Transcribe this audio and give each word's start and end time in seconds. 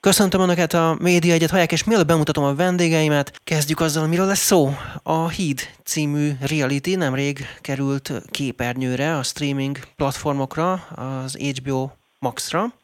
Köszöntöm 0.00 0.40
Önöket 0.40 0.72
a 0.72 0.96
Média 1.00 1.32
Egyet 1.32 1.50
hallják, 1.50 1.72
és 1.72 1.84
mielőtt 1.84 2.06
bemutatom 2.06 2.44
a 2.44 2.54
vendégeimet, 2.54 3.40
kezdjük 3.44 3.80
azzal, 3.80 4.06
miről 4.06 4.26
lesz 4.26 4.44
szó. 4.44 4.74
A 5.02 5.28
Híd 5.28 5.60
című 5.84 6.32
reality 6.40 6.94
nemrég 6.94 7.46
került 7.60 8.12
képernyőre, 8.30 9.16
a 9.16 9.22
streaming 9.22 9.78
platformokra, 9.96 10.72
az 10.72 11.36
HBO 11.36 11.90
Max-ra, 12.18 12.74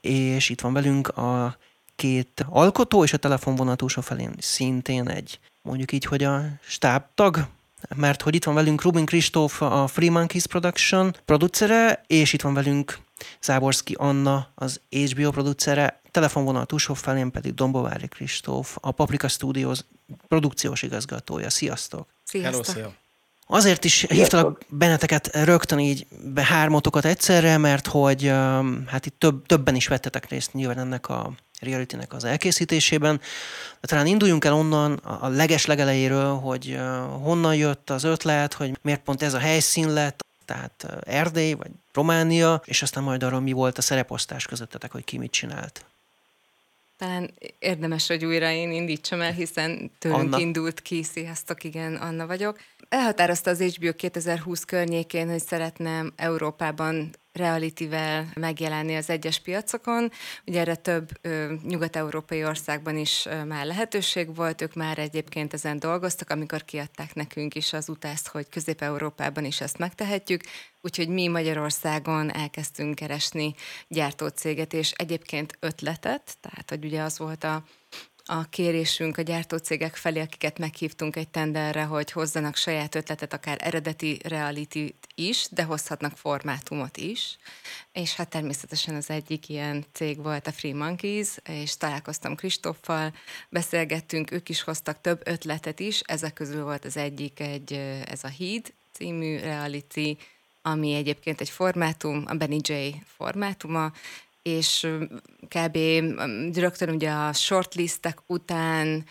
és 0.00 0.48
itt 0.48 0.60
van 0.60 0.72
velünk 0.72 1.08
a 1.08 1.56
két 1.96 2.46
alkotó, 2.48 3.04
és 3.04 3.12
a 3.12 3.16
telefonvonal 3.16 3.76
túlsó 3.76 4.00
felén 4.00 4.34
szintén 4.38 5.08
egy, 5.08 5.38
mondjuk 5.62 5.92
így, 5.92 6.04
hogy 6.04 6.24
a 6.24 6.42
stábtag, 6.60 7.46
mert 7.96 8.22
hogy 8.22 8.34
itt 8.34 8.44
van 8.44 8.54
velünk 8.54 8.82
Rubin 8.82 9.04
Kristóf, 9.04 9.62
a 9.62 9.86
Free 9.86 10.10
Monkeys 10.10 10.46
Production 10.46 11.16
producere, 11.24 12.02
és 12.06 12.32
itt 12.32 12.42
van 12.42 12.54
velünk 12.54 12.98
Záborszki 13.42 13.94
Anna, 13.98 14.48
az 14.54 14.80
HBO 14.90 15.30
producere, 15.30 16.00
telefonvonal 16.10 16.66
túlsó 16.66 16.94
felén 16.94 17.30
pedig 17.30 17.54
Dombovári 17.54 18.08
Kristóf, 18.08 18.76
a 18.80 18.90
Paprika 18.90 19.28
Studios 19.28 19.78
produkciós 20.28 20.82
igazgatója. 20.82 21.50
Sziasztok! 21.50 22.08
Sziasztok! 22.24 22.66
Hello, 22.66 22.88
szia. 22.88 22.96
Azért 23.50 23.84
is 23.84 24.06
hívtalak 24.08 24.60
benneteket 24.68 25.30
rögtön 25.44 25.78
így 25.78 26.06
be 26.24 26.44
hármatokat 26.44 27.04
egyszerre, 27.04 27.58
mert 27.58 27.86
hogy 27.86 28.28
um, 28.28 28.84
hát 28.86 29.06
itt 29.06 29.18
több, 29.18 29.46
többen 29.46 29.74
is 29.74 29.86
vettetek 29.86 30.28
részt 30.28 30.52
nyilván 30.52 30.78
ennek 30.78 31.08
a 31.08 31.32
reality 31.60 31.96
az 32.08 32.24
elkészítésében. 32.24 33.20
De 33.80 33.86
talán 33.86 34.06
induljunk 34.06 34.44
el 34.44 34.52
onnan 34.52 34.92
a 34.92 35.28
leges 35.28 35.66
legelejéről, 35.66 36.34
hogy 36.34 36.68
uh, 36.68 36.80
honnan 37.22 37.54
jött 37.54 37.90
az 37.90 38.04
ötlet, 38.04 38.52
hogy 38.52 38.78
miért 38.82 39.00
pont 39.00 39.22
ez 39.22 39.34
a 39.34 39.38
helyszín 39.38 39.92
lett, 39.92 40.20
tehát 40.48 40.86
Erdély 41.00 41.52
vagy 41.52 41.70
Románia, 41.92 42.62
és 42.64 42.82
aztán 42.82 43.02
majd 43.02 43.22
arról 43.22 43.40
mi 43.40 43.52
volt 43.52 43.78
a 43.78 43.82
szereposztás 43.82 44.46
közöttetek, 44.46 44.92
hogy 44.92 45.04
ki 45.04 45.18
mit 45.18 45.30
csinált. 45.30 45.84
Talán 46.96 47.30
érdemes, 47.58 48.06
hogy 48.06 48.24
újra 48.24 48.50
én 48.50 48.72
indítsam 48.72 49.20
el, 49.20 49.32
hiszen 49.32 49.90
tőlünk 49.98 50.22
Anna. 50.22 50.38
indult 50.38 50.80
ki. 50.80 51.02
Sziasztok, 51.02 51.64
igen, 51.64 51.94
Anna 51.94 52.26
vagyok. 52.26 52.58
Elhatározta 52.88 53.50
az 53.50 53.62
HBO 53.62 53.92
2020 53.92 54.64
környékén, 54.64 55.30
hogy 55.30 55.42
szeretném 55.42 56.12
Európában 56.16 57.10
realitivel 57.38 58.28
megjelenni 58.34 58.96
az 58.96 59.10
egyes 59.10 59.38
piacokon. 59.38 60.10
Ugye 60.46 60.60
erre 60.60 60.74
több 60.74 61.08
ö, 61.20 61.54
nyugat-európai 61.62 62.44
országban 62.44 62.96
is 62.96 63.26
ö, 63.26 63.44
már 63.44 63.66
lehetőség 63.66 64.34
volt, 64.34 64.62
ők 64.62 64.74
már 64.74 64.98
egyébként 64.98 65.52
ezen 65.52 65.78
dolgoztak, 65.78 66.30
amikor 66.30 66.64
kiadták 66.64 67.14
nekünk 67.14 67.54
is 67.54 67.72
az 67.72 67.88
utást, 67.88 68.28
hogy 68.28 68.48
Közép-Európában 68.48 69.44
is 69.44 69.60
ezt 69.60 69.78
megtehetjük. 69.78 70.42
Úgyhogy 70.80 71.08
mi 71.08 71.28
Magyarországon 71.28 72.34
elkezdtünk 72.34 72.94
keresni 72.94 73.54
gyártócéget, 73.88 74.72
és 74.72 74.90
egyébként 74.90 75.56
ötletet, 75.60 76.36
tehát 76.40 76.68
hogy 76.68 76.84
ugye 76.84 77.02
az 77.02 77.18
volt 77.18 77.44
a 77.44 77.64
a 78.30 78.48
kérésünk 78.48 79.18
a 79.18 79.22
gyártócégek 79.22 79.96
felé, 79.96 80.20
akiket 80.20 80.58
meghívtunk 80.58 81.16
egy 81.16 81.28
tenderre, 81.28 81.82
hogy 81.82 82.10
hozzanak 82.10 82.56
saját 82.56 82.94
ötletet, 82.94 83.32
akár 83.32 83.58
eredeti 83.60 84.20
reality 84.24 84.94
is, 85.14 85.46
de 85.50 85.62
hozhatnak 85.62 86.16
formátumot 86.16 86.96
is. 86.96 87.38
És 87.92 88.14
hát 88.14 88.28
természetesen 88.28 88.94
az 88.94 89.10
egyik 89.10 89.48
ilyen 89.48 89.84
cég 89.92 90.22
volt 90.22 90.46
a 90.46 90.52
Free 90.52 90.74
Monkeys, 90.74 91.28
és 91.44 91.76
találkoztam 91.76 92.34
Kristoffal, 92.34 93.14
beszélgettünk, 93.48 94.30
ők 94.30 94.48
is 94.48 94.62
hoztak 94.62 95.00
több 95.00 95.20
ötletet 95.24 95.80
is, 95.80 96.00
ezek 96.00 96.32
közül 96.32 96.64
volt 96.64 96.84
az 96.84 96.96
egyik 96.96 97.40
egy, 97.40 97.72
ez 98.06 98.24
a 98.24 98.28
Híd 98.28 98.72
című 98.92 99.38
reality, 99.38 100.16
ami 100.62 100.94
egyébként 100.94 101.40
egy 101.40 101.50
formátum, 101.50 102.24
a 102.26 102.34
Benny 102.34 102.60
J 102.62 102.72
formátuma, 103.16 103.92
és 104.48 104.86
kb. 105.48 105.76
rögtön 106.56 106.88
ugye 106.88 107.10
a 107.10 107.32
shortlistek 107.32 108.18
után 108.26 109.04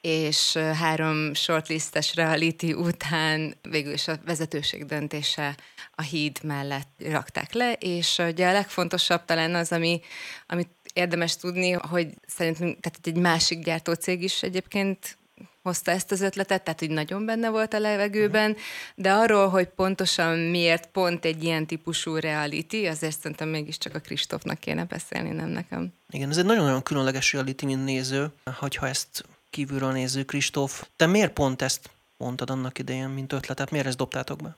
és 0.00 0.56
három 0.56 1.34
shortlistes 1.34 2.14
reality 2.14 2.72
után 2.72 3.54
végül 3.62 3.92
is 3.92 4.08
a 4.08 4.18
vezetőség 4.24 4.84
döntése 4.84 5.56
a 5.94 6.02
híd 6.02 6.38
mellett 6.42 6.90
rakták 6.98 7.52
le, 7.52 7.72
és 7.72 8.18
ugye 8.18 8.48
a 8.48 8.52
legfontosabb 8.52 9.24
talán 9.24 9.54
az, 9.54 9.72
ami, 9.72 10.00
amit 10.46 10.70
érdemes 10.92 11.36
tudni, 11.36 11.70
hogy 11.70 12.08
szerintünk, 12.26 12.80
tehát 12.80 13.06
egy 13.06 13.16
másik 13.16 13.64
gyártócég 13.64 14.22
is 14.22 14.42
egyébként 14.42 15.18
hozta 15.62 15.90
ezt 15.90 16.12
az 16.12 16.20
ötletet, 16.20 16.62
tehát 16.62 16.78
hogy 16.78 16.90
nagyon 16.90 17.24
benne 17.24 17.50
volt 17.50 17.74
a 17.74 17.78
levegőben, 17.78 18.56
de 18.94 19.12
arról, 19.12 19.48
hogy 19.48 19.68
pontosan 19.68 20.38
miért 20.38 20.86
pont 20.86 21.24
egy 21.24 21.44
ilyen 21.44 21.66
típusú 21.66 22.16
reality, 22.16 22.86
azért 22.86 23.20
szerintem 23.20 23.48
mégiscsak 23.48 23.94
a 23.94 23.98
Kristófnak 23.98 24.58
kéne 24.58 24.84
beszélni, 24.84 25.30
nem 25.30 25.48
nekem. 25.48 25.92
Igen, 26.10 26.30
ez 26.30 26.36
egy 26.36 26.44
nagyon-nagyon 26.44 26.82
különleges 26.82 27.32
reality, 27.32 27.64
mint 27.64 27.84
néző, 27.84 28.32
hogyha 28.56 28.88
ezt 28.88 29.24
kívülről 29.50 29.92
néző 29.92 30.24
Kristóf. 30.24 30.86
Te 30.96 31.06
miért 31.06 31.32
pont 31.32 31.62
ezt 31.62 31.90
mondtad 32.16 32.50
annak 32.50 32.78
idején, 32.78 33.08
mint 33.08 33.32
ötletet? 33.32 33.70
Miért 33.70 33.86
ezt 33.86 33.96
dobtátok 33.96 34.42
be? 34.42 34.56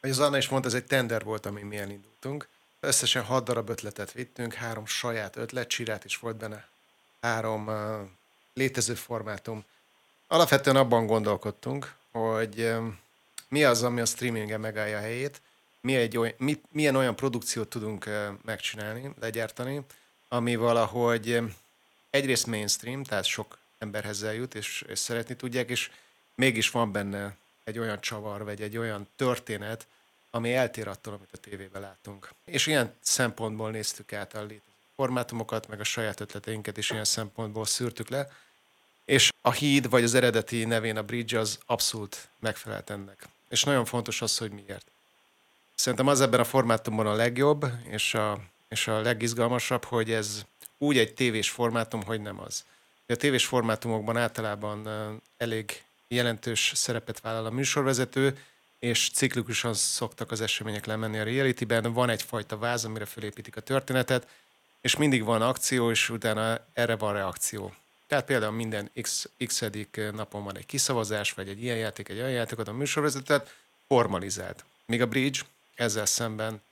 Ahogy 0.00 0.10
az 0.10 0.18
Anna 0.18 0.36
is 0.36 0.48
mondta, 0.48 0.68
ez 0.68 0.74
egy 0.74 0.84
tender 0.84 1.24
volt, 1.24 1.46
ami 1.46 1.62
mi 1.62 1.76
elindultunk. 1.76 2.48
Összesen 2.80 3.24
hat 3.24 3.44
darab 3.44 3.68
ötletet 3.68 4.12
vittünk, 4.12 4.54
három 4.54 4.86
saját 4.86 5.36
ötlet, 5.36 5.68
csirát 5.68 6.04
is 6.04 6.16
volt 6.16 6.36
benne, 6.36 6.68
három 7.20 7.66
uh, 7.66 7.74
létező 8.54 8.94
formátum, 8.94 9.64
Alapvetően 10.26 10.76
abban 10.76 11.06
gondolkodtunk, 11.06 11.94
hogy 12.12 12.74
mi 13.48 13.64
az, 13.64 13.82
ami 13.82 14.00
a 14.00 14.04
streamingen 14.04 14.60
megállja 14.60 14.98
a 14.98 15.00
helyét, 15.00 15.40
mi 15.80 15.96
egy 15.96 16.16
oly, 16.16 16.34
mi, 16.38 16.60
milyen 16.70 16.96
olyan 16.96 17.16
produkciót 17.16 17.68
tudunk 17.68 18.10
megcsinálni, 18.44 19.10
legyártani, 19.20 19.80
ami 20.28 20.56
valahogy 20.56 21.42
egyrészt 22.10 22.46
mainstream, 22.46 23.02
tehát 23.02 23.24
sok 23.24 23.58
emberhez 23.78 24.22
eljut, 24.22 24.54
és, 24.54 24.84
és 24.88 24.98
szeretni 24.98 25.36
tudják, 25.36 25.70
és 25.70 25.90
mégis 26.34 26.70
van 26.70 26.92
benne 26.92 27.36
egy 27.64 27.78
olyan 27.78 28.00
csavar, 28.00 28.44
vagy 28.44 28.62
egy 28.62 28.76
olyan 28.76 29.08
történet, 29.16 29.86
ami 30.30 30.54
eltér 30.54 30.88
attól, 30.88 31.14
amit 31.14 31.32
a 31.32 31.36
tévében 31.36 31.80
látunk. 31.80 32.30
És 32.44 32.66
ilyen 32.66 32.94
szempontból 33.00 33.70
néztük 33.70 34.12
át 34.12 34.34
a 34.34 34.40
létező 34.40 34.60
formátumokat, 34.96 35.68
meg 35.68 35.80
a 35.80 35.84
saját 35.84 36.20
ötleteinket 36.20 36.76
is 36.76 36.90
ilyen 36.90 37.04
szempontból 37.04 37.66
szűrtük 37.66 38.08
le, 38.08 38.28
és 39.06 39.32
a 39.40 39.52
híd, 39.52 39.90
vagy 39.90 40.04
az 40.04 40.14
eredeti 40.14 40.64
nevén 40.64 40.96
a 40.96 41.02
bridge 41.02 41.38
az 41.38 41.58
abszolút 41.66 42.28
megfelelt 42.38 42.90
ennek. 42.90 43.28
És 43.48 43.64
nagyon 43.64 43.84
fontos 43.84 44.22
az, 44.22 44.38
hogy 44.38 44.50
miért. 44.50 44.86
Szerintem 45.74 46.06
az 46.06 46.20
ebben 46.20 46.40
a 46.40 46.44
formátumban 46.44 47.06
a 47.06 47.14
legjobb, 47.14 47.66
és 47.88 48.14
a, 48.14 48.38
és 48.68 48.88
a 48.88 49.00
legizgalmasabb, 49.00 49.84
hogy 49.84 50.12
ez 50.12 50.44
úgy 50.78 50.98
egy 50.98 51.14
tévés 51.14 51.50
formátum, 51.50 52.02
hogy 52.02 52.20
nem 52.20 52.40
az. 52.40 52.64
A 53.06 53.14
tévés 53.14 53.46
formátumokban 53.46 54.16
általában 54.16 54.88
elég 55.36 55.82
jelentős 56.08 56.72
szerepet 56.74 57.20
vállal 57.20 57.46
a 57.46 57.50
műsorvezető, 57.50 58.38
és 58.78 59.10
ciklikusan 59.10 59.74
szoktak 59.74 60.30
az 60.30 60.40
események 60.40 60.86
lemenni 60.86 61.18
a 61.18 61.24
realityben. 61.24 61.92
Van 61.92 62.10
egyfajta 62.10 62.58
váz, 62.58 62.84
amire 62.84 63.04
fölépítik 63.04 63.56
a 63.56 63.60
történetet, 63.60 64.26
és 64.80 64.96
mindig 64.96 65.24
van 65.24 65.42
akció, 65.42 65.90
és 65.90 66.10
utána 66.10 66.58
erre 66.72 66.96
van 66.96 67.12
reakció. 67.12 67.74
Tehát 68.06 68.24
például 68.24 68.52
minden 68.52 68.90
x, 69.00 69.28
x 69.46 69.62
napon 70.12 70.44
van 70.44 70.56
egy 70.56 70.66
kiszavazás, 70.66 71.32
vagy 71.32 71.48
egy 71.48 71.62
ilyen 71.62 71.76
játék, 71.76 72.08
egy 72.08 72.18
olyan 72.18 72.30
játékot, 72.30 72.68
a 72.68 72.72
műsorvezetet 72.72 73.54
formalizált. 73.86 74.64
Míg 74.86 75.02
a 75.02 75.06
bridge 75.06 75.40
ezzel 75.74 76.06
szemben 76.06 76.62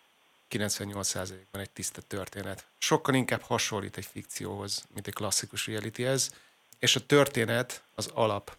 98%-ban 0.51 1.61
egy 1.61 1.71
tiszta 1.71 2.03
történet. 2.03 2.65
Sokkal 2.79 3.15
inkább 3.15 3.41
hasonlít 3.41 3.97
egy 3.97 4.05
fikcióhoz, 4.05 4.85
mint 4.95 5.07
egy 5.07 5.15
klasszikus 5.15 5.69
ez, 5.69 6.31
és 6.79 6.97
a 6.97 7.07
történet 7.07 7.83
az 7.95 8.11
alap, 8.15 8.57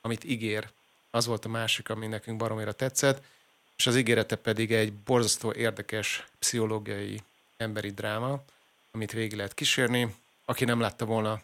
amit 0.00 0.24
ígér, 0.24 0.68
az 1.10 1.26
volt 1.26 1.44
a 1.44 1.48
másik, 1.48 1.88
ami 1.88 2.06
nekünk 2.06 2.38
baromira 2.38 2.72
tetszett, 2.72 3.22
és 3.76 3.86
az 3.86 3.96
ígérete 3.96 4.36
pedig 4.36 4.72
egy 4.72 4.92
borzasztó 4.92 5.52
érdekes 5.52 6.26
pszichológiai 6.38 7.22
emberi 7.56 7.90
dráma, 7.90 8.42
amit 8.90 9.12
végig 9.12 9.36
lehet 9.36 9.54
kísérni. 9.54 10.14
Aki 10.44 10.64
nem 10.64 10.80
látta 10.80 11.04
volna, 11.04 11.42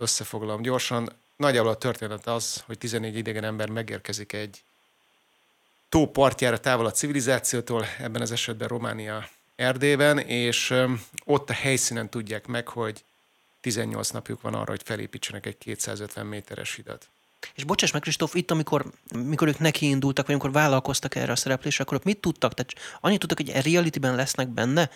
összefoglalom 0.00 0.62
gyorsan. 0.62 1.12
Nagyjából 1.36 1.70
a 1.70 1.76
történet 1.76 2.26
az, 2.26 2.62
hogy 2.66 2.78
14 2.78 3.16
idegen 3.16 3.44
ember 3.44 3.68
megérkezik 3.68 4.32
egy 4.32 4.62
tó 5.88 6.06
partjára 6.06 6.60
távol 6.60 6.86
a 6.86 6.90
civilizációtól, 6.90 7.86
ebben 7.98 8.22
az 8.22 8.32
esetben 8.32 8.68
Románia 8.68 9.28
Erdében, 9.56 10.18
és 10.18 10.74
ott 11.24 11.50
a 11.50 11.52
helyszínen 11.52 12.10
tudják 12.10 12.46
meg, 12.46 12.68
hogy 12.68 13.04
18 13.60 14.10
napjuk 14.10 14.40
van 14.40 14.54
arra, 14.54 14.70
hogy 14.70 14.82
felépítsenek 14.84 15.46
egy 15.46 15.58
250 15.58 16.26
méteres 16.26 16.74
hidat. 16.74 17.08
És 17.54 17.64
bocsáss 17.64 17.90
meg, 17.90 18.02
Kristóf, 18.02 18.34
itt, 18.34 18.50
amikor, 18.50 18.84
amikor 19.12 19.48
ők 19.48 19.58
neki 19.58 19.88
indultak, 19.88 20.26
vagy 20.26 20.34
amikor 20.34 20.52
vállalkoztak 20.52 21.14
erre 21.14 21.32
a 21.32 21.36
szereplésre, 21.36 21.84
akkor 21.84 22.00
mit 22.04 22.20
tudtak? 22.20 22.54
Tehát 22.54 22.98
annyit 23.00 23.18
tudtak, 23.18 23.46
hogy 23.46 23.62
realityben 23.62 24.14
lesznek 24.14 24.48
benne, 24.48 24.90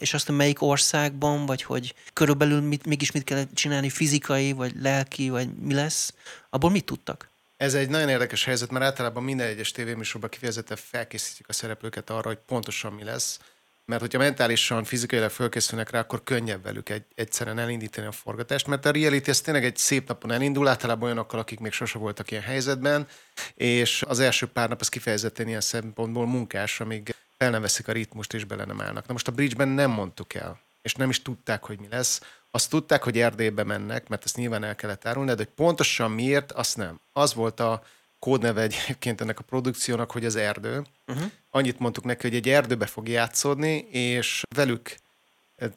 és 0.00 0.14
azt 0.14 0.30
melyik 0.30 0.62
országban, 0.62 1.46
vagy 1.46 1.62
hogy 1.62 1.94
körülbelül 2.12 2.60
mit, 2.60 2.86
mégis 2.86 3.10
mit 3.10 3.24
kell 3.24 3.44
csinálni, 3.54 3.90
fizikai, 3.90 4.52
vagy 4.52 4.72
lelki, 4.80 5.28
vagy 5.28 5.48
mi 5.54 5.74
lesz, 5.74 6.14
abból 6.50 6.70
mit 6.70 6.84
tudtak? 6.84 7.28
Ez 7.56 7.74
egy 7.74 7.88
nagyon 7.88 8.08
érdekes 8.08 8.44
helyzet, 8.44 8.70
mert 8.70 8.84
általában 8.84 9.22
minden 9.22 9.46
egyes 9.46 9.70
tévéműsorban 9.70 10.30
kifejezetten 10.30 10.76
felkészítik 10.80 11.48
a 11.48 11.52
szereplőket 11.52 12.10
arra, 12.10 12.28
hogy 12.28 12.38
pontosan 12.46 12.92
mi 12.92 13.04
lesz, 13.04 13.38
mert 13.84 14.00
hogyha 14.00 14.18
mentálisan, 14.18 14.84
fizikailag 14.84 15.30
fölkészülnek 15.30 15.90
rá, 15.90 15.98
akkor 15.98 16.22
könnyebb 16.24 16.62
velük 16.62 16.88
egy, 16.88 17.02
egyszerűen 17.14 17.58
elindítani 17.58 18.06
a 18.06 18.12
forgatást, 18.12 18.66
mert 18.66 18.86
a 18.86 18.90
reality 18.90 19.28
ez 19.28 19.40
tényleg 19.40 19.64
egy 19.64 19.76
szép 19.76 20.08
napon 20.08 20.30
elindul, 20.30 20.68
általában 20.68 21.04
olyanokkal, 21.04 21.40
akik 21.40 21.60
még 21.60 21.72
sose 21.72 21.98
voltak 21.98 22.30
ilyen 22.30 22.42
helyzetben, 22.42 23.06
és 23.54 24.04
az 24.08 24.18
első 24.18 24.46
pár 24.46 24.68
nap 24.68 24.80
az 24.80 24.88
kifejezetten 24.88 25.48
ilyen 25.48 25.60
szempontból 25.60 26.26
munkás, 26.26 26.80
amíg 26.80 27.14
fel 27.40 27.50
nem 27.50 27.60
veszik 27.60 27.88
a 27.88 27.92
ritmust 27.92 28.34
és 28.34 28.44
bele 28.44 28.64
nem 28.64 28.80
állnak. 28.80 29.06
Na 29.06 29.12
most 29.12 29.28
a 29.28 29.32
bridge-ben 29.32 29.68
nem 29.68 29.90
mondtuk 29.90 30.34
el, 30.34 30.60
és 30.82 30.94
nem 30.94 31.10
is 31.10 31.22
tudták, 31.22 31.64
hogy 31.64 31.78
mi 31.78 31.86
lesz. 31.90 32.20
Azt 32.50 32.70
tudták, 32.70 33.02
hogy 33.02 33.18
Erdélybe 33.18 33.64
mennek, 33.64 34.08
mert 34.08 34.24
ezt 34.24 34.36
nyilván 34.36 34.64
el 34.64 34.74
kellett 34.74 35.06
árulni, 35.06 35.30
de 35.30 35.36
hogy 35.36 35.54
pontosan 35.54 36.10
miért, 36.10 36.52
azt 36.52 36.76
nem. 36.76 37.00
Az 37.12 37.34
volt 37.34 37.60
a 37.60 37.82
kódneve 38.18 38.62
egyébként 38.62 39.20
ennek 39.20 39.38
a 39.38 39.42
produkciónak, 39.42 40.10
hogy 40.10 40.24
az 40.24 40.36
erdő. 40.36 40.84
Uh-huh. 41.06 41.30
Annyit 41.50 41.78
mondtuk 41.78 42.04
neki, 42.04 42.26
hogy 42.26 42.36
egy 42.36 42.48
erdőbe 42.48 42.86
fog 42.86 43.08
játszódni, 43.08 43.76
és 43.90 44.42
velük, 44.54 44.94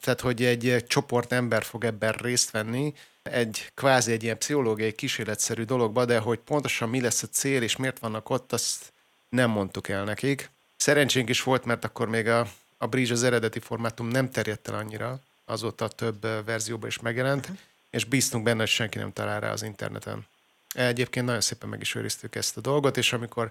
tehát 0.00 0.20
hogy 0.20 0.44
egy 0.44 0.84
csoport 0.86 1.32
ember 1.32 1.64
fog 1.64 1.84
ebben 1.84 2.12
részt 2.12 2.50
venni, 2.50 2.94
egy 3.22 3.70
kvázi 3.74 4.12
egy 4.12 4.22
ilyen 4.22 4.38
pszichológiai 4.38 4.92
kísérletszerű 4.92 5.62
dologba, 5.62 6.04
de 6.04 6.18
hogy 6.18 6.38
pontosan 6.38 6.88
mi 6.88 7.00
lesz 7.00 7.22
a 7.22 7.26
cél, 7.26 7.62
és 7.62 7.76
miért 7.76 7.98
vannak 7.98 8.30
ott, 8.30 8.52
azt 8.52 8.92
nem 9.28 9.50
mondtuk 9.50 9.88
el 9.88 10.04
nekik. 10.04 10.52
Szerencsénk 10.84 11.28
is 11.28 11.42
volt, 11.42 11.64
mert 11.64 11.84
akkor 11.84 12.08
még 12.08 12.28
a, 12.28 12.48
a 12.78 12.86
Bridge 12.86 13.12
az 13.12 13.22
eredeti 13.22 13.60
formátum 13.60 14.08
nem 14.08 14.30
terjedt 14.30 14.68
el 14.68 14.74
annyira, 14.74 15.20
azóta 15.44 15.88
több 15.88 16.44
verzióban 16.44 16.88
is 16.88 16.98
megjelent, 16.98 17.40
uh-huh. 17.40 17.58
és 17.90 18.04
bíztunk 18.04 18.44
benne, 18.44 18.58
hogy 18.58 18.68
senki 18.68 18.98
nem 18.98 19.12
talál 19.12 19.40
rá 19.40 19.50
az 19.52 19.62
interneten. 19.62 20.26
Egyébként 20.74 21.26
nagyon 21.26 21.40
szépen 21.40 21.68
meg 21.68 21.80
is 21.80 21.94
őriztük 21.94 22.34
ezt 22.34 22.56
a 22.56 22.60
dolgot, 22.60 22.96
és 22.96 23.12
amikor 23.12 23.50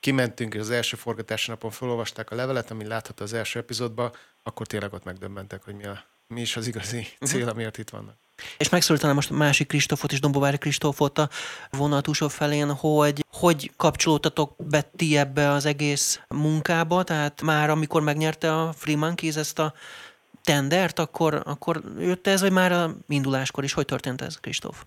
kimentünk, 0.00 0.54
és 0.54 0.60
az 0.60 0.70
első 0.70 0.96
forgatási 0.96 1.50
napon 1.50 1.70
felolvasták 1.70 2.30
a 2.30 2.34
levelet, 2.34 2.70
ami 2.70 2.86
látható 2.86 3.24
az 3.24 3.32
első 3.32 3.58
epizódban, 3.58 4.12
akkor 4.42 4.66
tényleg 4.66 4.92
ott 4.92 5.04
megdöbbentek, 5.04 5.62
hogy 5.62 5.74
mi, 5.74 5.84
a, 5.84 6.04
mi 6.26 6.40
is 6.40 6.56
az 6.56 6.66
igazi 6.66 6.98
uh-huh. 6.98 7.28
cél, 7.28 7.48
amiért 7.48 7.78
itt 7.78 7.90
vannak. 7.90 8.16
És 8.58 8.68
megszólítanám 8.68 9.14
most 9.14 9.30
másik 9.30 9.66
Kristófot 9.66 10.12
és 10.12 10.20
Dombovári 10.20 10.58
Kristófot 10.58 11.18
a 11.18 11.28
vonatúsó 11.70 12.28
felén, 12.28 12.70
hogy 12.72 13.24
hogy 13.32 13.70
kapcsolódtatok 13.76 14.50
be 14.70 14.82
ti 14.96 15.16
ebbe 15.16 15.48
az 15.48 15.66
egész 15.66 16.20
munkába, 16.28 17.02
tehát 17.02 17.42
már 17.42 17.70
amikor 17.70 18.02
megnyerte 18.02 18.52
a 18.52 18.72
Free 18.72 18.96
Monkeys 18.96 19.36
ezt 19.36 19.58
a 19.58 19.72
tendert, 20.44 20.98
akkor, 20.98 21.42
akkor 21.44 21.80
jött 21.98 22.26
ez, 22.26 22.40
vagy 22.40 22.52
már 22.52 22.72
a 22.72 22.90
induláskor 23.08 23.64
is? 23.64 23.72
Hogy 23.72 23.84
történt 23.84 24.20
ez, 24.20 24.40
Kristóf? 24.40 24.84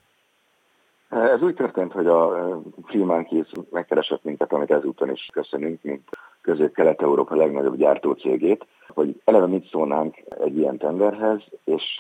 Ez 1.10 1.42
úgy 1.42 1.56
történt, 1.56 1.92
hogy 1.92 2.08
a 2.08 2.32
Free 2.86 3.06
Monkeys 3.06 3.48
megkeresett 3.72 4.24
minket, 4.24 4.54
amit 4.54 4.72
ezúton 4.72 5.12
is 5.12 5.30
köszönünk, 5.34 5.82
mint 5.82 6.10
közép-kelet-európa 6.42 7.36
legnagyobb 7.36 7.78
gyártócégét, 7.78 8.66
hogy 8.88 9.22
eleve 9.26 9.48
mit 9.48 9.70
szólnánk 9.70 10.24
egy 10.44 10.58
ilyen 10.58 10.78
tenderhez, 10.78 11.42
és 11.64 11.98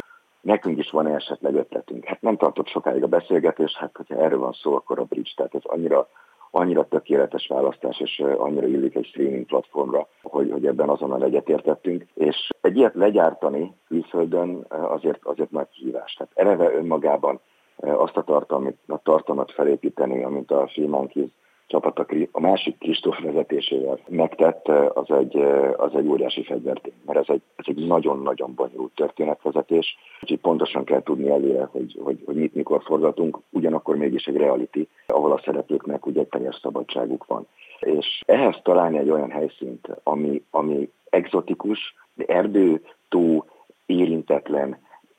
nekünk 0.47 0.77
is 0.77 0.89
van 0.89 1.07
esetleg 1.07 1.55
ötletünk. 1.55 2.05
Hát 2.05 2.21
nem 2.21 2.37
tartott 2.37 2.67
sokáig 2.67 3.03
a 3.03 3.07
beszélgetés, 3.07 3.75
hát 3.75 3.97
hogyha 3.97 4.15
erről 4.15 4.39
van 4.39 4.51
szó, 4.51 4.75
akkor 4.75 4.99
a 4.99 5.03
Bridge, 5.03 5.31
tehát 5.35 5.55
ez 5.55 5.61
annyira, 5.63 6.09
annyira 6.51 6.87
tökéletes 6.87 7.47
választás, 7.47 7.99
és 7.99 8.23
annyira 8.37 8.67
illik 8.67 8.95
egy 8.95 9.05
streaming 9.05 9.45
platformra, 9.45 10.07
hogy, 10.21 10.51
hogy 10.51 10.65
ebben 10.65 10.89
azonnal 10.89 11.23
egyetértettünk. 11.23 12.05
És 12.13 12.49
egy 12.61 12.77
ilyet 12.77 12.93
legyártani 12.93 13.75
külföldön 13.87 14.65
azért, 14.69 15.19
azért 15.23 15.51
nagy 15.51 15.69
kihívás. 15.69 16.13
Tehát 16.13 16.33
eleve 16.35 16.73
önmagában 16.73 17.39
azt 17.77 18.17
a 18.17 18.23
tartalmat, 18.23 18.75
a 18.87 19.01
tartalmat 19.01 19.51
felépíteni, 19.51 20.23
amit 20.23 20.51
a 20.51 20.67
Filmonkeys 20.67 21.31
csapat 21.67 22.05
a 22.31 22.39
másik 22.39 22.77
Kristóf 22.77 23.19
vezetésével 23.19 23.99
megtett, 24.07 24.67
az 24.93 25.11
egy, 25.11 25.37
az 25.77 25.95
egy 25.95 26.07
óriási 26.07 26.43
fegyvertény, 26.43 26.93
mert 27.05 27.19
ez 27.19 27.25
egy, 27.27 27.41
ez 27.55 27.65
egy 27.67 27.87
nagyon-nagyon 27.87 28.53
bonyolult 28.55 28.91
történetvezetés, 28.95 29.97
úgyhogy 30.21 30.39
pontosan 30.39 30.83
kell 30.83 31.03
tudni 31.03 31.29
előre, 31.29 31.69
hogy, 31.71 31.99
hogy, 32.03 32.23
hogy 32.25 32.35
mit 32.35 32.55
mikor 32.55 32.81
forgatunk, 32.83 33.39
ugyanakkor 33.49 33.95
mégis 33.95 34.25
egy 34.25 34.37
reality, 34.37 34.87
ahol 35.07 35.31
a 35.31 35.41
szereplőknek 35.45 36.05
ugye 36.05 36.23
teljes 36.23 36.59
szabadságuk 36.61 37.25
van. 37.25 37.47
És 37.79 38.23
ehhez 38.25 38.59
találni 38.63 38.97
egy 38.97 39.09
olyan 39.09 39.31
helyszínt, 39.31 39.87
ami, 40.03 40.43
ami 40.51 40.89
exotikus, 41.09 41.95
de 42.13 42.25
erdő, 42.25 42.81
tó, 43.09 43.45
érintetlen, 43.85 44.77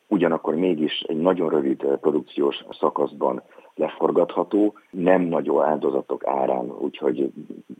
ugyanakkor 0.08 0.54
mégis 0.54 1.00
egy 1.00 1.16
nagyon 1.16 1.48
rövid 1.48 1.86
produkciós 2.00 2.64
szakaszban 2.70 3.42
leforgatható, 3.78 4.74
nem 4.90 5.22
nagyon 5.22 5.64
áldozatok 5.64 6.26
árán, 6.26 6.72
úgyhogy 6.78 7.32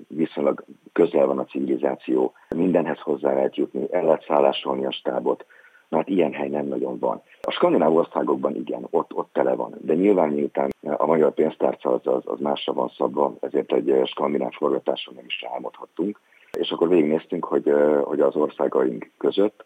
viszonylag 0.09 0.65
közel 0.93 1.27
van 1.27 1.39
a 1.39 1.45
civilizáció, 1.45 2.33
mindenhez 2.57 2.99
hozzá 2.99 3.35
lehet 3.35 3.57
jutni, 3.57 3.87
el 3.91 4.05
lehet 4.05 4.25
szállásolni 4.25 4.85
a 4.85 4.93
stábot, 4.93 5.47
mert 5.89 6.09
ilyen 6.09 6.33
hely 6.33 6.49
nem 6.49 6.67
nagyon 6.67 6.99
van. 6.99 7.23
A 7.43 7.51
skandináv 7.51 7.95
országokban 7.95 8.55
igen, 8.55 8.87
ott, 8.91 9.15
ott 9.15 9.33
tele 9.33 9.55
van, 9.55 9.75
de 9.81 9.95
nyilván 9.95 10.29
miután 10.29 10.71
a 10.97 11.07
magyar 11.07 11.33
pénztárca 11.33 11.91
az, 11.93 12.07
az, 12.07 12.23
az 12.25 12.41
másra 12.41 12.73
van 12.73 12.89
szabva, 12.97 13.35
ezért 13.41 13.73
egy 13.73 14.01
skandináv 14.05 14.53
forgatáson 14.53 15.15
nem 15.15 15.25
is 15.27 15.45
álmodhattunk. 15.53 16.21
És 16.59 16.71
akkor 16.71 16.89
végignéztünk, 16.89 17.45
hogy, 17.45 17.73
hogy 18.05 18.21
az 18.21 18.37
országaink 18.37 19.11
között, 19.19 19.65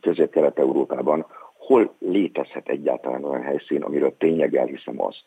közép-kelet-európában 0.00 1.26
hol 1.66 1.94
létezhet 1.98 2.68
egyáltalán 2.68 3.24
olyan 3.24 3.42
helyszín, 3.42 3.82
amiről 3.82 4.16
tényleg 4.16 4.56
elhiszem 4.56 5.02
azt, 5.02 5.24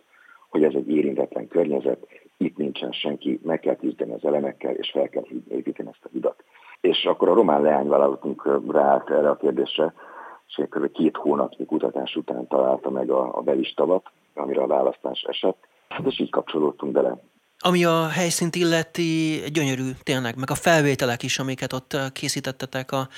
hogy 0.50 0.63
ez 0.63 0.74
egy 0.74 0.89
érintetlen 0.89 1.47
környezet, 1.47 2.07
itt 2.38 2.57
nincsen 2.57 2.91
senki, 2.91 3.39
meg 3.44 3.59
kell 3.59 3.75
küzdeni 3.75 4.13
az 4.13 4.25
elemekkel, 4.25 4.74
és 4.74 4.91
fel 4.91 5.09
kell 5.09 5.24
építeni 5.50 5.89
ezt 5.89 6.06
a 6.06 6.09
hidat. 6.12 6.44
És 6.81 7.06
akkor 7.06 7.30
a 7.30 7.33
román 7.33 7.62
leányvállalatunk 7.62 8.62
ráállt 8.71 9.09
erre 9.09 9.30
a 9.30 9.36
kérdésre, 9.36 9.94
és 10.47 10.63
kb. 10.69 10.91
két 10.91 11.18
hónapnyi 11.18 11.65
kutatás 11.65 12.15
után 12.15 12.47
találta 12.47 12.89
meg 12.89 13.09
a, 13.09 13.38
a 13.38 13.41
belistavat, 13.41 14.12
amire 14.33 14.62
a 14.62 14.68
választás 14.68 15.21
esett, 15.21 15.68
hát 15.89 16.06
és 16.06 16.19
így 16.19 16.30
kapcsolódtunk 16.30 16.91
bele. 16.91 17.18
Ami 17.62 17.86
a 17.86 18.08
helyszínt 18.08 18.56
illeti, 18.56 19.44
gyönyörű 19.48 19.92
tényleg, 20.04 20.36
meg 20.36 20.52
a 20.52 20.56
felvételek 20.56 21.24
is, 21.24 21.40
amiket 21.40 21.74
ott 21.74 21.98
készítettetek 22.14 22.92
a, 22.92 23.10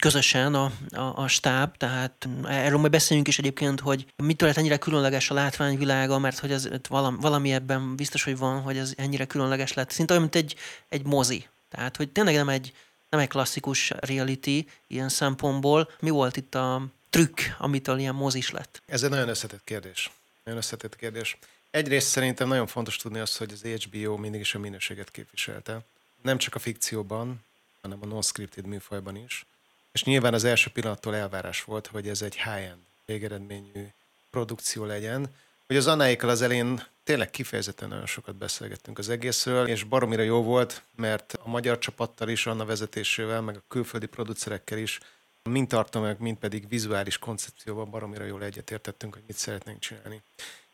közösen 0.00 0.54
a, 0.54 0.72
a, 0.90 1.00
a 1.00 1.28
stáb, 1.28 1.76
tehát 1.76 2.28
erről 2.44 2.78
majd 2.78 2.90
beszéljünk 2.90 3.28
is 3.28 3.38
egyébként, 3.38 3.80
hogy 3.80 4.06
mitől 4.16 4.48
lett 4.48 4.56
ennyire 4.56 4.76
különleges 4.76 5.30
a 5.30 5.34
látványvilága, 5.34 6.18
mert 6.18 6.38
hogy 6.38 6.52
ez 6.52 6.68
valami, 6.88 7.16
valami 7.20 7.52
ebben 7.52 7.96
biztos, 7.96 8.24
hogy 8.24 8.38
van, 8.38 8.60
hogy 8.60 8.76
ez 8.76 8.92
ennyire 8.96 9.24
különleges 9.24 9.72
lett. 9.72 9.90
Szinte 9.90 10.12
olyan, 10.12 10.28
mint 10.32 10.44
egy, 10.44 10.56
egy 10.88 11.06
mozi. 11.06 11.48
Tehát, 11.68 11.96
hogy 11.96 12.08
tényleg 12.08 12.34
nem 12.34 12.48
egy, 12.48 12.72
nem 13.08 13.20
egy 13.20 13.28
klasszikus 13.28 13.90
reality 13.90 14.66
ilyen 14.86 15.08
szempontból. 15.08 15.90
Mi 16.00 16.10
volt 16.10 16.36
itt 16.36 16.54
a 16.54 16.86
trükk, 17.10 17.40
amitől 17.58 17.98
ilyen 17.98 18.14
mozis 18.14 18.50
lett? 18.50 18.82
Ez 18.86 19.02
egy 19.02 19.10
nagyon 19.10 19.28
összetett 19.28 19.64
kérdés. 19.64 20.10
Nagyon 20.44 20.60
összetett 20.60 20.96
kérdés. 20.96 21.38
Egyrészt 21.70 22.08
szerintem 22.08 22.48
nagyon 22.48 22.66
fontos 22.66 22.96
tudni 22.96 23.18
azt, 23.18 23.36
hogy 23.36 23.52
az 23.52 23.62
HBO 23.62 24.16
mindig 24.16 24.40
is 24.40 24.54
a 24.54 24.58
minőséget 24.58 25.10
képviselte. 25.10 25.80
Nem 26.22 26.38
csak 26.38 26.54
a 26.54 26.58
fikcióban, 26.58 27.44
hanem 27.82 27.98
a 28.00 28.06
non-scripted 28.06 28.66
műfajban 28.66 29.16
is. 29.16 29.46
És 29.92 30.04
nyilván 30.04 30.34
az 30.34 30.44
első 30.44 30.70
pillanattól 30.70 31.16
elvárás 31.16 31.64
volt, 31.64 31.86
hogy 31.86 32.08
ez 32.08 32.22
egy 32.22 32.36
high-end, 32.36 32.80
végeredményű 33.04 33.86
produkció 34.30 34.84
legyen. 34.84 35.34
Hogy 35.66 35.76
az 35.76 35.86
Annáikkal 35.86 36.28
az 36.28 36.42
elén 36.42 36.86
tényleg 37.04 37.30
kifejezetten 37.30 37.88
nagyon 37.88 38.06
sokat 38.06 38.34
beszélgettünk 38.34 38.98
az 38.98 39.08
egészről, 39.08 39.68
és 39.68 39.82
baromira 39.82 40.22
jó 40.22 40.42
volt, 40.42 40.82
mert 40.96 41.38
a 41.42 41.48
magyar 41.48 41.78
csapattal 41.78 42.28
is, 42.28 42.46
Anna 42.46 42.64
vezetésével, 42.64 43.40
meg 43.40 43.56
a 43.56 43.62
külföldi 43.68 44.06
producerekkel 44.06 44.78
is 44.78 45.00
mind 45.42 45.68
tartalmak, 45.68 46.18
mind 46.18 46.36
pedig 46.36 46.68
vizuális 46.68 47.18
koncepcióban 47.18 47.90
baromira 47.90 48.24
jól 48.24 48.44
egyetértettünk, 48.44 49.14
hogy 49.14 49.22
mit 49.26 49.36
szeretnénk 49.36 49.78
csinálni. 49.78 50.22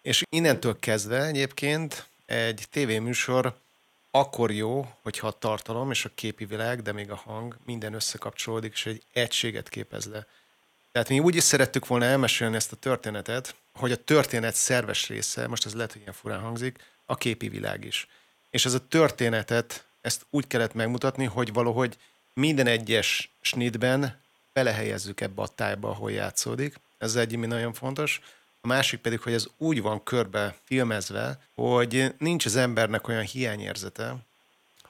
És 0.07 0.23
innentől 0.29 0.79
kezdve 0.79 1.25
egyébként 1.25 2.07
egy 2.27 2.67
tévéműsor 2.71 3.55
akkor 4.11 4.53
jó, 4.53 4.93
hogyha 5.03 5.27
a 5.27 5.39
tartalom 5.39 5.91
és 5.91 6.05
a 6.05 6.11
képi 6.15 6.45
világ, 6.45 6.83
de 6.83 6.93
még 6.93 7.11
a 7.11 7.15
hang 7.15 7.57
minden 7.65 7.95
összekapcsolódik, 7.95 8.73
és 8.73 8.87
egy 8.87 9.03
egységet 9.13 9.69
képez 9.69 10.07
le. 10.07 10.27
Tehát 10.93 11.09
mi 11.09 11.19
úgy 11.19 11.35
is 11.35 11.43
szerettük 11.43 11.87
volna 11.87 12.05
elmesélni 12.05 12.57
ezt 12.57 12.73
a 12.73 12.77
történetet, 12.77 13.55
hogy 13.73 13.93
a 13.93 14.05
történet 14.05 14.55
szerves 14.55 15.09
része, 15.09 15.47
most 15.47 15.67
ez 15.67 15.75
lehet, 15.75 15.93
hogy 15.93 16.01
ilyen 16.01 16.13
furán 16.13 16.41
hangzik, 16.41 16.79
a 17.07 17.17
képi 17.17 17.49
világ 17.49 17.85
is. 17.85 18.09
És 18.51 18.65
ez 18.65 18.75
a 18.75 18.87
történetet, 18.89 19.85
ezt 20.01 20.27
úgy 20.31 20.47
kellett 20.47 20.75
megmutatni, 20.75 21.25
hogy 21.25 21.53
valahogy 21.53 21.97
minden 22.33 22.67
egyes 22.67 23.31
snitben 23.41 24.21
belehelyezzük 24.53 25.21
ebbe 25.21 25.43
a 25.43 25.49
tájba, 25.49 25.89
ahol 25.89 26.13
játszódik. 26.13 26.75
Ez 26.99 27.17
egy, 27.17 27.35
ami 27.35 27.47
nagyon 27.47 27.73
fontos. 27.73 28.21
A 28.67 28.69
másik 28.69 29.01
pedig, 29.01 29.21
hogy 29.21 29.33
ez 29.33 29.47
úgy 29.57 29.83
van 29.83 30.03
körbe 30.03 30.57
filmezve, 30.65 31.41
hogy 31.55 32.15
nincs 32.19 32.47
az 32.47 32.57
embernek 32.57 33.09
olyan 33.09 33.23
hiányérzete, 33.23 34.17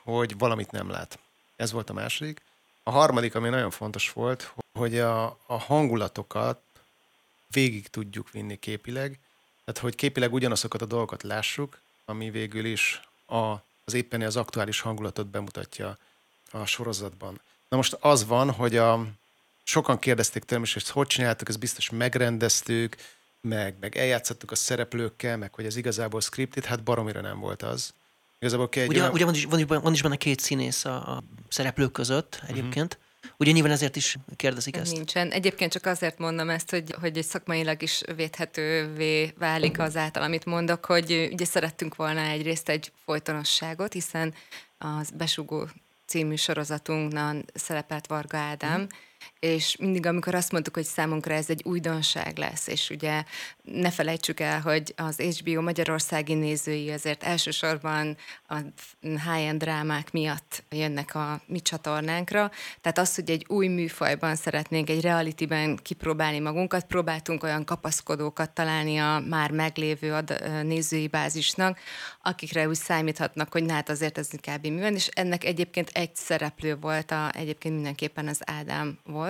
hogy 0.02 0.38
valamit 0.38 0.70
nem 0.70 0.90
lát. 0.90 1.18
Ez 1.56 1.72
volt 1.72 1.90
a 1.90 1.92
második. 1.92 2.42
A 2.82 2.90
harmadik, 2.90 3.34
ami 3.34 3.48
nagyon 3.48 3.70
fontos 3.70 4.12
volt, 4.12 4.52
hogy 4.72 4.98
a, 4.98 5.24
a 5.46 5.58
hangulatokat 5.58 6.60
végig 7.48 7.88
tudjuk 7.88 8.30
vinni 8.30 8.58
képileg, 8.58 9.18
tehát 9.64 9.80
hogy 9.80 9.94
képileg 9.94 10.32
ugyanazokat 10.32 10.82
a 10.82 10.86
dolgokat 10.86 11.22
lássuk, 11.22 11.80
ami 12.04 12.30
végül 12.30 12.64
is 12.64 13.00
a, 13.26 13.52
az 13.84 13.94
éppen 13.94 14.22
az 14.22 14.36
aktuális 14.36 14.80
hangulatot 14.80 15.26
bemutatja 15.26 15.98
a 16.50 16.64
sorozatban. 16.64 17.40
Na 17.68 17.76
most 17.76 17.96
az 18.00 18.26
van, 18.26 18.50
hogy 18.50 18.76
a, 18.76 19.06
sokan 19.62 19.98
kérdezték 19.98 20.44
tőlem 20.44 20.64
is, 20.64 20.72
hogy 20.72 20.88
hogy 20.88 21.06
csináltuk, 21.06 21.48
ezt 21.48 21.58
biztos 21.58 21.90
megrendeztük, 21.90 22.96
meg, 23.46 23.74
meg 23.80 23.96
eljátszottuk 23.96 24.50
a 24.50 24.54
szereplőkkel, 24.54 25.36
meg 25.36 25.54
hogy 25.54 25.64
ez 25.64 25.76
igazából 25.76 26.20
scripted, 26.20 26.64
hát 26.64 26.82
baromira 26.82 27.20
nem 27.20 27.38
volt 27.38 27.62
az. 27.62 27.94
Igazából 28.38 28.68
egy 28.70 28.88
ugye, 28.88 29.00
olyan... 29.00 29.12
ugye 29.12 29.24
van, 29.24 29.34
is, 29.34 29.44
van, 29.44 29.58
is, 29.58 29.64
van 29.66 29.92
is 29.92 30.02
benne 30.02 30.16
két 30.16 30.40
színész 30.40 30.84
a, 30.84 31.16
a 31.16 31.22
szereplők 31.48 31.92
között 31.92 32.38
mhm. 32.42 32.50
egyébként. 32.50 32.94
Uh-huh. 32.94 33.04
Ugye 33.38 33.50
nyilván 33.50 33.72
ezért 33.72 33.96
is 33.96 34.16
kérdezik 34.36 34.76
ezt. 34.76 34.92
Nincsen. 34.92 35.30
Egyébként 35.30 35.72
csak 35.72 35.86
azért 35.86 36.18
mondom 36.18 36.50
ezt, 36.50 36.70
hogy, 36.70 36.94
hogy 37.00 37.18
egy 37.18 37.24
szakmailag 37.24 37.82
is 37.82 38.02
védhetővé 38.16 39.34
válik 39.38 39.78
az 39.78 39.96
által, 39.96 40.22
amit 40.22 40.44
mondok, 40.44 40.84
hogy 40.84 41.28
ugye 41.32 41.44
szerettünk 41.44 41.96
volna 41.96 42.20
egyrészt 42.20 42.68
egy 42.68 42.92
folytonosságot, 43.04 43.92
hiszen 43.92 44.34
az 44.78 45.10
besugó 45.10 45.68
című 46.06 46.34
sorozatunknál 46.34 47.44
szerepelt 47.54 48.06
Varga 48.06 48.36
Ádám, 48.36 48.80
uh-huh 48.80 48.98
és 49.40 49.76
mindig, 49.76 50.06
amikor 50.06 50.34
azt 50.34 50.52
mondtuk, 50.52 50.74
hogy 50.74 50.84
számunkra 50.84 51.34
ez 51.34 51.50
egy 51.50 51.62
újdonság 51.64 52.38
lesz, 52.38 52.66
és 52.66 52.90
ugye 52.90 53.24
ne 53.62 53.90
felejtsük 53.90 54.40
el, 54.40 54.60
hogy 54.60 54.94
az 54.96 55.20
HBO 55.20 55.60
magyarországi 55.60 56.34
nézői 56.34 56.90
azért 56.90 57.22
elsősorban 57.22 58.16
a 58.48 58.56
high-end 59.00 59.58
drámák 59.58 60.12
miatt 60.12 60.64
jönnek 60.70 61.14
a 61.14 61.40
mi 61.46 61.60
csatornánkra, 61.60 62.50
tehát 62.80 62.98
az, 62.98 63.14
hogy 63.14 63.30
egy 63.30 63.44
új 63.48 63.66
műfajban 63.66 64.36
szeretnénk 64.36 64.90
egy 64.90 65.00
realityben 65.00 65.76
kipróbálni 65.76 66.38
magunkat, 66.38 66.84
próbáltunk 66.84 67.42
olyan 67.42 67.64
kapaszkodókat 67.64 68.50
találni 68.50 68.98
a 68.98 69.22
már 69.28 69.50
meglévő 69.50 70.12
ad- 70.12 70.62
nézői 70.62 71.08
bázisnak, 71.08 71.78
akikre 72.22 72.68
úgy 72.68 72.74
számíthatnak, 72.74 73.52
hogy 73.52 73.64
hát 73.70 73.88
azért 73.88 74.18
ez 74.18 74.28
inkább 74.32 74.62
mi 74.62 74.80
van, 74.80 74.94
és 74.94 75.06
ennek 75.06 75.44
egyébként 75.44 75.90
egy 75.92 76.16
szereplő 76.16 76.76
volt, 76.76 77.10
a, 77.10 77.30
egyébként 77.34 77.74
mindenképpen 77.74 78.28
az 78.28 78.40
Ádám 78.44 78.98
volt, 79.04 79.25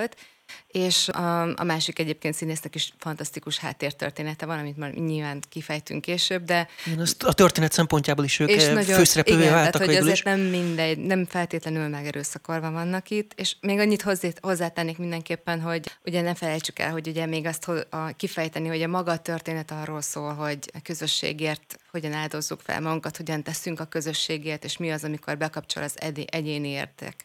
és 0.66 1.08
a, 1.08 1.42
a 1.42 1.64
másik 1.64 1.98
egyébként 1.98 2.34
színésznek 2.34 2.74
is 2.74 2.92
fantasztikus 2.98 3.58
háttértörténete 3.58 4.46
van, 4.46 4.58
amit 4.58 4.76
már 4.76 4.92
nyilván 4.92 5.42
kifejtünk 5.48 6.00
később, 6.00 6.44
de... 6.44 6.68
Igen, 6.86 6.98
azt 6.98 7.22
a 7.22 7.32
történet 7.32 7.72
szempontjából 7.72 8.24
is 8.24 8.38
ők 8.38 8.50
és 8.50 8.64
eh, 8.64 8.74
nagyon, 8.74 8.96
főszereplővé 8.96 9.40
igen, 9.40 9.52
váltak 9.52 9.72
tehát, 9.72 9.86
hogy 9.86 9.96
azért 9.96 10.16
is. 10.16 10.22
nem 10.22 10.40
mindegy, 10.40 10.98
nem 10.98 11.24
feltétlenül 11.26 11.88
megerőszakolva 11.88 12.70
vannak 12.70 13.10
itt, 13.10 13.32
és 13.36 13.56
még 13.60 13.78
annyit 13.78 14.02
hozzá, 14.02 14.28
hozzátennék 14.40 14.98
mindenképpen, 14.98 15.60
hogy 15.60 15.96
ugye 16.04 16.20
ne 16.20 16.34
felejtsük 16.34 16.78
el, 16.78 16.90
hogy 16.90 17.08
ugye 17.08 17.26
még 17.26 17.46
azt 17.46 17.68
a, 17.68 18.10
kifejteni, 18.16 18.68
hogy 18.68 18.82
a 18.82 18.88
maga 18.88 19.16
történet 19.16 19.70
arról 19.70 20.00
szól, 20.00 20.34
hogy 20.34 20.58
a 20.74 20.78
közösségért 20.82 21.78
hogyan 21.90 22.12
áldozzuk 22.12 22.60
fel 22.60 22.80
magunkat, 22.80 23.16
hogyan 23.16 23.42
teszünk 23.42 23.80
a 23.80 23.84
közösségért, 23.84 24.64
és 24.64 24.76
mi 24.76 24.90
az, 24.90 25.04
amikor 25.04 25.36
bekapcsol 25.36 25.82
az 25.82 25.94
egyéni 26.26 26.68
értek 26.68 27.24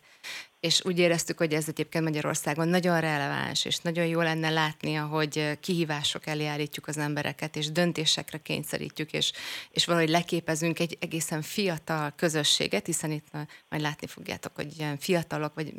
és 0.61 0.85
úgy 0.85 0.99
éreztük, 0.99 1.37
hogy 1.37 1.53
ez 1.53 1.67
egyébként 1.67 2.03
Magyarországon 2.03 2.67
nagyon 2.67 2.99
releváns, 2.99 3.65
és 3.65 3.77
nagyon 3.77 4.05
jó 4.05 4.21
lenne 4.21 4.49
látni, 4.49 4.93
hogy 4.93 5.59
kihívások 5.59 6.27
elé 6.27 6.45
állítjuk 6.45 6.87
az 6.87 6.97
embereket, 6.97 7.55
és 7.55 7.71
döntésekre 7.71 8.37
kényszerítjük, 8.37 9.13
és, 9.13 9.31
és 9.71 9.85
valahogy 9.85 10.09
leképezünk 10.09 10.79
egy 10.79 10.97
egészen 10.99 11.41
fiatal 11.41 12.13
közösséget, 12.15 12.85
hiszen 12.85 13.11
itt 13.11 13.31
majd 13.69 13.81
látni 13.81 14.07
fogjátok, 14.07 14.55
hogy 14.55 14.77
ilyen 14.77 14.97
fiatalok, 14.97 15.53
vagy 15.53 15.73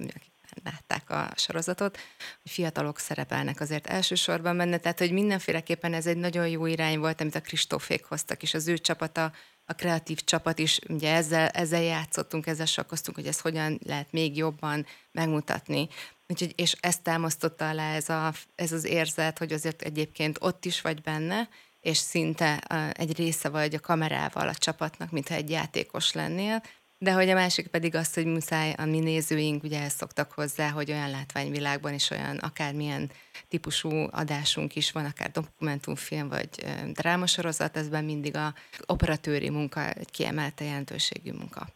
látták 0.64 1.10
a 1.10 1.32
sorozatot, 1.36 1.98
hogy 2.42 2.52
fiatalok 2.52 2.98
szerepelnek 2.98 3.60
azért 3.60 3.86
elsősorban 3.86 4.56
benne, 4.56 4.78
tehát 4.78 4.98
hogy 4.98 5.12
mindenféleképpen 5.12 5.94
ez 5.94 6.06
egy 6.06 6.16
nagyon 6.16 6.48
jó 6.48 6.66
irány 6.66 6.98
volt, 6.98 7.20
amit 7.20 7.34
a 7.34 7.40
Kristófék 7.40 8.04
hoztak, 8.04 8.42
és 8.42 8.54
az 8.54 8.68
ő 8.68 8.78
csapata 8.78 9.32
a 9.64 9.72
kreatív 9.72 10.24
csapat 10.24 10.58
is, 10.58 10.78
ugye 10.88 11.14
ezzel, 11.14 11.48
ezzel 11.48 11.82
játszottunk, 11.82 12.46
ezzel 12.46 12.66
sakkoztunk, 12.66 13.16
hogy 13.16 13.26
ezt 13.26 13.40
hogyan 13.40 13.80
lehet 13.86 14.12
még 14.12 14.36
jobban 14.36 14.86
megmutatni. 15.12 15.88
Úgyhogy, 16.28 16.52
és 16.56 16.76
ezt 16.80 17.02
támasztotta 17.02 17.68
alá 17.68 17.94
ez, 17.94 18.08
a, 18.08 18.32
ez 18.54 18.72
az 18.72 18.84
érzet, 18.84 19.38
hogy 19.38 19.52
azért 19.52 19.82
egyébként 19.82 20.38
ott 20.40 20.64
is 20.64 20.80
vagy 20.80 21.02
benne, 21.02 21.48
és 21.80 21.96
szinte 21.96 22.58
egy 22.92 23.16
része 23.16 23.48
vagy 23.48 23.74
a 23.74 23.80
kamerával 23.80 24.48
a 24.48 24.54
csapatnak, 24.54 25.10
mintha 25.10 25.34
egy 25.34 25.50
játékos 25.50 26.12
lennél, 26.12 26.62
de 27.02 27.12
hogy 27.12 27.28
a 27.28 27.34
másik 27.34 27.66
pedig 27.66 27.94
az, 27.94 28.14
hogy 28.14 28.26
muszáj, 28.26 28.74
a 28.78 28.84
mi 28.84 28.98
nézőink 28.98 29.62
ugye 29.62 29.82
ezt 29.82 29.96
szoktak 29.96 30.32
hozzá, 30.32 30.68
hogy 30.68 30.90
olyan 30.90 31.10
látványvilágban 31.10 31.94
is 31.94 32.10
olyan 32.10 32.36
akármilyen 32.36 33.10
típusú 33.48 34.08
adásunk 34.10 34.76
is 34.76 34.92
van, 34.92 35.04
akár 35.04 35.30
dokumentumfilm 35.30 36.28
vagy 36.28 36.48
drámasorozat, 36.92 37.76
ezben 37.76 38.04
mindig 38.04 38.36
a 38.36 38.54
operatőri 38.86 39.50
munka 39.50 39.90
egy 39.90 40.10
kiemelte 40.10 40.64
jelentőségű 40.64 41.32
munka. 41.32 41.68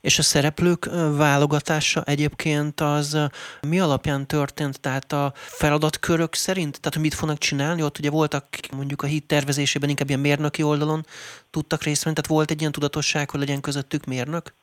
És 0.00 0.18
a 0.18 0.22
szereplők 0.22 0.84
válogatása 1.16 2.02
egyébként 2.02 2.80
az 2.80 3.18
mi 3.60 3.80
alapján 3.80 4.26
történt? 4.26 4.80
Tehát 4.80 5.12
a 5.12 5.32
feladatkörök 5.34 6.34
szerint? 6.34 6.80
Tehát, 6.80 6.94
hogy 6.94 7.02
mit 7.02 7.14
fognak 7.14 7.38
csinálni? 7.38 7.82
Ott 7.82 7.98
ugye 7.98 8.10
voltak 8.10 8.46
mondjuk 8.72 9.02
a 9.02 9.06
hit 9.06 9.26
tervezésében 9.26 9.88
inkább 9.88 10.08
ilyen 10.08 10.20
mérnöki 10.20 10.62
oldalon 10.62 11.06
tudtak 11.50 11.82
részt 11.82 12.02
venni, 12.02 12.16
tehát 12.16 12.30
volt 12.30 12.50
egy 12.50 12.60
ilyen 12.60 12.72
tudatosság, 12.72 13.30
hogy 13.30 13.40
legyen 13.40 13.60
közöttük 13.60 14.04
mérnök? 14.04 14.54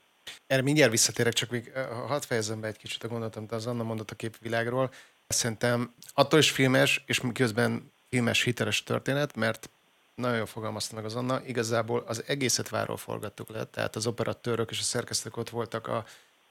Erre 0.47 0.61
mindjárt 0.61 0.91
visszatérek, 0.91 1.33
csak 1.33 1.49
még 1.49 1.71
hadd 2.07 2.21
fejezem 2.21 2.59
be 2.59 2.67
egy 2.67 2.77
kicsit 2.77 3.03
a 3.03 3.07
gondolatot, 3.07 3.37
amit 3.37 3.51
az 3.51 3.65
Anna 3.65 3.83
mondott 3.83 4.11
a 4.11 4.15
képvilágról. 4.15 4.93
Szerintem 5.27 5.93
attól 6.13 6.39
is 6.39 6.51
filmes, 6.51 7.03
és 7.05 7.21
közben 7.33 7.91
filmes 8.09 8.43
hiteles 8.43 8.83
történet, 8.83 9.35
mert 9.35 9.69
nagyon 10.15 10.37
jól 10.37 10.45
fogalmazta 10.45 10.95
meg 10.95 11.05
az 11.05 11.15
Anna, 11.15 11.41
igazából 11.45 12.03
az 12.07 12.23
egészet 12.27 12.69
váról 12.69 12.97
forgattuk 12.97 13.49
le, 13.49 13.63
tehát 13.63 13.95
az 13.95 14.07
operatőrök 14.07 14.71
és 14.71 14.79
a 14.79 14.83
szerkesztők 14.83 15.37
ott 15.37 15.49
voltak 15.49 15.87
a 15.87 16.05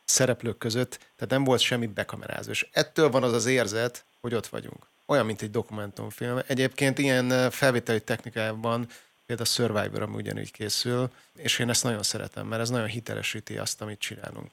szereplők 0.05 0.59
között, 0.59 0.99
tehát 0.99 1.31
nem 1.31 1.45
volt 1.45 1.61
semmi 1.61 1.87
bekamerázó. 1.87 2.51
És 2.51 2.69
ettől 2.73 3.11
van 3.11 3.23
az 3.23 3.33
az 3.33 3.47
érzet, 3.47 4.05
hogy 4.21 4.35
ott 4.35 4.47
vagyunk. 4.47 4.87
Olyan, 5.07 5.27
mint 5.27 5.43
egy 5.43 5.51
dokumentumfilm. 5.51 6.41
Egyébként 6.47 6.99
ilyen 6.99 7.51
felvételi 7.51 8.01
technikában 8.01 8.89
például 9.31 9.49
a 9.49 9.55
Survivor, 9.55 10.03
ami 10.03 10.15
ugyanúgy 10.15 10.51
készül, 10.51 11.11
és 11.37 11.59
én 11.59 11.69
ezt 11.69 11.83
nagyon 11.83 12.03
szeretem, 12.03 12.47
mert 12.47 12.63
ez 12.63 12.71
nagyon 12.71 12.87
hitelesíti 12.87 13.59
azt, 13.59 13.81
amit 13.81 13.99
csinálunk. 13.99 14.51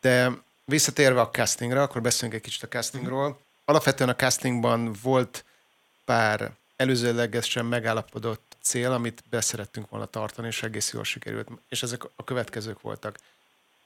De 0.00 0.30
visszatérve 0.64 1.20
a 1.20 1.30
castingra, 1.30 1.82
akkor 1.82 2.02
beszéljünk 2.02 2.40
egy 2.40 2.44
kicsit 2.44 2.62
a 2.62 2.68
castingról. 2.68 3.40
Alapvetően 3.64 4.10
a 4.10 4.16
castingban 4.16 4.96
volt 5.02 5.44
pár 6.04 6.52
előzőlegesen 6.76 7.64
megállapodott 7.64 8.56
cél, 8.62 8.92
amit 8.92 9.22
beszerettünk 9.30 9.88
volna 9.90 10.06
tartani, 10.06 10.46
és 10.46 10.62
egész 10.62 10.92
jól 10.92 11.04
sikerült. 11.04 11.48
És 11.68 11.82
ezek 11.82 12.04
a 12.16 12.24
következők 12.24 12.80
voltak. 12.80 13.18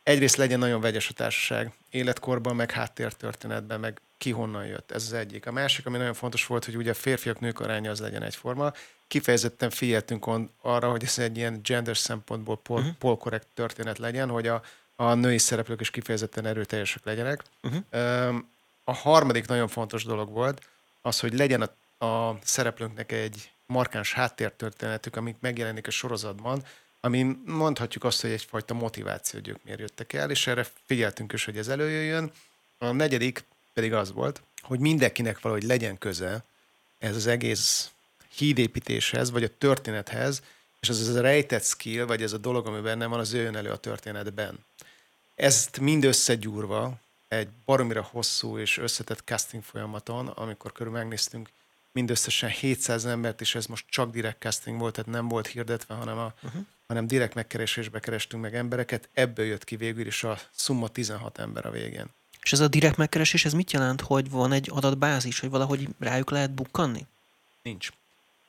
Egyrészt 0.02 0.36
legyen 0.36 0.58
nagyon 0.58 0.80
vegyes 0.80 1.08
a 1.08 1.12
társaság, 1.12 1.72
életkorban, 1.90 2.56
meg 2.56 2.70
háttértörténetben, 2.70 3.80
meg 3.80 4.00
ki 4.18 4.30
honnan 4.30 4.66
jött. 4.66 4.90
Ez 4.90 5.02
az 5.02 5.12
egyik. 5.12 5.46
A 5.46 5.52
másik, 5.52 5.86
ami 5.86 5.96
nagyon 5.96 6.14
fontos 6.14 6.46
volt, 6.46 6.64
hogy 6.64 6.76
ugye 6.76 6.90
a 6.90 6.94
férfiak-nők 6.94 7.60
aránya 7.60 7.90
az 7.90 8.00
legyen 8.00 8.22
egyforma. 8.22 8.72
Kifejezetten 9.12 9.70
figyeltünk 9.70 10.26
arra, 10.60 10.90
hogy 10.90 11.04
ez 11.04 11.18
egy 11.18 11.36
ilyen 11.36 11.60
gender 11.62 11.96
szempontból 11.96 12.56
pol, 12.56 12.78
uh-huh. 12.78 12.94
polkorrekt 12.94 13.46
történet 13.54 13.98
legyen, 13.98 14.28
hogy 14.28 14.46
a, 14.46 14.62
a 14.96 15.14
női 15.14 15.38
szereplők 15.38 15.80
is 15.80 15.90
kifejezetten 15.90 16.46
erőteljesek 16.46 17.04
legyenek. 17.04 17.42
Uh-huh. 17.62 18.42
A 18.84 18.92
harmadik 18.92 19.46
nagyon 19.46 19.68
fontos 19.68 20.04
dolog 20.04 20.30
volt, 20.30 20.68
az, 21.02 21.20
hogy 21.20 21.34
legyen 21.34 21.62
a, 21.98 22.06
a 22.06 22.38
szereplőnknek 22.42 23.12
egy 23.12 23.50
markáns 23.66 24.12
háttértörténetük, 24.12 25.16
amik 25.16 25.36
megjelenik 25.40 25.86
a 25.86 25.90
sorozatban, 25.90 26.64
ami 27.00 27.36
mondhatjuk 27.44 28.04
azt, 28.04 28.20
hogy 28.20 28.30
egyfajta 28.30 28.74
motiváció, 28.74 29.40
hogy 29.40 29.48
ők 29.48 29.64
miért 29.64 29.80
jöttek 29.80 30.12
el, 30.12 30.30
és 30.30 30.46
erre 30.46 30.66
figyeltünk 30.86 31.32
is, 31.32 31.44
hogy 31.44 31.58
ez 31.58 31.68
előjöjjön. 31.68 32.32
A 32.78 32.92
negyedik 32.92 33.44
pedig 33.72 33.92
az 33.92 34.12
volt, 34.12 34.42
hogy 34.62 34.78
mindenkinek 34.78 35.40
valahogy 35.40 35.64
legyen 35.64 35.98
köze 35.98 36.44
ez 36.98 37.16
az 37.16 37.26
egész 37.26 37.90
hídépítéshez, 38.36 39.30
vagy 39.30 39.44
a 39.44 39.56
történethez, 39.58 40.42
és 40.80 40.88
az, 40.88 41.08
az 41.08 41.14
a 41.14 41.20
rejtett 41.20 41.64
skill, 41.64 42.04
vagy 42.04 42.22
ez 42.22 42.32
a 42.32 42.38
dolog, 42.38 42.66
ami 42.66 42.80
benne 42.80 43.06
van, 43.06 43.18
az 43.18 43.34
jön 43.34 43.56
elő 43.56 43.70
a 43.70 43.76
történetben. 43.76 44.58
Ezt 45.34 45.80
mind 45.80 46.04
összegyúrva 46.04 47.00
egy 47.28 47.48
baromira 47.64 48.02
hosszú 48.02 48.58
és 48.58 48.78
összetett 48.78 49.22
casting 49.24 49.62
folyamaton, 49.62 50.26
amikor 50.26 50.72
körül 50.72 50.92
megnéztünk 50.92 51.48
mindösszesen 51.92 52.50
700 52.50 53.04
embert, 53.04 53.40
és 53.40 53.54
ez 53.54 53.66
most 53.66 53.84
csak 53.88 54.12
direkt 54.12 54.40
casting 54.40 54.78
volt, 54.78 54.94
tehát 54.94 55.10
nem 55.10 55.28
volt 55.28 55.46
hirdetve, 55.46 55.94
hanem, 55.94 56.18
a, 56.18 56.32
uh-huh. 56.42 56.62
hanem 56.86 57.06
direkt 57.06 57.34
megkeresésbe 57.34 58.00
kerestünk 58.00 58.42
meg 58.42 58.54
embereket. 58.54 59.08
Ebből 59.12 59.46
jött 59.46 59.64
ki 59.64 59.76
végül 59.76 60.06
is 60.06 60.24
a 60.24 60.38
szumma 60.50 60.88
16 60.88 61.38
ember 61.38 61.66
a 61.66 61.70
végén. 61.70 62.06
És 62.42 62.52
ez 62.52 62.60
a 62.60 62.68
direkt 62.68 62.96
megkeresés, 62.96 63.44
ez 63.44 63.52
mit 63.52 63.72
jelent, 63.72 64.00
hogy 64.00 64.30
van 64.30 64.52
egy 64.52 64.68
adatbázis, 64.72 65.40
hogy 65.40 65.50
valahogy 65.50 65.88
rájuk 65.98 66.30
lehet 66.30 66.50
bukkanni? 66.50 67.06
Nincs. 67.62 67.88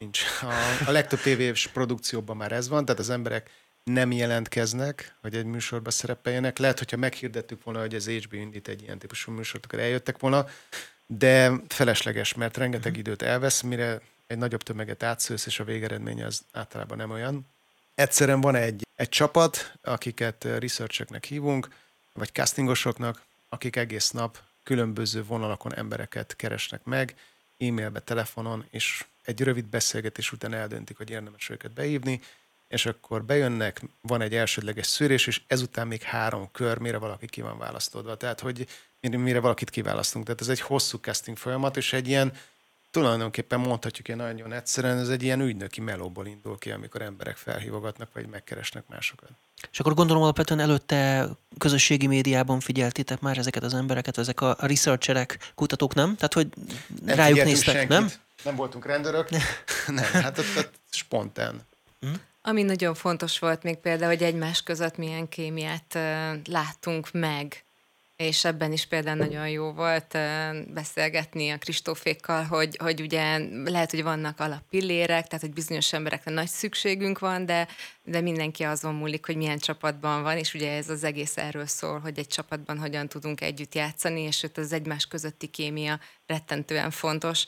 Nincs. 0.04 0.22
A, 0.42 0.88
a 0.88 0.92
legtöbb 0.92 1.20
tévés 1.20 1.68
produkcióban 1.68 2.38
már 2.38 2.52
ez 2.52 2.68
van, 2.68 2.86
tehát 2.86 3.02
az 3.02 3.10
emberek 3.10 3.50
nem 3.84 4.12
jelentkeznek, 4.12 5.16
hogy 5.22 5.36
egy 5.36 5.46
műsorba 5.46 5.92
szerepeljenek. 5.92 6.58
Lehet, 6.58 6.78
hogyha 6.78 6.98
meghirdettük 6.98 7.64
volna, 7.64 7.80
hogy 7.80 7.96
az 7.96 8.10
HBO 8.10 8.38
indít 8.38 8.68
egy 8.68 8.82
ilyen 8.82 9.00
típusú 9.00 9.32
műsort, 9.32 9.66
akkor 9.66 9.80
eljöttek 9.80 10.20
volna, 10.20 10.48
de 11.06 11.52
felesleges, 11.68 12.34
mert 12.34 12.58
rengeteg 12.58 12.98
időt 12.98 13.22
elvesz, 13.22 13.62
mire 13.62 14.02
egy 14.28 14.38
nagyobb 14.38 14.64
tömeget 14.64 15.04
átszősz, 15.04 15.46
és 15.46 15.60
a 15.60 15.64
végeredmény 15.64 16.24
az 16.24 16.42
általában 16.52 16.98
nem 16.98 17.12
olyan. 17.12 17.48
Egyszerűen 17.96 18.42
van 18.42 18.56
egy, 18.56 18.88
egy 18.96 19.10
csapat, 19.10 19.74
akiket 19.82 20.44
researcheknek 20.44 21.26
hívunk, 21.26 21.68
vagy 22.14 22.32
castingosoknak, 22.32 23.22
akik 23.50 23.76
egész 23.76 24.12
nap 24.12 24.38
különböző 24.64 25.24
vonalakon 25.24 25.76
embereket 25.76 26.36
keresnek 26.36 26.84
meg, 26.84 27.16
e-mailbe, 27.58 28.00
telefonon, 28.00 28.66
és 28.70 29.06
egy 29.24 29.42
rövid 29.42 29.66
beszélgetés 29.66 30.32
után 30.32 30.54
eldöntik, 30.54 30.98
hogy 30.98 31.10
érdemes 31.10 31.50
őket 31.50 31.72
beívni, 31.72 32.22
és 32.68 32.86
akkor 32.86 33.24
bejönnek, 33.24 33.82
van 34.02 34.22
egy 34.22 34.36
elsődleges 34.36 34.88
szűrés, 34.88 35.28
és 35.28 35.42
ezután 35.48 35.88
még 35.88 36.02
három 36.02 36.52
kör, 36.52 36.78
mire 36.78 36.98
valaki 36.98 37.26
ki 37.26 37.42
van 37.42 37.58
választódva. 37.58 38.18
Tehát, 38.18 38.40
hogy 38.40 38.68
mire 39.02 39.40
valakit 39.40 39.70
kiválasztunk. 39.70 40.26
Tehát 40.26 40.42
ez 40.42 40.50
egy 40.50 40.60
hosszú 40.60 40.98
casting 40.98 41.38
folyamat, 41.38 41.78
és 41.78 41.94
egy 41.94 42.08
ilyen, 42.08 42.34
tulajdonképpen 42.92 43.60
mondhatjuk 43.60 44.08
én 44.08 44.16
nagyon 44.16 44.54
egyszerűen, 44.54 44.98
ez 44.98 45.10
egy 45.10 45.24
ilyen 45.24 45.42
ügynöki 45.42 45.82
melóból 45.82 46.28
indul 46.28 46.58
ki, 46.58 46.72
amikor 46.72 47.02
emberek 47.02 47.38
felhívogatnak, 47.38 48.14
vagy 48.14 48.28
megkeresnek 48.28 48.84
másokat. 48.88 49.30
És 49.72 49.80
akkor 49.80 49.94
gondolom 49.94 50.24
alapvetően 50.24 50.60
előtte 50.60 51.30
közösségi 51.58 52.08
médiában 52.08 52.60
figyeltétek 52.60 53.20
már 53.20 53.38
ezeket 53.38 53.64
az 53.64 53.74
embereket, 53.74 54.18
ezek 54.18 54.42
a 54.42 54.56
researcherek, 54.60 55.52
kutatók, 55.56 55.94
nem? 55.94 56.16
Tehát, 56.16 56.34
hogy 56.34 56.48
nem 57.06 57.16
rájuk 57.16 57.44
néztek, 57.44 57.74
senkit. 57.74 57.90
nem? 57.90 58.12
Nem 58.44 58.56
voltunk 58.56 58.86
rendőrök. 58.86 59.30
nem, 59.88 60.12
hát 60.12 60.38
ott, 60.38 60.58
ott 60.58 60.74
spontán. 60.90 61.62
Hm? 62.00 62.14
Ami 62.42 62.64
nagyon 62.64 62.94
fontos 62.94 63.40
volt 63.40 63.64
még 63.64 63.78
például, 63.78 64.12
hogy 64.12 64.24
egymás 64.24 64.64
között 64.64 64.98
milyen 64.98 65.30
kémiát 65.30 65.96
uh, 65.96 66.36
láttunk 66.46 67.12
meg 67.12 67.64
és 68.16 68.46
ebben 68.46 68.72
is 68.72 68.86
például 68.86 69.18
nagyon 69.18 69.50
jó 69.50 69.72
volt 69.72 70.18
beszélgetni 70.74 71.50
a 71.50 71.58
Kristófékkal, 71.58 72.44
hogy, 72.44 72.78
hogy 72.78 73.02
ugye 73.02 73.38
lehet, 73.66 73.92
hogy 73.92 74.04
vannak 74.04 74.40
alappillérek, 74.40 75.28
tehát 75.28 75.42
hogy 75.42 75.54
bizonyos 75.54 75.94
emberekre 75.94 76.32
nagy 76.32 76.48
szükségünk 76.48 77.20
van, 77.20 77.46
de, 77.46 77.68
de 78.04 78.22
mindenki 78.22 78.64
azon 78.64 78.96
múlik, 78.96 79.26
hogy 79.26 79.36
milyen 79.36 79.58
csapatban 79.58 80.22
van, 80.22 80.38
és 80.38 80.54
ugye 80.54 80.72
ez 80.72 80.90
az 80.90 81.04
egész 81.04 81.38
erről 81.38 81.66
szól, 81.66 82.00
hogy 82.00 82.20
egy 82.20 82.28
csapatban 82.28 82.80
hogyan 82.80 83.08
tudunk 83.08 83.42
együtt 83.42 83.76
játszani, 83.76 84.22
és 84.22 84.44
ott 84.44 84.58
az 84.58 84.74
egymás 84.74 85.06
közötti 85.06 85.48
kémia 85.48 86.00
rettentően 86.26 86.92
fontos. 86.92 87.46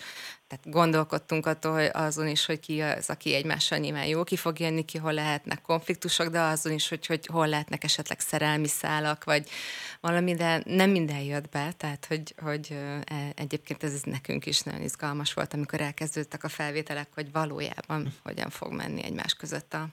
Tehát 0.47 0.69
gondolkodtunk 0.69 1.45
attól, 1.45 1.73
hogy 1.73 1.89
azon 1.93 2.27
is, 2.27 2.45
hogy 2.45 2.59
ki 2.59 2.81
az, 2.81 3.09
aki 3.09 3.33
egymással 3.33 3.77
nyilván 3.77 4.05
jó 4.05 4.23
ki 4.23 4.35
fog 4.35 4.59
jönni, 4.59 4.85
ki 4.85 4.97
hol 4.97 5.13
lehetnek 5.13 5.61
konfliktusok, 5.61 6.27
de 6.27 6.39
azon 6.39 6.73
is, 6.73 6.87
hogy, 6.87 7.05
hogy 7.05 7.25
hol 7.25 7.47
lehetnek 7.47 7.83
esetleg 7.83 8.19
szerelmi 8.19 8.67
szálak, 8.67 9.23
vagy 9.23 9.49
valami, 10.01 10.35
de 10.35 10.61
nem 10.65 10.89
minden 10.89 11.19
jött 11.19 11.49
be, 11.49 11.73
tehát 11.77 12.05
hogy, 12.05 12.35
hogy 12.37 12.77
e, 13.05 13.31
egyébként 13.35 13.83
ez 13.83 14.01
nekünk 14.03 14.45
is 14.45 14.61
nagyon 14.61 14.81
izgalmas 14.81 15.33
volt, 15.33 15.53
amikor 15.53 15.81
elkezdődtek 15.81 16.43
a 16.43 16.49
felvételek, 16.49 17.07
hogy 17.13 17.31
valójában 17.31 18.13
hogyan 18.23 18.49
fog 18.49 18.73
menni 18.73 19.03
egymás 19.03 19.33
között 19.33 19.73
a 19.73 19.87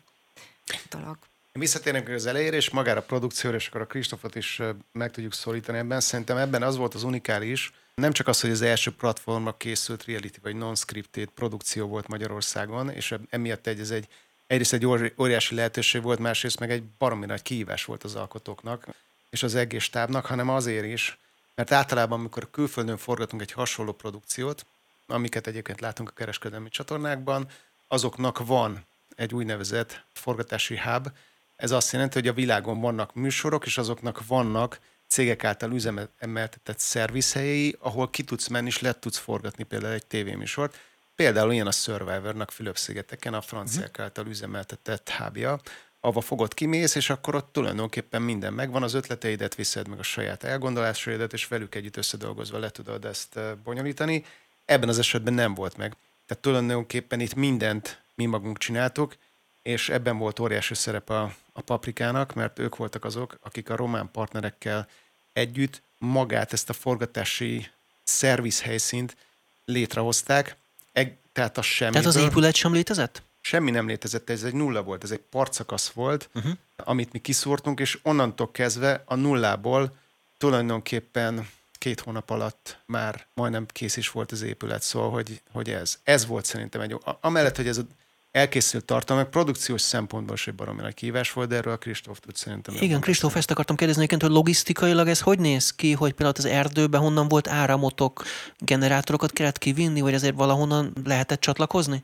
dolog. 0.90 1.18
Visszatérnek 1.52 2.08
az 2.08 2.26
elejére, 2.26 2.56
és 2.56 2.70
magára 2.70 3.00
a 3.00 3.02
produkcióra, 3.02 3.56
és 3.56 3.68
akkor 3.68 3.80
a 3.80 3.86
Kristófot 3.86 4.34
is 4.34 4.62
meg 4.92 5.10
tudjuk 5.10 5.32
szólítani 5.32 5.78
ebben. 5.78 6.00
Szerintem 6.00 6.36
ebben 6.36 6.62
az 6.62 6.76
volt 6.76 6.94
az 6.94 7.02
unikális, 7.02 7.72
nem 8.02 8.12
csak 8.12 8.28
az, 8.28 8.40
hogy 8.40 8.50
az 8.50 8.62
első 8.62 8.90
platformra 8.90 9.56
készült 9.56 10.04
reality 10.04 10.36
vagy 10.42 10.56
non-scripted 10.56 11.28
produkció 11.28 11.86
volt 11.86 12.08
Magyarországon, 12.08 12.90
és 12.90 13.14
emiatt 13.30 13.66
egy, 13.66 13.80
ez 13.80 13.90
egy, 13.90 14.08
egyrészt 14.46 14.72
egy 14.72 14.86
óriási 15.16 15.54
lehetőség 15.54 16.02
volt, 16.02 16.18
másrészt 16.18 16.58
meg 16.58 16.70
egy 16.70 16.82
baromi 16.98 17.26
nagy 17.26 17.42
kihívás 17.42 17.84
volt 17.84 18.04
az 18.04 18.14
alkotóknak 18.14 18.86
és 19.30 19.42
az 19.42 19.54
egész 19.54 19.88
tábnak, 19.88 20.26
hanem 20.26 20.48
azért 20.48 20.84
is, 20.84 21.18
mert 21.54 21.72
általában, 21.72 22.18
amikor 22.18 22.50
külföldön 22.50 22.96
forgatunk 22.96 23.42
egy 23.42 23.52
hasonló 23.52 23.92
produkciót, 23.92 24.66
amiket 25.06 25.46
egyébként 25.46 25.80
látunk 25.80 26.08
a 26.08 26.12
kereskedelmi 26.12 26.68
csatornákban, 26.68 27.48
azoknak 27.88 28.46
van 28.46 28.84
egy 29.16 29.34
úgynevezett 29.34 30.04
forgatási 30.12 30.78
hub. 30.78 31.08
Ez 31.56 31.70
azt 31.70 31.92
jelenti, 31.92 32.18
hogy 32.18 32.28
a 32.28 32.32
világon 32.32 32.80
vannak 32.80 33.14
műsorok, 33.14 33.66
és 33.66 33.78
azoknak 33.78 34.26
vannak 34.26 34.80
cégek 35.12 35.44
által 35.44 35.72
üzemeltetett 35.72 36.78
szervizhelyei, 36.78 37.76
ahol 37.78 38.10
ki 38.10 38.22
tudsz 38.22 38.48
menni, 38.48 38.66
és 38.66 38.80
le 38.80 38.92
tudsz 38.92 39.18
forgatni 39.18 39.64
például 39.64 39.92
egy 39.92 40.06
tévéműsort. 40.06 40.78
Például 41.14 41.52
ilyen 41.52 41.66
a 41.66 41.70
Survivornak 41.70 42.50
Fülöp-szigeteken, 42.50 43.34
a 43.34 43.40
franciák 43.40 43.92
mhm. 43.92 44.02
által 44.02 44.26
üzemeltetett 44.26 45.08
hábja, 45.08 45.60
ahova 46.00 46.20
fogod 46.20 46.54
kimész, 46.54 46.94
és 46.94 47.10
akkor 47.10 47.34
ott 47.34 47.52
tulajdonképpen 47.52 48.22
minden 48.22 48.52
megvan, 48.52 48.82
az 48.82 48.94
ötleteidet 48.94 49.54
viszed 49.54 49.88
meg 49.88 49.98
a 49.98 50.02
saját 50.02 50.44
elgondolásaidat, 50.44 51.32
és 51.32 51.46
velük 51.46 51.74
együtt 51.74 51.96
összedolgozva 51.96 52.58
le 52.58 52.70
tudod 52.70 53.04
ezt 53.04 53.36
eh, 53.36 53.54
bonyolítani. 53.64 54.24
Ebben 54.64 54.88
az 54.88 54.98
esetben 54.98 55.34
nem 55.34 55.54
volt 55.54 55.76
meg. 55.76 55.96
Tehát 56.26 56.42
tulajdonképpen 56.42 57.20
itt 57.20 57.34
mindent 57.34 58.02
mi 58.14 58.26
magunk 58.26 58.58
csináltuk, 58.58 59.16
és 59.62 59.88
ebben 59.88 60.18
volt 60.18 60.38
óriási 60.38 60.74
szerep 60.74 61.10
a, 61.10 61.34
a 61.52 61.60
paprikának, 61.60 62.34
mert 62.34 62.58
ők 62.58 62.76
voltak 62.76 63.04
azok, 63.04 63.38
akik 63.42 63.70
a 63.70 63.76
román 63.76 64.10
partnerekkel 64.10 64.88
együtt 65.32 65.82
magát, 65.98 66.52
ezt 66.52 66.68
a 66.68 66.72
forgatási 66.72 67.68
szervizhelyszínt 68.02 69.16
létrehozták, 69.64 70.56
Eg, 70.92 71.16
tehát 71.32 71.58
a 71.58 71.62
semmi. 71.62 71.90
Tehát 71.90 72.06
az 72.06 72.16
épület 72.16 72.54
sem 72.54 72.72
létezett? 72.72 73.22
Semmi 73.40 73.70
nem 73.70 73.86
létezett, 73.86 74.30
ez 74.30 74.42
egy 74.42 74.54
nulla 74.54 74.82
volt, 74.82 75.04
ez 75.04 75.10
egy 75.10 75.20
partszakasz 75.30 75.88
volt, 75.88 76.28
uh-huh. 76.34 76.52
amit 76.76 77.12
mi 77.12 77.18
kiszúrtunk, 77.18 77.80
és 77.80 77.98
onnantól 78.02 78.50
kezdve 78.50 79.02
a 79.06 79.14
nullából 79.14 79.96
tulajdonképpen 80.38 81.48
két 81.72 82.00
hónap 82.00 82.30
alatt 82.30 82.78
már 82.86 83.26
majdnem 83.34 83.66
kész 83.66 83.96
is 83.96 84.10
volt 84.10 84.32
az 84.32 84.42
épület, 84.42 84.82
szóval, 84.82 85.10
hogy, 85.10 85.42
hogy 85.52 85.70
ez. 85.70 85.98
Ez 86.02 86.26
volt 86.26 86.44
szerintem 86.44 86.80
egy, 86.80 86.96
amellett, 87.20 87.56
hogy 87.56 87.68
ez 87.68 87.78
a 87.78 87.86
elkészült 88.32 88.84
tartalmak, 88.84 89.30
produkciós 89.30 89.80
szempontból 89.80 90.34
is 90.34 90.46
egy 90.46 90.54
baromi 90.54 90.80
nagy 90.80 90.94
kívás 90.94 91.32
volt, 91.32 91.48
de 91.48 91.56
erről 91.56 91.72
a 91.72 91.76
Kristóf 91.76 92.18
tud 92.18 92.34
szerintem. 92.34 92.74
Igen, 92.80 93.00
Kristóf, 93.00 93.36
ezt 93.36 93.50
akartam 93.50 93.76
kérdezni, 93.76 94.06
hogy 94.08 94.30
logisztikailag 94.30 95.08
ez 95.08 95.20
hogy 95.20 95.38
néz 95.38 95.70
ki, 95.70 95.92
hogy 95.92 96.12
például 96.12 96.34
az 96.38 96.46
erdőben 96.46 97.00
honnan 97.00 97.28
volt 97.28 97.48
áramotok, 97.48 98.22
generátorokat 98.58 99.32
kellett 99.32 99.58
kivinni, 99.58 100.00
vagy 100.00 100.14
azért 100.14 100.36
valahonnan 100.36 100.92
lehetett 101.04 101.40
csatlakozni? 101.40 101.98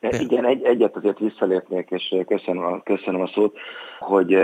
De 0.00 0.18
igen, 0.18 0.46
egy, 0.46 0.62
egyet 0.62 0.96
azért 0.96 1.18
visszalépnék, 1.18 1.90
és 1.90 2.14
köszönöm 2.26 2.64
a, 2.64 2.82
köszönöm 2.82 3.20
a 3.20 3.30
szót, 3.34 3.56
hogy 3.98 4.38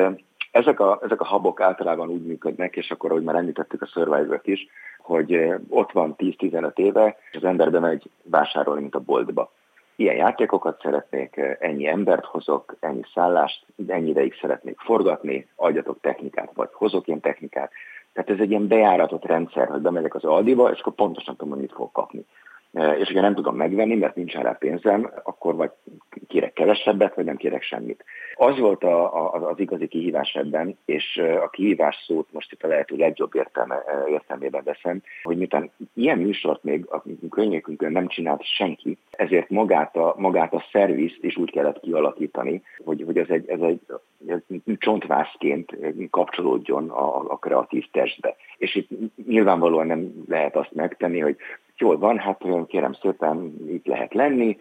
ezek 0.50 0.80
a, 0.80 1.00
ezek 1.02 1.20
a 1.20 1.24
habok 1.24 1.60
általában 1.60 2.08
úgy 2.08 2.22
működnek, 2.22 2.76
és 2.76 2.90
akkor, 2.90 3.10
ahogy 3.10 3.22
már 3.22 3.34
említettük 3.34 3.82
a 3.82 3.86
survivor 3.86 4.40
is, 4.44 4.66
hogy 4.98 5.38
ott 5.68 5.92
van 5.92 6.14
10-15 6.18 6.78
éve, 6.78 7.16
és 7.30 7.36
az 7.36 7.44
ember 7.44 7.70
bemegy 7.70 8.10
vásárolni, 8.22 8.80
mint 8.80 8.94
a 8.94 9.00
boltba 9.00 9.52
ilyen 9.96 10.16
játékokat 10.16 10.80
szeretnék, 10.82 11.40
ennyi 11.58 11.86
embert 11.86 12.24
hozok, 12.24 12.76
ennyi 12.80 13.02
szállást, 13.14 13.66
ennyi 13.86 14.08
ideig 14.08 14.34
szeretnék 14.40 14.78
forgatni, 14.78 15.48
adjatok 15.56 16.00
technikát, 16.00 16.50
vagy 16.54 16.68
hozok 16.72 17.06
ilyen 17.06 17.20
technikát. 17.20 17.70
Tehát 18.12 18.30
ez 18.30 18.38
egy 18.38 18.50
ilyen 18.50 18.68
bejáratott 18.68 19.24
rendszer, 19.24 19.68
hogy 19.68 19.80
bemegyek 19.80 20.14
az 20.14 20.24
Aldiba, 20.24 20.70
és 20.70 20.80
akkor 20.80 20.92
pontosan 20.92 21.36
tudom, 21.36 21.52
hogy 21.52 21.62
mit 21.62 21.72
fogok 21.72 21.92
kapni. 21.92 22.24
És 22.74 23.06
hogyha 23.06 23.20
nem 23.20 23.34
tudom 23.34 23.56
megvenni, 23.56 23.94
mert 23.94 24.14
nincs 24.14 24.34
rá 24.34 24.52
pénzem, 24.52 25.10
akkor 25.22 25.54
vagy 25.54 25.70
kérek 26.28 26.52
kevesebbet, 26.52 27.14
vagy 27.14 27.24
nem 27.24 27.36
kérek 27.36 27.62
semmit. 27.62 28.04
Az 28.34 28.58
volt 28.58 28.84
a, 28.84 29.14
a, 29.34 29.50
az 29.50 29.58
igazi 29.58 29.86
kihívás 29.86 30.34
ebben, 30.34 30.78
és 30.84 31.22
a 31.42 31.48
kihívás 31.48 32.04
szót 32.06 32.28
most 32.32 32.52
itt 32.52 32.62
a 32.62 32.66
lehető 32.66 32.96
legjobb 32.96 33.34
értelme, 33.34 33.82
értelmében 34.08 34.62
veszem, 34.64 35.02
hogy 35.22 35.36
miután 35.36 35.70
ilyen 35.94 36.18
műsort 36.18 36.62
még 36.62 36.84
a 36.90 37.02
könnyékünkön 37.30 37.92
nem 37.92 38.06
csinált 38.06 38.44
senki, 38.44 38.98
ezért 39.10 39.50
magát 39.50 39.96
a, 39.96 40.14
magát 40.16 40.52
a 40.52 40.64
szervizt 40.72 41.24
is 41.24 41.36
úgy 41.36 41.50
kellett 41.50 41.80
kialakítani, 41.80 42.62
hogy, 42.84 43.02
hogy 43.06 43.18
ez 43.18 43.28
egy, 43.28 43.48
ez 43.48 43.60
egy 43.60 43.80
ez 44.26 44.40
csontvászként 44.78 45.76
kapcsolódjon 46.10 46.90
a, 46.90 47.32
a 47.32 47.36
kreatív 47.36 47.84
testbe. 47.90 48.36
És 48.56 48.74
itt 48.74 48.88
nyilvánvalóan 49.26 49.86
nem 49.86 50.24
lehet 50.28 50.56
azt 50.56 50.72
megtenni, 50.72 51.20
hogy 51.20 51.36
jól 51.78 51.98
van, 51.98 52.18
hát 52.18 52.44
kérem 52.66 52.92
szépen 52.92 53.54
itt 53.68 53.86
lehet 53.86 54.14
lenni, 54.14 54.56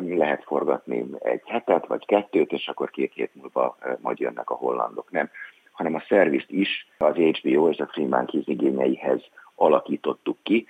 lehet 0.00 0.44
forgatni 0.44 1.04
egy 1.18 1.42
hetet 1.44 1.86
vagy 1.86 2.06
kettőt, 2.06 2.52
és 2.52 2.68
akkor 2.68 2.90
két 2.90 3.12
hét 3.14 3.34
múlva 3.34 3.76
majd 4.00 4.18
jönnek 4.18 4.50
a 4.50 4.54
hollandok. 4.54 5.10
Nem, 5.10 5.30
hanem 5.72 5.94
a 5.94 6.04
szervizt 6.08 6.50
is 6.50 6.88
az 6.98 7.14
HBO 7.14 7.68
és 7.68 7.78
a 7.78 7.86
Freeman 7.86 8.28
igényeihez 8.30 9.22
alakítottuk 9.54 10.36
ki, 10.42 10.66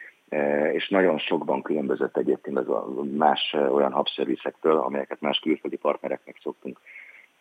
és 0.73 0.89
nagyon 0.89 1.19
sokban 1.19 1.63
különbözött 1.63 2.17
egyébként 2.17 2.59
az 2.59 2.69
a 2.69 2.87
más 3.17 3.57
olyan 3.71 3.93
hubszervizektől, 3.93 4.77
amelyeket 4.77 5.21
más 5.21 5.39
külföldi 5.39 5.77
partnereknek 5.77 6.39
szoktunk 6.43 6.81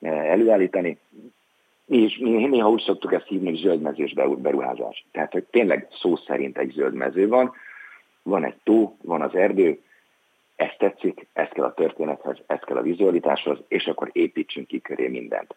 előállítani. 0.02 0.98
És 1.86 2.18
néha 2.18 2.70
úgy 2.70 2.82
szoktuk 2.82 3.14
ezt 3.14 3.28
hívni, 3.28 3.50
hogy 3.50 3.60
zöldmezős 3.60 4.14
beruházás. 4.14 5.06
Tehát, 5.12 5.32
hogy 5.32 5.44
tényleg 5.44 5.88
szó 5.92 6.16
szerint 6.16 6.58
egy 6.58 6.72
zöld 6.72 6.94
mező 6.94 7.28
van, 7.28 7.54
van 8.24 8.46
egy 8.46 8.56
tó, 8.64 8.98
van 9.02 9.22
az 9.22 9.36
erdő, 9.36 9.82
ezt 10.56 10.78
tetszik, 10.78 11.28
ez 11.34 11.48
kell 11.48 11.66
a 11.66 11.74
történethez, 11.74 12.38
ez 12.48 12.60
kell 12.60 12.78
a 12.78 12.82
vizualitáshoz, 12.82 13.58
és 13.68 13.86
akkor 13.86 14.10
építsünk 14.12 14.68
ki 14.68 14.82
köré 14.82 15.08
mindent. 15.08 15.56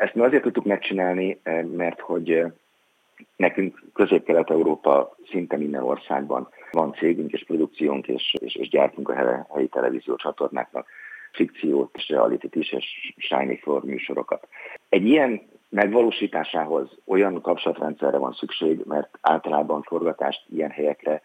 Ezt 0.00 0.14
mi 0.14 0.20
azért 0.20 0.42
tudtuk 0.42 0.64
megcsinálni, 0.64 1.40
mert 1.76 2.00
hogy 2.00 2.44
nekünk 3.36 3.82
Közép-Kelet-Európa 3.94 5.16
szinte 5.30 5.56
minden 5.56 5.82
országban 5.82 6.48
van 6.70 6.92
cégünk 6.92 7.32
és 7.32 7.44
produkciónk, 7.44 8.08
és, 8.08 8.34
és, 8.40 8.54
és 8.54 8.68
gyártunk 8.68 9.08
a 9.08 9.46
helyi 9.54 9.68
televízió 9.68 10.16
csatornáknak 10.16 10.86
fikciót, 11.32 11.96
és 11.96 12.08
reality 12.08 12.46
is, 12.50 12.72
és 12.72 13.14
shiny 13.16 13.58
floor 13.62 13.84
műsorokat. 13.84 14.48
Egy 14.88 15.06
ilyen 15.06 15.42
megvalósításához 15.68 16.98
olyan 17.06 17.40
kapcsolatrendszerre 17.40 18.16
van 18.18 18.32
szükség, 18.32 18.80
mert 18.84 19.18
általában 19.20 19.82
forgatást 19.82 20.44
ilyen 20.48 20.70
helyekre 20.70 21.22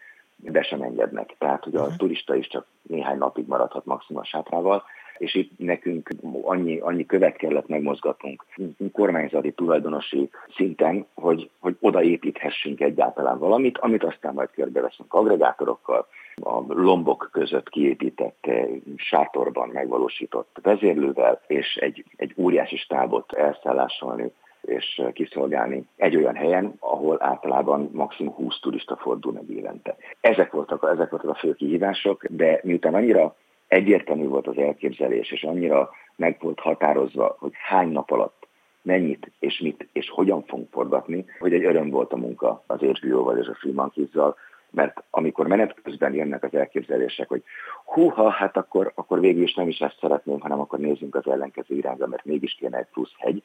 be 0.50 0.62
sem 0.62 0.82
engednek. 0.82 1.34
Tehát, 1.38 1.64
hogy 1.64 1.74
a 1.74 1.80
uh-huh. 1.80 1.96
turista 1.96 2.34
is 2.34 2.46
csak 2.46 2.66
néhány 2.82 3.18
napig 3.18 3.46
maradhat 3.46 3.84
maximum 3.84 4.22
a 4.22 4.24
sátrával, 4.24 4.84
és 5.18 5.34
itt 5.34 5.58
nekünk 5.58 6.10
annyi, 6.42 6.78
annyi 6.78 7.06
követ 7.06 7.36
kellett 7.36 7.68
megmozgatnunk 7.68 8.44
kormányzati 8.92 9.52
tulajdonosi 9.52 10.30
szinten, 10.56 11.06
hogy, 11.14 11.50
hogy 11.58 11.76
odaépíthessünk 11.80 12.80
egyáltalán 12.80 13.38
valamit, 13.38 13.78
amit 13.78 14.04
aztán 14.04 14.34
majd 14.34 14.50
körbeveszünk 14.50 15.14
agregátorokkal, 15.14 16.06
a 16.42 16.60
lombok 16.68 17.28
között 17.32 17.68
kiépített 17.68 18.38
eh, 18.40 18.66
sátorban 18.96 19.68
megvalósított 19.68 20.58
vezérlővel, 20.62 21.40
és 21.46 21.76
egy, 21.76 22.04
egy 22.16 22.34
óriási 22.36 22.76
stábot 22.76 23.32
elszállásolni 23.32 24.32
és 24.66 25.02
kiszolgálni 25.12 25.88
egy 25.96 26.16
olyan 26.16 26.34
helyen, 26.34 26.74
ahol 26.78 27.22
általában 27.22 27.90
maximum 27.92 28.34
20 28.34 28.60
turista 28.60 28.96
fordul 28.96 29.32
meg 29.32 29.50
évente. 29.50 29.96
Ezek 30.20 30.52
voltak, 30.52 30.88
ezek 30.92 31.10
voltak 31.10 31.30
a 31.30 31.34
fő 31.34 31.54
kihívások, 31.54 32.24
de 32.26 32.60
miután 32.62 32.94
annyira 32.94 33.36
egyértelmű 33.66 34.26
volt 34.26 34.46
az 34.46 34.58
elképzelés, 34.58 35.30
és 35.30 35.42
annyira 35.42 35.90
meg 36.16 36.36
volt 36.40 36.60
határozva, 36.60 37.36
hogy 37.38 37.52
hány 37.68 37.88
nap 37.88 38.10
alatt 38.10 38.46
mennyit 38.82 39.30
és 39.38 39.58
mit 39.58 39.88
és 39.92 40.10
hogyan 40.10 40.44
fogunk 40.46 40.68
forgatni, 40.70 41.24
hogy 41.38 41.52
egy 41.52 41.64
öröm 41.64 41.90
volt 41.90 42.12
a 42.12 42.16
munka 42.16 42.62
az 42.66 42.80
HBO-val 42.80 43.38
és 43.38 43.46
a 43.46 43.54
Freemonkeys-zal, 43.54 44.36
mert 44.70 45.02
amikor 45.10 45.46
menet 45.46 45.74
közben 45.82 46.14
jönnek 46.14 46.42
az 46.42 46.54
elképzelések, 46.54 47.28
hogy 47.28 47.42
húha, 47.84 48.30
hát 48.30 48.56
akkor, 48.56 48.92
akkor 48.94 49.20
végül 49.20 49.42
is 49.42 49.54
nem 49.54 49.68
is 49.68 49.78
ezt 49.78 49.98
szeretném, 50.00 50.40
hanem 50.40 50.60
akkor 50.60 50.78
nézzünk 50.78 51.14
az 51.14 51.26
ellenkező 51.26 51.74
irányba, 51.74 52.06
mert 52.06 52.24
mégis 52.24 52.54
kéne 52.54 52.78
egy 52.78 52.86
plusz 52.92 53.12
hegy, 53.18 53.42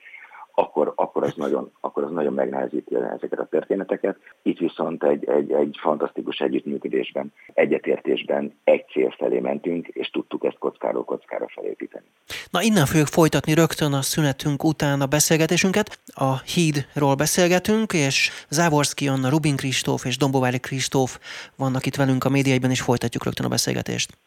akkor, 0.60 0.94
akkor, 0.96 1.24
az 1.24 1.34
nagyon, 1.36 1.72
akkor 1.80 2.04
az 2.04 2.12
nagyon 2.12 2.34
megnehezíti 2.34 2.96
ezeket 2.96 3.40
a 3.40 3.46
történeteket. 3.46 4.18
Itt 4.42 4.58
viszont 4.58 5.04
egy, 5.04 5.30
egy, 5.30 5.52
egy 5.52 5.78
fantasztikus 5.82 6.40
együttműködésben, 6.40 7.34
egyetértésben 7.54 8.54
egy 8.64 8.86
cél 8.92 9.16
felé 9.18 9.40
mentünk, 9.40 9.88
és 9.88 10.10
tudtuk 10.10 10.44
ezt 10.44 10.58
kockáról 10.58 11.04
kockára 11.04 11.46
felépíteni. 11.56 12.06
Na 12.50 12.62
innen 12.62 12.86
fogjuk 12.86 13.08
folytatni 13.08 13.54
rögtön 13.54 13.94
a 13.94 14.02
szünetünk 14.02 14.64
után 14.64 15.02
a 15.02 15.06
beszélgetésünket. 15.06 16.00
A 16.06 16.38
hídról 16.40 17.16
beszélgetünk, 17.16 17.94
és 17.94 18.30
Závorszki 18.50 19.08
Anna, 19.08 19.30
Rubin 19.30 19.56
Kristóf 19.56 20.06
és 20.06 20.18
Dombovári 20.18 20.60
Kristóf 20.60 21.20
vannak 21.56 21.86
itt 21.86 21.96
velünk 21.96 22.24
a 22.24 22.30
médiaiban, 22.30 22.70
és 22.70 22.82
folytatjuk 22.82 23.24
rögtön 23.24 23.46
a 23.46 23.50
beszélgetést. 23.50 24.18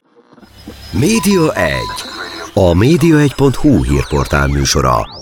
Média 0.92 1.52
1. 1.54 1.74
A 2.54 2.72
média1.hu 2.72 3.82
hírportál 3.82 4.46
műsora. 4.48 5.21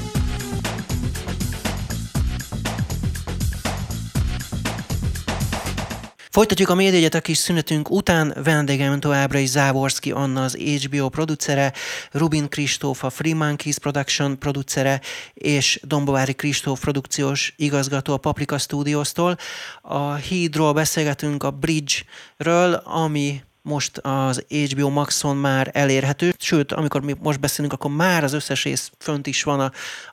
Folytatjuk 6.31 6.69
a 6.69 6.75
médiaegyetek 6.75 7.21
kis 7.21 7.37
szünetünk 7.37 7.89
után. 7.89 8.33
Vendégem 8.43 8.99
továbbra 8.99 9.37
is 9.37 9.49
Závorszki 9.49 10.11
Anna, 10.11 10.43
az 10.43 10.55
HBO 10.55 11.09
producere, 11.09 11.73
Rubin 12.11 12.49
Kristóf, 12.49 13.03
a 13.03 13.09
Free 13.09 13.33
Monkeys 13.33 13.77
Production 13.79 14.39
producere, 14.39 15.01
és 15.33 15.79
Dombovári 15.83 16.33
Kristóf 16.33 16.79
produkciós 16.79 17.53
igazgató 17.57 18.13
a 18.13 18.17
Paprika 18.17 18.57
Studios-tól. 18.57 19.37
A 19.81 20.13
Hídról 20.13 20.73
beszélgetünk, 20.73 21.43
a 21.43 21.51
Bridge-ről, 21.51 22.73
ami 22.73 23.41
most 23.61 23.97
az 23.97 24.45
HBO 24.49 24.89
Maxon 24.89 25.37
már 25.37 25.69
elérhető, 25.73 26.33
sőt, 26.37 26.71
amikor 26.71 27.01
mi 27.01 27.15
most 27.19 27.39
beszélünk, 27.39 27.73
akkor 27.73 27.91
már 27.91 28.23
az 28.23 28.33
összes 28.33 28.63
rész 28.63 28.91
fönt 28.99 29.27
is 29.27 29.43
van 29.43 29.59
a, 29.59 29.71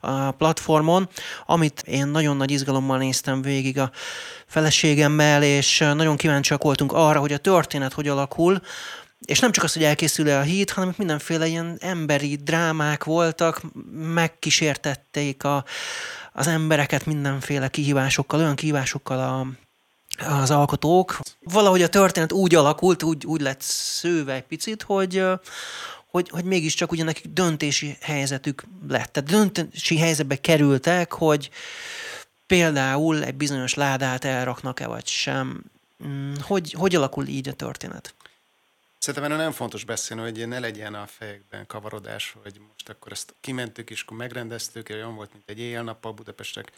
a 0.08 0.30
platformon, 0.30 1.08
amit 1.46 1.82
én 1.87 2.06
nagyon 2.06 2.37
nagy 2.37 2.50
izgalommal 2.50 2.98
néztem 2.98 3.42
végig 3.42 3.78
a 3.78 3.90
feleségemmel, 4.46 5.42
és 5.42 5.78
nagyon 5.78 6.16
kíváncsiak 6.16 6.62
voltunk 6.62 6.92
arra, 6.92 7.20
hogy 7.20 7.32
a 7.32 7.38
történet 7.38 7.92
hogy 7.92 8.08
alakul, 8.08 8.61
és 9.26 9.38
nem 9.38 9.52
csak 9.52 9.64
az, 9.64 9.72
hogy 9.72 9.84
elkészül-e 9.84 10.38
a 10.38 10.42
híd, 10.42 10.70
hanem 10.70 10.94
mindenféle 10.96 11.46
ilyen 11.46 11.76
emberi 11.80 12.37
drámák 12.37 13.04
voltak, 13.04 13.61
megkísértették 13.92 15.44
a, 15.44 15.64
az 16.32 16.46
embereket 16.46 17.06
mindenféle 17.06 17.68
kihívásokkal, 17.68 18.40
olyan 18.40 18.54
kihívásokkal 18.54 19.18
a, 19.18 19.46
az 20.18 20.50
alkotók. 20.50 21.20
Valahogy 21.40 21.83
a 21.83 21.88
történet 21.88 22.33
úgy 22.33 22.54
alakult, 22.54 23.02
úgy, 23.02 23.26
úgy 23.26 23.40
lett 23.40 23.61
szőve 23.61 24.33
egy 24.33 24.46
picit, 24.46 24.83
hogy, 24.83 25.24
hogy, 26.11 26.28
hogy 26.28 26.44
mégiscsak 26.44 26.92
ugye 26.92 27.04
nekik 27.04 27.26
döntési 27.33 27.96
helyzetük 28.00 28.62
lett. 28.88 29.12
Tehát 29.12 29.31
döntési 29.31 29.98
helyzetbe 29.98 30.37
kerültek, 30.37 31.12
hogy 31.12 31.50
például 32.46 33.24
egy 33.24 33.35
bizonyos 33.35 33.74
ládát 33.74 34.24
elraknak-e 34.24 34.87
vagy 34.87 35.07
sem. 35.07 35.62
Mm, 36.07 36.33
hogy, 36.40 36.72
hogy 36.72 36.94
alakul 36.94 37.26
így 37.26 37.48
a 37.48 37.52
történet? 37.52 38.14
Szerintem 38.98 39.31
erről 39.31 39.44
nem 39.44 39.52
fontos 39.52 39.85
beszélni, 39.85 40.22
hogy 40.22 40.48
ne 40.48 40.59
legyen 40.59 40.94
a 40.94 41.07
fejekben 41.07 41.66
kavarodás, 41.66 42.37
hogy 42.42 42.61
most 42.72 42.88
akkor 42.88 43.12
ezt 43.12 43.35
kimentük, 43.40 43.90
és 43.90 44.02
akkor 44.02 44.16
megrendeztük, 44.16 44.88
olyan 44.90 45.14
volt, 45.14 45.33
mint 45.33 45.44
egy 45.46 45.59
éjjel-nappal 45.59 46.12
Budapestek 46.12 46.72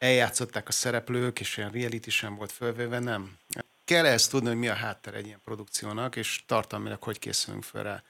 eljátszották 0.00 0.68
a 0.68 0.72
szereplők, 0.72 1.40
és 1.40 1.56
olyan 1.56 1.70
reality 1.70 2.08
sem 2.08 2.34
volt 2.34 2.52
fölvéve, 2.52 2.98
nem. 2.98 3.36
Kell 3.84 4.06
ezt 4.06 4.30
tudni, 4.30 4.48
hogy 4.48 4.58
mi 4.58 4.68
a 4.68 4.74
háttere 4.74 5.16
egy 5.16 5.26
ilyen 5.26 5.40
produkciónak, 5.44 6.16
és 6.16 6.42
tartalmilag 6.46 7.02
hogy 7.02 7.18
készülünk 7.18 7.62
fel 7.62 7.82
rá. 7.82 8.02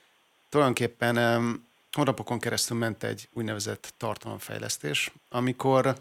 Tulajdonképpen 0.48 1.16
um, 1.16 1.66
hónapokon 1.92 2.38
keresztül 2.38 2.76
ment 2.76 3.02
egy 3.02 3.28
úgynevezett 3.32 3.92
tartalomfejlesztés, 3.96 5.12
amikor 5.28 5.96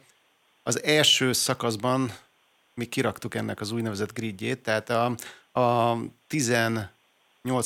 az 0.63 0.83
első 0.83 1.33
szakaszban 1.33 2.17
mi 2.73 2.85
kiraktuk 2.85 3.35
ennek 3.35 3.61
az 3.61 3.71
úgynevezett 3.71 4.13
gridjét, 4.13 4.63
tehát 4.63 4.89
a, 4.89 5.15
a 5.59 5.97
18 6.27 6.89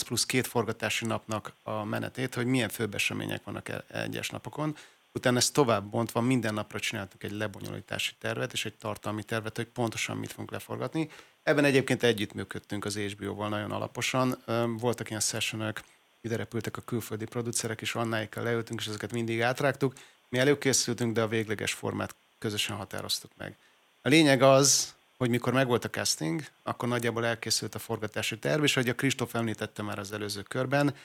plusz 0.06 0.26
két 0.26 0.48
forgatási 0.48 1.06
napnak 1.06 1.54
a 1.64 1.84
menetét, 1.84 2.36
hogy 2.36 2.46
milyen 2.46 2.70
főbesemények 2.70 3.44
vannak 3.44 3.70
e, 3.70 3.84
egyes 3.88 4.30
napokon, 4.30 4.76
Utána 5.16 5.38
ezt 5.38 5.54
tovább 5.54 5.90
bontva 5.90 6.22
minden 6.22 6.54
napra 6.54 6.80
csináltuk 6.80 7.24
egy 7.24 7.32
lebonyolítási 7.32 8.12
tervet 8.20 8.54
és 8.54 8.66
egy 8.66 8.74
tartalmi 8.74 9.24
tervet, 9.24 9.56
hogy 9.56 9.66
pontosan 9.66 10.18
mit 10.18 10.32
fogunk 10.32 10.52
leforgatni. 10.52 11.10
Ebben 11.44 11.66
egyébként 11.66 12.04
együttműködtünk 12.04 12.86
az 12.86 12.98
HBO-val 12.98 13.50
nagyon 13.50 13.72
alaposan. 13.72 14.44
Voltak 14.78 15.10
ilyen 15.10 15.22
sessionök, 15.22 15.82
ide 16.22 16.36
repültek 16.36 16.78
a 16.78 16.82
külföldi 16.82 17.26
producerek, 17.26 17.82
és 17.82 17.96
annáikkal 17.96 18.44
leültünk, 18.44 18.80
és 18.80 18.88
ezeket 18.88 19.12
mindig 19.12 19.42
átrágtuk. 19.42 19.94
Mi 20.30 20.40
előkészültünk, 20.40 21.14
de 21.14 21.22
a 21.22 21.28
végleges 21.28 21.74
formát 21.74 22.16
közösen 22.38 22.76
határoztuk 22.76 23.32
meg. 23.38 23.58
A 24.02 24.10
lényeg 24.10 24.42
az, 24.42 24.94
hogy 25.18 25.30
mikor 25.30 25.54
megvolt 25.54 25.86
a 25.86 25.90
casting, 25.90 26.44
akkor 26.64 26.88
nagyjából 26.88 27.26
elkészült 27.26 27.76
a 27.76 27.80
forgatási 27.80 28.40
terv, 28.40 28.64
és 28.64 28.76
ahogy 28.78 28.90
a 28.90 28.96
Kristóf 28.96 29.36
említette 29.36 29.82
már 29.82 30.00
az 30.00 30.12
előző 30.12 30.42
körben, 30.42 30.96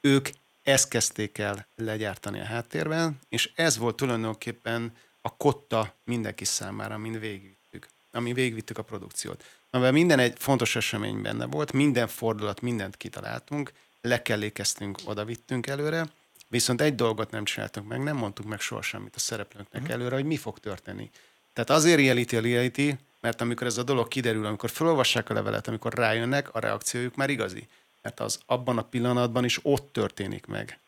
ők 0.00 0.28
ezt 0.68 0.88
kezdték 0.88 1.38
el 1.38 1.68
legyártani 1.76 2.40
a 2.40 2.44
háttérben, 2.44 3.18
és 3.28 3.50
ez 3.54 3.78
volt 3.78 3.96
tulajdonképpen 3.96 4.92
a 5.20 5.36
kotta 5.36 5.94
mindenki 6.04 6.44
számára, 6.44 6.98
mint 6.98 7.18
végigvittük, 7.18 7.88
ami 8.10 8.32
végigvittük 8.32 8.78
a 8.78 8.82
produkciót. 8.82 9.44
Amivel 9.70 9.92
minden 9.92 10.18
egy 10.18 10.34
fontos 10.38 10.76
esemény 10.76 11.22
benne 11.22 11.46
volt, 11.46 11.72
minden 11.72 12.08
fordulat, 12.08 12.60
mindent 12.60 12.96
kitaláltunk, 12.96 13.72
lekellékeztünk, 14.00 14.98
oda 15.04 15.24
vittünk 15.24 15.66
előre, 15.66 16.06
viszont 16.48 16.80
egy 16.80 16.94
dolgot 16.94 17.30
nem 17.30 17.44
csináltunk 17.44 17.88
meg, 17.88 18.02
nem 18.02 18.16
mondtuk 18.16 18.46
meg 18.46 18.60
soha 18.60 18.82
semmit 18.82 19.16
a 19.16 19.18
szereplőnknek 19.18 19.82
uh-huh. 19.82 19.96
előre, 19.96 20.14
hogy 20.14 20.24
mi 20.24 20.36
fog 20.36 20.58
történni. 20.58 21.10
Tehát 21.52 21.70
azért 21.70 21.98
reality 21.98 22.36
a 22.36 22.40
reality, 22.40 22.94
mert 23.20 23.40
amikor 23.40 23.66
ez 23.66 23.78
a 23.78 23.82
dolog 23.82 24.08
kiderül, 24.08 24.46
amikor 24.46 24.70
felolvassák 24.70 25.30
a 25.30 25.34
levelet, 25.34 25.68
amikor 25.68 25.94
rájönnek, 25.94 26.54
a 26.54 26.58
reakciójuk 26.58 27.14
már 27.14 27.30
igazi 27.30 27.68
mert 28.08 28.20
az 28.20 28.38
abban 28.46 28.78
a 28.78 28.82
pillanatban 28.82 29.44
is 29.44 29.58
ott 29.62 29.92
történik 29.92 30.46
meg. 30.46 30.78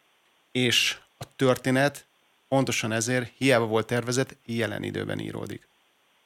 És 0.53 0.99
a 1.19 1.25
történet 1.37 2.05
pontosan 2.49 2.93
ezért 2.93 3.33
hiába 3.37 3.67
volt 3.67 3.87
tervezett, 3.87 4.37
jelen 4.45 4.83
időben 4.83 5.19
íródik. 5.19 5.69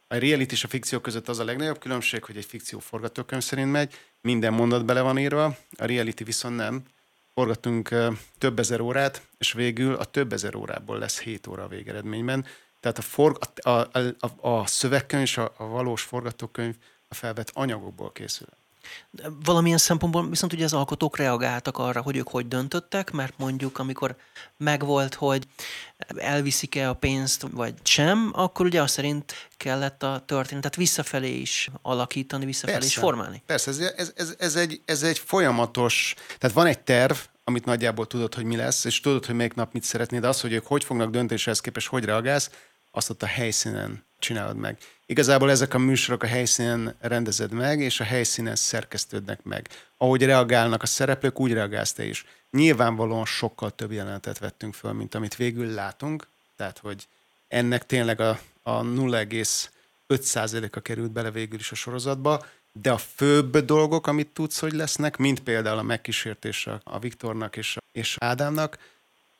A 0.09 0.15
reality 0.17 0.53
és 0.53 0.65
a 0.65 0.69
fikció 0.69 0.99
között 0.99 1.29
az 1.29 1.39
a 1.39 1.45
legnagyobb 1.45 1.79
különbség, 1.79 2.25
hogy 2.25 2.37
egy 2.37 2.45
fikció 2.45 2.79
forgatókönyv 2.79 3.43
szerint 3.43 3.71
megy, 3.71 3.95
minden 4.21 4.53
mondat 4.53 4.85
bele 4.85 5.01
van 5.01 5.19
írva, 5.19 5.45
a 5.77 5.85
reality 5.85 6.25
viszont 6.25 6.57
nem. 6.57 6.83
forgattunk 7.35 7.95
több 8.39 8.59
ezer 8.59 8.81
órát, 8.81 9.23
és 9.39 9.53
végül 9.53 9.95
a 9.95 10.05
több 10.05 10.33
ezer 10.33 10.55
órából 10.55 10.99
lesz 10.99 11.21
7 11.21 11.47
óra 11.47 11.63
a 11.63 11.69
végeredményben. 11.69 12.47
Tehát 12.81 12.99
a, 12.99 13.03
forg, 13.03 13.39
a, 13.55 13.71
a, 13.71 13.99
a, 14.19 14.49
a 14.49 14.67
szövegkönyv 14.67 15.23
és 15.23 15.37
a, 15.37 15.55
a 15.57 15.65
valós 15.65 16.03
forgatókönyv 16.03 16.75
a 17.09 17.15
felvett 17.15 17.51
anyagokból 17.55 18.13
készül. 18.13 18.49
Valamilyen 19.45 19.79
szempontból 19.79 20.29
viszont 20.29 20.53
ugye 20.53 20.65
az 20.65 20.73
alkotók 20.73 21.17
reagáltak 21.17 21.79
arra, 21.79 22.01
hogy 22.01 22.17
ők 22.17 22.29
hogy 22.29 22.49
döntöttek, 22.49 23.11
mert 23.11 23.35
mondjuk 23.37 23.79
amikor 23.79 24.17
megvolt, 24.57 25.15
hogy 25.15 25.47
elviszik-e 26.17 26.89
a 26.89 26.95
pénzt, 26.95 27.47
vagy 27.51 27.75
sem, 27.83 28.31
akkor 28.35 28.67
ugye 28.67 28.83
azt 28.83 28.95
szerint 28.95 29.49
kellett 29.57 30.03
a 30.03 30.23
történetet 30.27 30.77
visszafelé 30.77 31.37
is 31.37 31.71
alakítani, 31.83 32.45
visszafelé 32.45 32.73
Persze. 32.73 32.89
is 32.89 32.97
formálni. 32.97 33.43
Persze, 33.47 33.71
ez, 33.71 33.79
ez, 33.79 34.13
ez, 34.17 34.35
ez, 34.39 34.57
egy, 34.57 34.81
ez 34.85 35.03
egy 35.03 35.19
folyamatos, 35.19 36.15
tehát 36.39 36.57
van 36.57 36.67
egy 36.67 36.81
terv, 36.81 37.17
amit 37.45 37.65
nagyjából 37.65 38.07
tudod, 38.07 38.35
hogy 38.35 38.45
mi 38.45 38.57
lesz, 38.57 38.85
és 38.85 39.01
tudod, 39.01 39.27
hogy 39.27 39.35
melyik 39.35 39.55
nap 39.55 39.73
mit 39.73 39.83
szeretnéd, 39.83 40.25
az, 40.25 40.41
hogy 40.41 40.53
ők 40.53 40.67
hogy 40.67 40.85
fognak 40.85 41.11
döntéshez 41.11 41.61
képest, 41.61 41.89
hogy 41.89 42.05
reagálsz, 42.05 42.51
azt 42.91 43.11
ott 43.11 43.23
a 43.23 43.27
helyszínen 43.27 44.05
csinálod 44.25 44.57
meg. 44.57 44.79
Igazából 45.07 45.51
ezek 45.51 45.75
a 45.75 45.79
műsorok 45.79 46.23
a 46.23 46.27
helyszínen 46.27 46.95
rendezed 47.01 47.53
meg, 47.53 47.81
és 47.81 48.01
a 48.01 48.05
helyszínen 48.05 48.57
szerkesztődnek 48.57 49.43
meg. 49.43 49.69
Ahogy 49.97 50.23
reagálnak 50.23 50.83
a 50.83 50.87
szereplők, 50.87 51.41
úgy 51.41 51.53
reagálsz 51.53 51.93
te 51.93 52.05
is. 52.05 52.25
Nyilvánvalóan 52.51 53.25
sokkal 53.25 53.71
több 53.71 53.93
jelenetet 53.93 54.39
vettünk 54.39 54.75
föl, 54.75 54.93
mint 54.93 55.15
amit 55.15 55.37
végül 55.37 55.67
látunk, 55.67 56.27
tehát 56.57 56.79
hogy 56.79 57.07
ennek 57.49 57.87
tényleg 57.87 58.21
a, 58.21 58.41
a 58.63 58.83
0,5%-a 58.83 60.81
került 60.81 61.11
bele 61.11 61.31
végül 61.31 61.59
is 61.59 61.73
a 61.73 61.75
sorozatba, 61.75 62.47
de 62.73 62.91
a 62.91 62.99
főbb 62.99 63.59
dolgok, 63.59 64.07
amit 64.07 64.29
tudsz, 64.29 64.59
hogy 64.59 64.73
lesznek, 64.73 65.17
mint 65.17 65.41
például 65.41 65.79
a 65.79 65.83
megkísértés 65.83 66.69
a 66.83 66.99
Viktornak 66.99 67.57
és, 67.57 67.77
és 67.93 68.17
Ádámnak, 68.21 68.79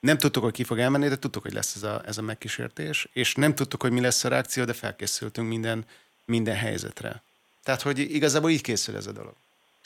nem 0.05 0.19
tudtuk, 0.19 0.43
hogy 0.43 0.53
ki 0.53 0.65
fog 0.65 0.79
elmenni, 0.79 1.09
de 1.09 1.19
tudtuk, 1.19 1.43
hogy 1.43 1.53
lesz 1.53 1.75
ez 1.75 1.83
a, 1.83 2.03
ez 2.07 2.19
a 2.19 2.23
megkísértés, 2.23 3.09
és 3.13 3.35
nem 3.35 3.55
tudtuk, 3.55 3.83
hogy 3.83 3.91
mi 3.91 4.01
lesz 4.01 4.25
a 4.25 4.29
reakció, 4.29 4.65
de 4.65 4.73
felkészültünk 4.73 5.49
minden, 5.49 5.85
minden 6.25 6.57
helyzetre. 6.57 7.23
Tehát, 7.63 7.83
hogy 7.83 7.99
igazából 7.99 8.51
így 8.51 8.61
készül 8.61 8.97
ez 8.97 9.07
a 9.07 9.13
dolog. 9.13 9.35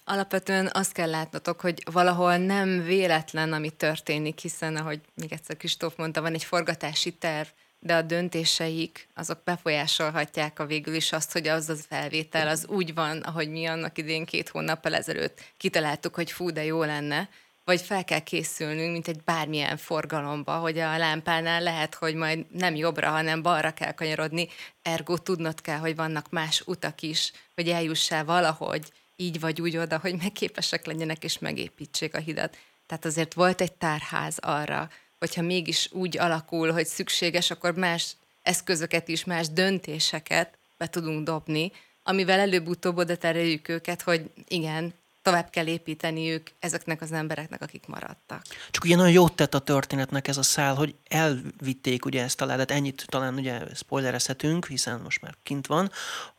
Alapvetően 0.04 0.70
azt 0.72 0.92
kell 0.92 1.10
látnotok, 1.10 1.60
hogy 1.60 1.82
valahol 1.92 2.36
nem 2.36 2.84
véletlen, 2.84 3.52
ami 3.52 3.70
történik, 3.70 4.38
hiszen, 4.38 4.76
ahogy 4.76 5.00
még 5.14 5.32
egyszer 5.32 5.56
Kristóf 5.56 5.96
mondta, 5.96 6.20
van 6.20 6.34
egy 6.34 6.44
forgatási 6.44 7.12
terv, 7.12 7.48
de 7.80 7.94
a 7.94 8.02
döntéseik 8.02 9.08
azok 9.14 9.40
befolyásolhatják 9.44 10.58
a 10.58 10.66
végül 10.66 10.94
is 10.94 11.12
azt, 11.12 11.32
hogy 11.32 11.48
az 11.48 11.68
az 11.68 11.84
felvétel 11.88 12.48
az 12.48 12.66
úgy 12.68 12.94
van, 12.94 13.20
ahogy 13.20 13.48
mi 13.48 13.66
annak 13.66 13.98
idén 13.98 14.24
két 14.24 14.48
hónappal 14.48 14.94
ezelőtt 14.94 15.40
kitaláltuk, 15.56 16.14
hogy 16.14 16.32
fú, 16.32 16.50
de 16.50 16.64
jó 16.64 16.82
lenne, 16.82 17.28
vagy 17.68 17.80
fel 17.80 18.04
kell 18.04 18.18
készülnünk, 18.18 18.92
mint 18.92 19.08
egy 19.08 19.20
bármilyen 19.24 19.76
forgalomba, 19.76 20.52
hogy 20.52 20.78
a 20.78 20.98
lámpánál 20.98 21.62
lehet, 21.62 21.94
hogy 21.94 22.14
majd 22.14 22.46
nem 22.52 22.74
jobbra, 22.74 23.10
hanem 23.10 23.42
balra 23.42 23.70
kell 23.70 23.92
kanyarodni, 23.92 24.48
ergo 24.82 25.18
tudnod 25.18 25.60
kell, 25.60 25.78
hogy 25.78 25.96
vannak 25.96 26.30
más 26.30 26.62
utak 26.66 27.02
is, 27.02 27.32
hogy 27.54 27.68
eljussál 27.68 28.24
valahogy 28.24 28.92
így 29.16 29.40
vagy 29.40 29.60
úgy 29.60 29.76
oda, 29.76 29.98
hogy 29.98 30.16
megképesek 30.16 30.86
legyenek 30.86 31.24
és 31.24 31.38
megépítsék 31.38 32.14
a 32.14 32.18
hidat. 32.18 32.56
Tehát 32.86 33.04
azért 33.04 33.34
volt 33.34 33.60
egy 33.60 33.72
tárház 33.72 34.38
arra, 34.38 34.90
hogyha 35.18 35.42
mégis 35.42 35.88
úgy 35.92 36.18
alakul, 36.18 36.72
hogy 36.72 36.86
szükséges, 36.86 37.50
akkor 37.50 37.74
más 37.74 38.16
eszközöket 38.42 39.08
is, 39.08 39.24
más 39.24 39.48
döntéseket 39.48 40.58
be 40.78 40.86
tudunk 40.86 41.24
dobni, 41.24 41.72
amivel 42.02 42.40
előbb-utóbb 42.40 42.96
oda 42.96 43.16
tereljük 43.16 43.68
őket, 43.68 44.02
hogy 44.02 44.30
igen, 44.46 44.94
tovább 45.28 45.50
kell 45.50 45.66
építeniük 45.66 46.50
ezeknek 46.58 47.00
az 47.00 47.12
embereknek, 47.12 47.62
akik 47.62 47.86
maradtak. 47.86 48.42
Csak 48.70 48.84
ugye 48.84 48.96
nagyon 48.96 49.12
jót 49.12 49.36
tett 49.36 49.54
a 49.54 49.58
történetnek 49.58 50.28
ez 50.28 50.36
a 50.36 50.42
szál, 50.42 50.74
hogy 50.74 50.94
elvitték 51.08 52.04
ugye 52.04 52.22
ezt 52.22 52.40
a 52.40 52.46
ládat, 52.46 52.70
ennyit 52.70 53.04
talán 53.08 53.34
ugye 53.34 53.60
spoilerezhetünk, 53.74 54.66
hiszen 54.66 55.00
most 55.00 55.20
már 55.20 55.34
kint 55.42 55.66
van, 55.66 55.90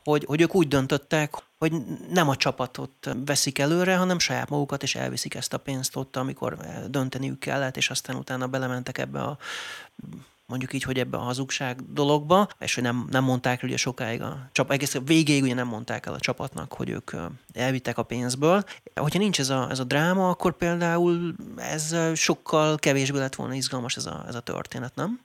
hogy, 0.03 0.25
hogy 0.25 0.41
ők 0.41 0.55
úgy 0.55 0.67
döntöttek, 0.67 1.33
hogy 1.57 1.73
nem 2.09 2.29
a 2.29 2.35
csapatot 2.35 3.09
veszik 3.25 3.59
előre, 3.59 3.95
hanem 3.95 4.19
saját 4.19 4.49
magukat, 4.49 4.83
és 4.83 4.95
elviszik 4.95 5.33
ezt 5.33 5.53
a 5.53 5.57
pénzt 5.57 5.95
ott, 5.95 6.15
amikor 6.15 6.57
dönteniük 6.87 7.39
kellett, 7.39 7.77
és 7.77 7.89
aztán 7.89 8.15
utána 8.15 8.47
belementek 8.47 8.97
ebbe 8.97 9.21
a 9.21 9.37
mondjuk 10.49 10.73
így, 10.73 10.83
hogy 10.83 10.99
ebbe 10.99 11.17
a 11.17 11.21
hazugság 11.21 11.93
dologba, 11.93 12.49
és 12.59 12.73
hogy 12.73 12.83
nem, 12.83 13.07
nem 13.09 13.23
mondták 13.23 13.63
el 13.63 13.77
sokáig 13.77 14.21
a 14.21 14.49
csapat, 14.51 14.73
egész 14.73 14.95
a 14.95 15.01
végéig 15.01 15.43
ugye 15.43 15.53
nem 15.53 15.67
mondták 15.67 16.05
el 16.05 16.13
a 16.13 16.19
csapatnak, 16.19 16.73
hogy 16.73 16.89
ők 16.89 17.11
elvittek 17.53 17.97
a 17.97 18.03
pénzből. 18.03 18.63
Hogyha 18.95 19.19
nincs 19.19 19.39
ez 19.39 19.49
a, 19.49 19.69
ez 19.69 19.79
a 19.79 19.83
dráma, 19.83 20.29
akkor 20.29 20.57
például 20.57 21.35
ez 21.57 21.95
sokkal 22.15 22.77
kevésbé 22.77 23.17
lett 23.17 23.35
volna 23.35 23.53
izgalmas 23.53 23.97
ez 23.97 24.05
a, 24.05 24.25
ez 24.27 24.35
a 24.35 24.39
történet, 24.39 24.95
nem? 24.95 25.21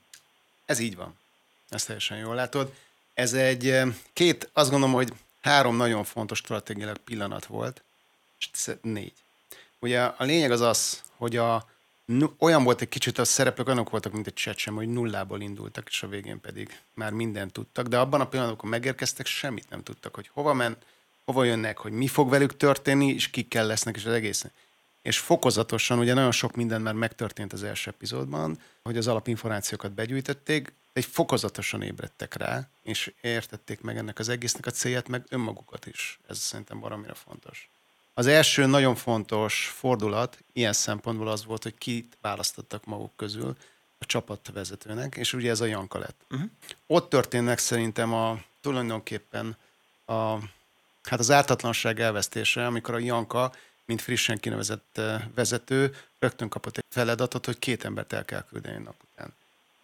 Ez 0.64 0.78
így 0.78 0.96
van. 0.96 1.14
Ezt 1.68 1.86
teljesen 1.86 2.18
jól 2.18 2.34
látod. 2.34 2.72
Ez 3.14 3.32
egy 3.32 3.80
két, 4.12 4.50
azt 4.52 4.70
gondolom, 4.70 4.94
hogy 4.94 5.12
három 5.40 5.76
nagyon 5.76 6.04
fontos 6.04 6.38
stratégiailag 6.38 6.96
pillanat 6.96 7.46
volt, 7.46 7.82
és 8.38 8.70
négy. 8.82 9.12
Ugye 9.78 10.00
a 10.02 10.24
lényeg 10.24 10.50
az 10.50 10.60
az, 10.60 11.02
hogy 11.16 11.36
a 11.36 11.72
olyan 12.38 12.64
volt 12.64 12.80
egy 12.80 12.88
kicsit, 12.88 13.18
a 13.18 13.24
szereplők 13.24 13.66
olyanok 13.66 13.90
voltak, 13.90 14.12
mint 14.12 14.26
egy 14.26 14.54
sem, 14.56 14.74
hogy 14.74 14.88
nullából 14.88 15.40
indultak, 15.40 15.88
és 15.88 16.02
a 16.02 16.08
végén 16.08 16.40
pedig 16.40 16.80
már 16.94 17.12
mindent 17.12 17.52
tudtak, 17.52 17.86
de 17.86 17.98
abban 17.98 18.20
a 18.20 18.28
pillanatban, 18.28 18.46
amikor 18.46 18.70
megérkeztek, 18.70 19.26
semmit 19.26 19.70
nem 19.70 19.82
tudtak, 19.82 20.14
hogy 20.14 20.30
hova 20.32 20.52
men, 20.52 20.76
hova 21.24 21.44
jönnek, 21.44 21.78
hogy 21.78 21.92
mi 21.92 22.06
fog 22.06 22.30
velük 22.30 22.56
történni, 22.56 23.06
és 23.06 23.30
kikkel 23.30 23.66
lesznek, 23.66 23.96
és 23.96 24.04
az 24.04 24.12
egész. 24.12 24.46
És 25.02 25.18
fokozatosan, 25.18 25.98
ugye 25.98 26.14
nagyon 26.14 26.32
sok 26.32 26.54
minden 26.54 26.80
már 26.80 26.94
megtörtént 26.94 27.52
az 27.52 27.62
első 27.62 27.90
epizódban, 27.90 28.58
hogy 28.82 28.96
az 28.96 29.06
alapinformációkat 29.06 29.92
begyűjtötték, 29.92 30.72
egy 30.92 31.04
fokozatosan 31.04 31.82
ébredtek 31.82 32.34
rá, 32.34 32.68
és 32.82 33.12
értették 33.20 33.80
meg 33.80 33.96
ennek 33.96 34.18
az 34.18 34.28
egésznek 34.28 34.66
a 34.66 34.70
célját, 34.70 35.08
meg 35.08 35.24
önmagukat 35.28 35.86
is. 35.86 36.18
Ez 36.28 36.38
szerintem 36.38 36.80
baromira 36.80 37.14
fontos. 37.14 37.70
Az 38.14 38.26
első 38.26 38.66
nagyon 38.66 38.94
fontos 38.94 39.72
fordulat 39.76 40.38
ilyen 40.52 40.72
szempontból 40.72 41.28
az 41.28 41.44
volt, 41.44 41.62
hogy 41.62 41.74
kit 41.74 42.16
választottak 42.20 42.84
maguk 42.84 43.16
közül 43.16 43.56
a 43.98 44.06
csapatvezetőnek, 44.06 45.16
és 45.16 45.32
ugye 45.32 45.50
ez 45.50 45.60
a 45.60 45.64
Janka 45.64 45.98
lett. 45.98 46.20
Uh-huh. 46.30 46.50
Ott 46.86 47.08
történnek 47.08 47.58
szerintem 47.58 48.12
a 48.12 48.42
tulajdonképpen 48.60 49.56
a, 50.04 50.38
hát 51.02 51.18
az 51.18 51.30
ártatlanság 51.30 52.00
elvesztése, 52.00 52.66
amikor 52.66 52.94
a 52.94 52.98
Janka, 52.98 53.52
mint 53.84 54.00
frissen 54.00 54.38
kinevezett 54.38 54.98
eh, 54.98 55.22
vezető, 55.34 55.96
rögtön 56.18 56.48
kapott 56.48 56.76
egy 56.76 56.84
feladatot, 56.88 57.46
hogy 57.46 57.58
két 57.58 57.84
embert 57.84 58.12
el 58.12 58.24
kell 58.24 58.44
küldeni 58.50 58.82
nap 58.82 58.94
után. 59.12 59.34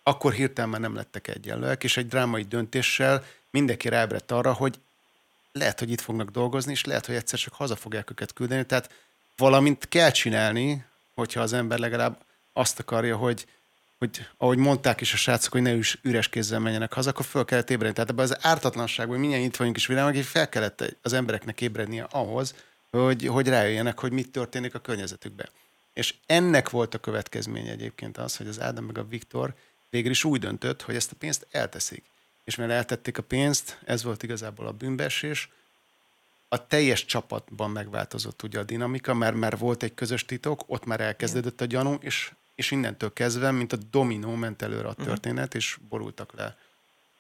Akkor 0.03 0.33
hirtelen 0.33 0.71
már 0.71 0.81
nem 0.81 0.95
lettek 0.95 1.29
egyenlőek, 1.29 1.85
és 1.85 1.97
egy 1.97 2.07
drámai 2.07 2.43
döntéssel 2.43 3.25
mindenki 3.51 3.89
ráébredt 3.89 4.31
arra, 4.31 4.53
hogy 4.53 4.79
lehet, 5.53 5.79
hogy 5.79 5.91
itt 5.91 6.01
fognak 6.01 6.31
dolgozni, 6.31 6.73
és 6.73 6.85
lehet, 6.85 7.07
hogy 7.07 7.15
egyszer 7.15 7.39
csak 7.39 7.55
haza 7.55 7.77
fogják 7.77 8.11
őket 8.11 8.33
küldeni. 8.33 8.67
Tehát 8.67 8.91
valamint 9.37 9.89
kell 9.89 10.11
csinálni, 10.11 10.85
hogyha 11.15 11.41
az 11.41 11.53
ember 11.53 11.79
legalább 11.79 12.25
azt 12.53 12.79
akarja, 12.79 13.17
hogy, 13.17 13.47
hogy 13.99 14.27
ahogy 14.37 14.59
mondták 14.59 15.01
is 15.01 15.13
a 15.13 15.17
srácok, 15.17 15.53
hogy 15.53 15.63
ne 15.63 15.77
üres 16.03 16.29
kézzel 16.29 16.59
menjenek 16.59 16.93
haza, 16.93 17.11
akkor 17.11 17.25
föl 17.25 17.45
kellett 17.45 17.71
ébredni. 17.71 17.95
Tehát 17.95 18.11
ebben 18.11 18.25
az 18.25 18.37
ártatlanságban, 18.41 19.17
hogy 19.17 19.27
mindjárt 19.27 19.53
itt 19.53 19.57
vagyunk 19.57 19.77
is 19.77 19.87
világban, 19.87 20.15
hogy 20.15 20.25
fel 20.25 20.49
kellett 20.49 20.97
az 21.03 21.13
embereknek 21.13 21.61
ébrednie 21.61 22.07
ahhoz, 22.11 22.55
hogy, 22.91 23.27
hogy 23.27 23.49
rájöjjenek, 23.49 23.99
hogy 23.99 24.13
mit 24.13 24.31
történik 24.31 24.75
a 24.75 24.79
környezetükben. 24.79 25.49
És 25.93 26.15
ennek 26.27 26.71
volt 26.71 26.95
a 26.95 26.99
következménye 26.99 27.71
egyébként 27.71 28.19
az, 28.19 28.37
hogy 28.37 28.47
az 28.47 28.61
Ádám 28.61 28.85
meg 28.85 28.99
a 28.99 29.07
Viktor 29.09 29.55
végül 29.91 30.11
is 30.11 30.25
úgy 30.25 30.41
döntött, 30.41 30.83
hogy 30.83 30.95
ezt 30.95 31.13
a 31.13 31.17
pénzt 31.19 31.47
elteszik 31.51 32.05
és 32.51 32.57
mert 32.57 32.71
eltették 32.71 33.19
a 33.19 33.23
pénzt, 33.23 33.79
ez 33.85 34.03
volt 34.03 34.23
igazából 34.23 34.67
a 34.67 34.73
bűnbeesés. 34.73 35.51
A 36.49 36.67
teljes 36.67 37.05
csapatban 37.05 37.71
megváltozott 37.71 38.43
ugye 38.43 38.59
a 38.59 38.63
dinamika, 38.63 39.15
mert 39.15 39.35
már 39.35 39.59
volt 39.59 39.83
egy 39.83 39.95
közös 39.95 40.25
titok, 40.25 40.63
ott 40.67 40.85
már 40.85 41.01
elkezdődött 41.01 41.61
a 41.61 41.65
gyanú, 41.65 41.99
és, 42.01 42.33
és 42.55 42.71
innentől 42.71 43.13
kezdve, 43.13 43.51
mint 43.51 43.73
a 43.73 43.77
dominó 43.91 44.35
ment 44.35 44.63
előre 44.63 44.89
a 44.89 44.95
mhm. 44.97 45.07
történet, 45.07 45.47
uh-huh. 45.47 45.61
és 45.61 45.79
borultak 45.89 46.33
le 46.33 46.57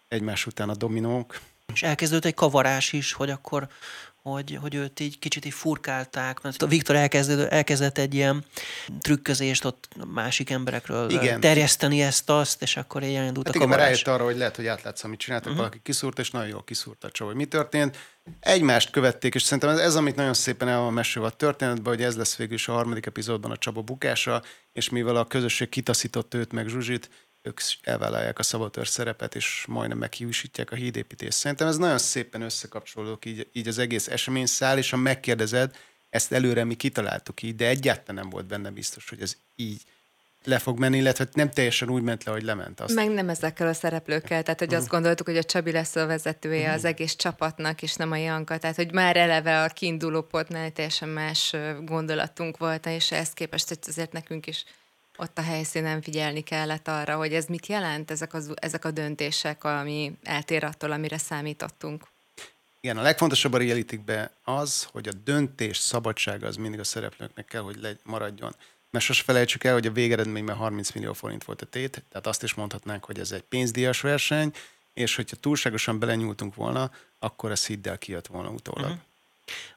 egymás 0.08 0.46
után 0.46 0.68
a 0.68 0.74
dominók. 0.74 1.40
És 1.72 1.82
elkezdődött 1.82 2.24
egy 2.24 2.34
kavarás 2.34 2.92
is, 2.92 3.12
hogy 3.12 3.30
akkor 3.30 3.68
hogy, 4.22 4.58
hogy 4.60 4.74
őt 4.74 5.00
így 5.00 5.18
kicsit 5.18 5.44
így 5.44 5.52
furkálták, 5.52 6.42
mert 6.42 6.62
a 6.62 6.66
Viktor 6.66 6.96
elkezdett, 6.96 7.50
elkezdett 7.50 7.98
egy 7.98 8.14
ilyen 8.14 8.44
trükközést 9.00 9.64
ott 9.64 9.88
másik 10.14 10.50
emberekről 10.50 11.10
Igen. 11.10 11.40
terjeszteni 11.40 12.02
ezt-azt, 12.02 12.62
és 12.62 12.76
akkor 12.76 13.02
ilyen 13.02 13.24
indult 13.24 13.46
hát 13.46 13.56
a 13.56 13.58
igen, 13.58 13.76
rájött 13.76 14.06
arra, 14.06 14.24
hogy 14.24 14.36
lehet, 14.36 14.56
hogy 14.56 14.66
átlátsz, 14.66 15.04
amit 15.04 15.18
csináltak, 15.18 15.46
uh-huh. 15.46 15.60
valaki 15.64 15.80
kiszúrt, 15.82 16.18
és 16.18 16.30
nagyon 16.30 16.48
jól 16.48 16.64
kiszúrt 16.64 17.04
a 17.04 17.10
csomó, 17.10 17.30
hogy 17.30 17.38
mi 17.38 17.46
történt. 17.46 17.96
Egymást 18.40 18.90
követték, 18.90 19.34
és 19.34 19.42
szerintem 19.42 19.70
ez, 19.70 19.78
ez 19.78 19.96
amit 19.96 20.16
nagyon 20.16 20.34
szépen 20.34 20.68
el 20.68 20.80
van 20.80 20.92
mesélve 20.92 21.28
a 21.28 21.30
történetben, 21.30 21.94
hogy 21.94 22.02
ez 22.02 22.16
lesz 22.16 22.36
végül 22.36 22.54
is 22.54 22.68
a 22.68 22.72
harmadik 22.72 23.06
epizódban 23.06 23.50
a 23.50 23.56
Csaba 23.56 23.80
bukása, 23.80 24.42
és 24.72 24.88
mivel 24.88 25.16
a 25.16 25.26
közösség 25.26 25.68
kitaszított 25.68 26.34
őt 26.34 26.52
meg 26.52 26.68
Zsuzsit, 26.68 27.10
ők 27.42 27.60
elvállalják 27.82 28.38
a 28.38 28.42
szabotőr 28.42 28.88
szerepet, 28.88 29.34
és 29.34 29.64
majdnem 29.68 29.98
meghiúsítják 29.98 30.70
a 30.70 30.74
hídépítést. 30.74 31.38
Szerintem 31.38 31.68
ez 31.68 31.76
nagyon 31.76 31.98
szépen 31.98 32.42
összekapcsolódik 32.42 33.24
így, 33.24 33.48
így 33.52 33.68
az 33.68 33.78
egész 33.78 34.08
eseményszál, 34.08 34.78
és 34.78 34.90
ha 34.90 34.96
megkérdezed, 34.96 35.76
ezt 36.10 36.32
előre 36.32 36.64
mi 36.64 36.74
kitaláltuk 36.74 37.42
így, 37.42 37.54
de 37.54 37.66
egyáltalán 37.66 38.22
nem 38.22 38.30
volt 38.30 38.46
benne 38.46 38.70
biztos, 38.70 39.08
hogy 39.08 39.20
ez 39.20 39.36
így 39.56 39.82
le 40.44 40.58
fog 40.58 40.78
menni, 40.78 40.96
illetve 40.96 41.28
nem 41.32 41.50
teljesen 41.50 41.90
úgy 41.90 42.02
ment 42.02 42.24
le, 42.24 42.32
hogy 42.32 42.42
lement. 42.42 42.80
Azt. 42.80 42.94
Meg 42.94 43.10
nem 43.10 43.28
ezekkel 43.28 43.68
a 43.68 43.72
szereplőkkel, 43.72 44.42
tehát 44.42 44.58
hogy 44.58 44.74
azt 44.74 44.84
mhm. 44.84 44.92
gondoltuk, 44.92 45.26
hogy 45.26 45.36
a 45.36 45.44
Csabi 45.44 45.72
lesz 45.72 45.96
a 45.96 46.06
vezetője 46.06 46.60
uh-huh. 46.60 46.74
az 46.74 46.84
egész 46.84 47.16
csapatnak, 47.16 47.82
és 47.82 47.94
nem 47.94 48.10
a 48.10 48.16
Janka, 48.16 48.58
tehát 48.58 48.76
hogy 48.76 48.92
már 48.92 49.16
eleve 49.16 49.62
a 49.62 49.68
kiinduló 49.68 50.22
pontnál 50.22 50.70
teljesen 50.70 51.08
más 51.08 51.56
gondolatunk 51.84 52.58
volt, 52.58 52.86
és 52.86 53.12
ezt 53.12 53.34
képest 53.34 53.68
hogy 53.68 53.78
azért 53.86 54.12
nekünk 54.12 54.46
is 54.46 54.64
ott 55.20 55.38
a 55.38 55.42
helyszínen 55.42 56.02
figyelni 56.02 56.40
kellett 56.40 56.88
arra, 56.88 57.16
hogy 57.16 57.34
ez 57.34 57.46
mit 57.46 57.66
jelent, 57.66 58.10
ezek, 58.10 58.34
az, 58.34 58.52
ezek 58.54 58.84
a 58.84 58.90
döntések, 58.90 59.64
ami 59.64 60.12
eltér 60.22 60.64
attól, 60.64 60.92
amire 60.92 61.18
számítottunk. 61.18 62.04
Igen, 62.80 62.98
a 62.98 63.02
legfontosabb 63.02 63.52
a 63.52 63.58
reality 63.58 64.00
az, 64.44 64.88
hogy 64.92 65.08
a 65.08 65.12
döntés 65.24 65.76
szabadsága 65.76 66.46
az 66.46 66.56
mindig 66.56 66.80
a 66.80 66.84
szereplőknek 66.84 67.44
kell, 67.44 67.62
hogy 67.62 67.76
legy, 67.80 67.98
maradjon. 68.02 68.54
Mert 68.90 69.04
sose 69.04 69.22
felejtsük 69.22 69.64
el, 69.64 69.72
hogy 69.72 69.86
a 69.86 69.92
végeredményben 69.92 70.56
30 70.56 70.90
millió 70.90 71.12
forint 71.12 71.44
volt 71.44 71.62
a 71.62 71.66
tét, 71.66 72.02
tehát 72.08 72.26
azt 72.26 72.42
is 72.42 72.54
mondhatnánk, 72.54 73.04
hogy 73.04 73.18
ez 73.18 73.32
egy 73.32 73.42
pénzdíjas 73.42 74.00
verseny, 74.00 74.52
és 74.92 75.16
hogyha 75.16 75.36
túlságosan 75.36 75.98
belenyúltunk 75.98 76.54
volna, 76.54 76.90
akkor 77.18 77.50
a 77.50 77.54
hiddel 77.66 77.98
kijött 77.98 78.26
volna 78.26 78.50
utólag. 78.50 78.90
Uh-huh. 78.90 79.02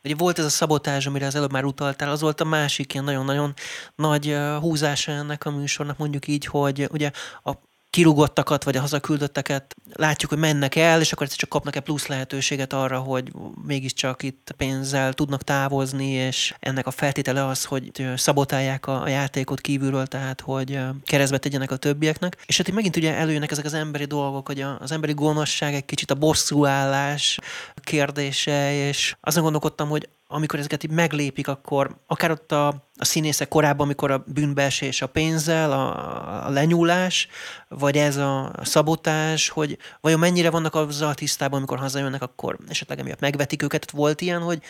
Ugye 0.04 0.16
volt 0.16 0.40
ez 0.40 0.46
a 0.46 0.50
szabotázs, 0.50 1.08
amire 1.08 1.26
az 1.26 1.36
előbb 1.36 1.52
már 1.52 1.66
utaltál, 1.66 2.10
az 2.10 2.22
volt 2.22 2.42
a 2.42 2.46
másik 2.46 2.94
ilyen 2.94 3.06
nagyon-nagyon 3.06 3.54
nagy 3.96 4.38
húzása 4.60 5.12
ennek 5.12 5.46
a 5.46 5.52
műsornak, 5.52 5.98
mondjuk 5.98 6.28
így, 6.28 6.46
hogy 6.46 6.88
ugye 6.92 7.12
a 7.44 7.52
kirúgottakat, 7.94 8.64
vagy 8.64 8.78
a 8.78 8.80
hazaküldötteket 8.80 9.76
látjuk, 9.94 10.32
hogy 10.32 10.40
mennek 10.40 10.76
el, 10.76 11.00
és 11.00 11.12
akkor 11.12 11.28
csak 11.28 11.50
kapnak-e 11.50 11.80
plusz 11.80 12.08
lehetőséget 12.08 12.74
arra, 12.74 13.00
hogy 13.00 13.32
mégiscsak 13.66 14.24
itt 14.24 14.54
pénzzel 14.58 15.14
tudnak 15.14 15.44
távozni, 15.44 16.10
és 16.10 16.54
ennek 16.60 16.88
a 16.88 16.92
feltétele 16.92 17.46
az, 17.46 17.66
hogy 17.66 18.12
szabotálják 18.16 18.88
a 18.88 19.08
játékot 19.08 19.62
kívülről, 19.62 20.08
tehát 20.08 20.42
hogy 20.42 20.80
keresztbe 21.04 21.38
tegyenek 21.38 21.72
a 21.72 21.76
többieknek. 21.76 22.44
És 22.46 22.58
hát 22.58 22.68
itt 22.68 22.74
megint 22.74 22.96
ugye 22.96 23.14
előjönnek 23.14 23.52
ezek 23.52 23.66
az 23.66 23.74
emberi 23.74 24.06
dolgok, 24.06 24.48
hogy 24.48 24.66
az 24.80 24.92
emberi 24.92 25.14
gonoszság, 25.14 25.74
egy 25.74 25.86
kicsit 25.86 26.12
a 26.12 26.16
bosszúállás 26.16 27.40
kérdése, 27.82 28.88
és 28.88 29.16
azon 29.22 29.44
gondolkodtam, 29.44 29.90
hogy 29.90 30.10
amikor 30.34 30.60
ezeket 30.60 30.84
így 30.84 30.92
meglépik, 30.92 31.48
akkor 31.48 31.98
akár 32.08 32.32
ott 32.32 32.52
a, 32.52 32.68
a 32.96 33.06
színészek 33.06 33.48
korábban, 33.48 33.86
amikor 33.86 34.12
a 34.12 34.24
bűnbeesés 34.28 35.02
a 35.02 35.08
pénzzel, 35.08 35.72
a, 35.72 36.46
a 36.46 36.50
lenyúlás, 36.50 37.28
vagy 37.68 37.98
ez 37.98 38.18
a, 38.18 38.52
a 38.56 38.66
szabotás, 38.66 39.50
hogy 39.50 39.78
vajon 40.02 40.20
mennyire 40.20 40.50
vannak 40.50 40.76
azzal 40.76 41.14
tisztában, 41.14 41.58
amikor 41.58 41.78
hazajönnek, 41.78 42.22
akkor 42.22 42.58
esetleg 42.68 43.00
emiatt 43.00 43.20
megvetik 43.20 43.64
őket. 43.64 43.92
Volt 43.92 44.22
ilyen, 44.22 44.42
hogy 44.42 44.62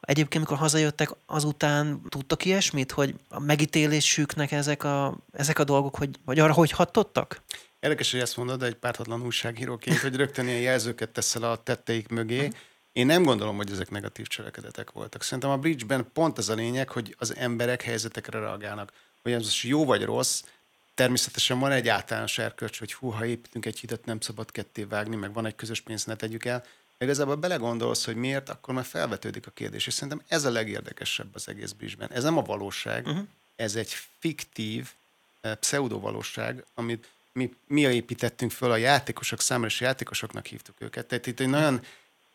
egyébként, 0.00 0.36
amikor 0.36 0.56
hazajöttek, 0.56 1.10
azután 1.26 2.02
tudtak 2.08 2.44
ilyesmit, 2.44 2.92
hogy 2.92 3.14
a 3.28 3.40
megítélésüknek 3.40 4.52
ezek 4.52 4.84
a, 4.84 5.18
ezek 5.32 5.58
a 5.58 5.64
dolgok, 5.64 5.96
hogy, 5.96 6.10
vagy 6.24 6.38
arra, 6.38 6.52
hogy 6.52 6.70
hatottak? 6.70 7.42
Érdekes, 7.80 8.10
hogy 8.10 8.20
ezt 8.20 8.36
mondod, 8.36 8.62
egy 8.62 8.74
pártatlan 8.74 9.22
újságíróként, 9.22 9.98
hogy 9.98 10.16
rögtön 10.16 10.48
ilyen 10.48 10.60
jelzőket 10.60 11.10
teszel 11.10 11.42
a 11.42 11.56
tetteik 11.56 12.08
mögé. 12.08 12.50
Én 12.96 13.06
nem 13.06 13.22
gondolom, 13.22 13.56
hogy 13.56 13.70
ezek 13.70 13.90
negatív 13.90 14.26
cselekedetek 14.26 14.90
voltak. 14.90 15.22
Szerintem 15.22 15.50
a 15.50 15.56
bridge-ben 15.56 16.08
pont 16.12 16.38
ez 16.38 16.48
a 16.48 16.54
lényeg, 16.54 16.88
hogy 16.88 17.14
az 17.18 17.34
emberek 17.36 17.82
helyzetekre 17.82 18.38
reagálnak. 18.38 18.92
Hogy 19.22 19.32
ez 19.32 19.42
most 19.42 19.62
jó 19.62 19.84
vagy 19.84 20.04
rossz, 20.04 20.42
természetesen 20.94 21.58
van 21.58 21.72
egy 21.72 21.88
általános 21.88 22.38
erkölcs, 22.38 22.78
hogy 22.78 22.92
hú, 22.92 23.08
ha 23.08 23.26
építünk 23.26 23.66
egy 23.66 23.78
hidat, 23.78 24.04
nem 24.04 24.20
szabad 24.20 24.50
ketté 24.50 24.82
vágni, 24.82 25.16
meg 25.16 25.32
van 25.32 25.46
egy 25.46 25.54
közös 25.54 25.80
pénz, 25.80 26.04
ne 26.04 26.16
tegyük 26.16 26.44
el. 26.44 26.64
Igazából 26.98 27.34
belegondolsz, 27.34 28.04
hogy 28.04 28.16
miért, 28.16 28.48
akkor 28.48 28.74
már 28.74 28.84
felvetődik 28.84 29.46
a 29.46 29.50
kérdés. 29.50 29.86
És 29.86 29.94
szerintem 29.94 30.22
ez 30.28 30.44
a 30.44 30.50
legérdekesebb 30.50 31.34
az 31.34 31.48
egész 31.48 31.72
bridge 31.72 32.06
Ez 32.10 32.22
nem 32.22 32.38
a 32.38 32.42
valóság, 32.42 33.06
uh-huh. 33.06 33.26
ez 33.56 33.74
egy 33.74 33.96
fiktív, 34.18 34.90
eh, 35.40 35.54
pseudovalóság, 35.54 36.64
amit 36.74 37.08
mi, 37.32 37.54
mi 37.66 37.80
építettünk 37.80 38.50
föl 38.50 38.70
a 38.70 38.76
játékosok 38.76 39.40
számára, 39.40 39.68
és 39.68 39.80
játékosoknak 39.80 40.46
hívtuk 40.46 40.74
őket. 40.78 41.06
Tehát 41.06 41.26
itt 41.26 41.40
egy 41.40 41.48
nagyon 41.48 41.80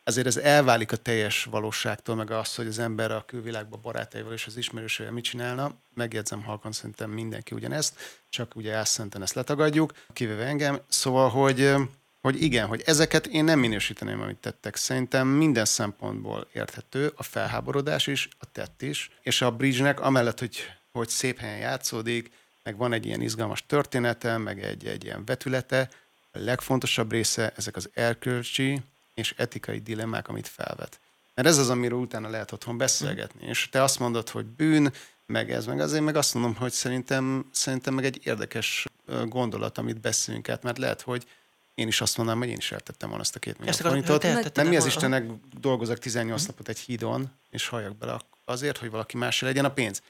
azért 0.04 0.28
ez 0.28 0.38
elválik 0.38 0.92
a 0.92 0.96
teljes 0.96 1.44
valóságtól, 1.44 2.16
meg 2.16 2.32
az, 2.32 2.56
hogy 2.56 2.68
az 2.68 2.80
ember 2.80 3.12
a 3.12 3.24
külvilágban 3.26 3.82
barátaival 3.82 4.34
és 4.34 4.46
az 4.46 4.58
ismerőseivel 4.58 5.14
mit 5.14 5.24
csinálna. 5.24 5.72
Megjegyzem 5.94 6.44
halkan, 6.44 6.72
szerintem 6.72 7.10
mindenki 7.10 7.56
ugyanezt, 7.56 8.00
csak 8.30 8.56
ugye 8.56 8.74
elszenten 8.74 9.22
ezt 9.22 9.34
letagadjuk, 9.34 9.94
kivéve 10.14 10.46
engem. 10.46 10.82
Szóval, 10.88 11.30
hogy, 11.30 11.74
hogy 12.22 12.42
igen, 12.42 12.68
hogy 12.68 12.82
ezeket 12.86 13.28
én 13.28 13.44
nem 13.44 13.60
minősíteném, 13.60 14.22
amit 14.22 14.38
tettek. 14.38 14.76
Szerintem 14.76 15.28
minden 15.28 15.66
szempontból 15.66 16.48
érthető, 16.54 17.14
a 17.16 17.24
felháborodás 17.24 18.08
is, 18.08 18.30
a 18.40 18.46
tett 18.52 18.82
is, 18.82 19.10
és 19.22 19.42
a 19.42 19.52
bridge-nek 19.52 20.00
amellett, 20.00 20.40
hogy, 20.40 20.58
hogy 20.92 21.10
szép 21.10 21.40
helyen 21.40 21.58
játszódik, 21.58 22.32
meg 22.64 22.78
van 22.78 22.94
egy 22.94 23.06
ilyen 23.06 23.22
izgalmas 23.22 23.66
története, 23.66 24.38
meg 24.38 24.64
egy, 24.64 24.86
egy 24.86 25.04
ilyen 25.04 25.26
vetülete, 25.26 25.90
a 26.32 26.40
legfontosabb 26.40 27.12
része 27.12 27.54
ezek 27.56 27.76
az 27.76 27.90
erkölcsi, 27.94 28.82
és 29.22 29.34
etikai 29.38 29.80
dilemmák, 29.80 30.28
amit 30.28 30.48
felvet. 30.48 31.00
Mert 31.36 31.48
ez 31.48 31.58
az, 31.58 31.70
amiről 31.70 32.00
utána 32.00 32.30
lehet 32.30 32.52
otthon 32.52 32.78
beszélgetni. 32.78 33.48
És 33.48 33.70
te 33.70 33.84
azt 33.84 34.00
mondod, 34.00 34.30
hogy 34.30 34.46
bűn, 34.46 34.94
meg 35.26 35.52
ez, 35.52 35.66
meg 35.66 35.80
azért, 35.80 36.04
meg 36.04 36.16
azt 36.16 36.34
mondom, 36.34 36.56
hogy 36.56 36.72
szerintem, 36.72 37.50
szerintem 37.52 37.94
meg 37.94 38.06
egy 38.06 38.20
érdekes 38.24 38.86
gondolat, 39.26 39.78
amit 39.78 40.02
beszélünk 40.02 40.50
át, 40.50 40.64
mert 40.64 40.78
lehet, 40.78 41.02
hogy 41.02 41.26
én 41.74 41.88
is 41.88 42.02
azt 42.02 42.18
mondanám, 42.18 42.42
hogy 42.42 42.50
én 42.50 42.58
is 42.58 42.72
eltettem 42.72 43.08
volna 43.08 43.24
azt 43.24 43.36
a 43.36 43.40
két 43.40 43.58
millió 43.60 43.74
forintot. 43.74 44.56
Nem 44.56 44.68
mi 44.68 44.76
az 44.76 44.86
Istennek 44.86 45.26
dolgozok 45.60 45.98
18 45.98 46.46
napot 46.46 46.68
egy 46.68 46.80
hídon, 46.80 47.32
és 47.50 47.68
halljak 47.68 47.96
bele 47.98 48.22
azért, 48.46 48.78
hogy 48.78 48.90
valaki 48.90 49.18
más 49.18 49.42
legyen 49.42 49.66
a 49.66 49.72
pénz. 49.72 50.02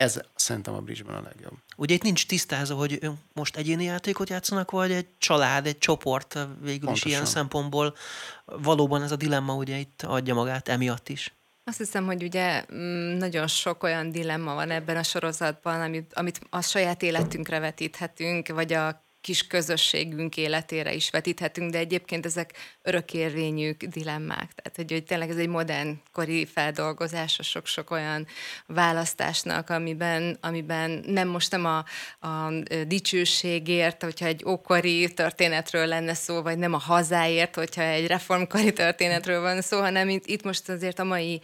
Ez 0.00 0.20
szerintem 0.34 0.74
a 0.74 0.80
bridge 0.80 1.12
a 1.12 1.20
legjobb. 1.20 1.52
Ugye 1.76 1.94
itt 1.94 2.02
nincs 2.02 2.26
tisztázva, 2.26 2.74
hogy 2.74 3.10
most 3.32 3.56
egyéni 3.56 3.84
játékot 3.84 4.28
játszanak, 4.28 4.70
vagy 4.70 4.92
egy 4.92 5.06
család, 5.18 5.66
egy 5.66 5.78
csoport 5.78 6.32
végül 6.60 6.84
Pontosan. 6.84 6.94
is 6.94 7.04
ilyen 7.04 7.24
szempontból. 7.24 7.96
Valóban 8.44 9.02
ez 9.02 9.12
a 9.12 9.16
dilemma 9.16 9.54
ugye 9.54 9.76
itt 9.76 10.02
adja 10.02 10.34
magát 10.34 10.68
emiatt 10.68 11.08
is. 11.08 11.34
Azt 11.64 11.78
hiszem, 11.78 12.06
hogy 12.06 12.22
ugye 12.22 12.64
mm, 12.74 13.16
nagyon 13.16 13.46
sok 13.46 13.82
olyan 13.82 14.10
dilemma 14.10 14.54
van 14.54 14.70
ebben 14.70 14.96
a 14.96 15.02
sorozatban, 15.02 15.80
amit, 15.80 16.12
amit 16.14 16.40
a 16.50 16.60
saját 16.60 17.02
életünkre 17.02 17.58
vetíthetünk, 17.58 18.48
vagy 18.48 18.72
a 18.72 19.02
kis 19.20 19.46
közösségünk 19.46 20.36
életére 20.36 20.92
is 20.92 21.10
vetíthetünk, 21.10 21.70
de 21.70 21.78
egyébként 21.78 22.26
ezek 22.26 22.52
örökérvényű 22.82 23.72
dilemmák. 23.72 24.52
Tehát, 24.54 24.72
hogy, 24.76 24.90
hogy 24.90 25.04
tényleg 25.04 25.30
ez 25.30 25.36
egy 25.36 25.48
modern 25.48 26.00
kori 26.12 26.46
feldolgozása 26.46 27.42
sok-sok 27.42 27.90
olyan 27.90 28.26
választásnak, 28.66 29.70
amiben, 29.70 30.38
amiben 30.40 31.04
nem 31.06 31.28
most 31.28 31.50
nem 31.50 31.64
a, 31.64 31.84
a 32.26 32.52
dicsőségért, 32.86 34.02
hogyha 34.02 34.26
egy 34.26 34.44
ókori 34.46 35.14
történetről 35.14 35.86
lenne 35.86 36.14
szó, 36.14 36.42
vagy 36.42 36.58
nem 36.58 36.74
a 36.74 36.78
hazáért, 36.78 37.54
hogyha 37.54 37.82
egy 37.82 38.06
reformkori 38.06 38.72
történetről 38.72 39.40
van 39.40 39.60
szó, 39.60 39.80
hanem 39.80 40.08
itt, 40.08 40.26
itt 40.26 40.42
most 40.42 40.68
azért 40.68 40.98
a 40.98 41.04
mai 41.04 41.40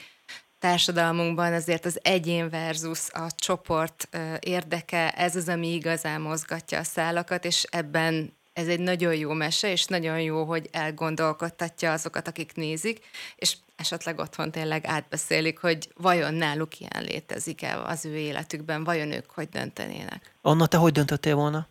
társadalmunkban 0.58 1.52
azért 1.52 1.84
az 1.84 1.98
egyén 2.02 2.50
versus 2.50 3.10
a 3.10 3.26
csoport 3.36 4.08
érdeke, 4.40 5.10
ez 5.10 5.36
az, 5.36 5.48
ami 5.48 5.74
igazán 5.74 6.20
mozgatja 6.20 6.78
a 6.78 6.84
szálakat, 6.84 7.44
és 7.44 7.66
ebben 7.70 8.34
ez 8.52 8.66
egy 8.66 8.80
nagyon 8.80 9.14
jó 9.14 9.32
mese, 9.32 9.70
és 9.70 9.84
nagyon 9.84 10.20
jó, 10.20 10.44
hogy 10.44 10.68
elgondolkodtatja 10.72 11.92
azokat, 11.92 12.28
akik 12.28 12.54
nézik, 12.54 13.04
és 13.36 13.56
esetleg 13.76 14.18
otthon 14.18 14.50
tényleg 14.50 14.86
átbeszélik, 14.86 15.58
hogy 15.58 15.88
vajon 15.96 16.34
náluk 16.34 16.80
ilyen 16.80 17.04
létezik-e 17.04 17.82
az 17.82 18.04
ő 18.04 18.16
életükben, 18.16 18.84
vajon 18.84 19.12
ők 19.12 19.30
hogy 19.30 19.48
döntenének. 19.48 20.32
Anna, 20.42 20.66
te 20.66 20.76
hogy 20.76 20.92
döntöttél 20.92 21.34
volna? 21.34 21.66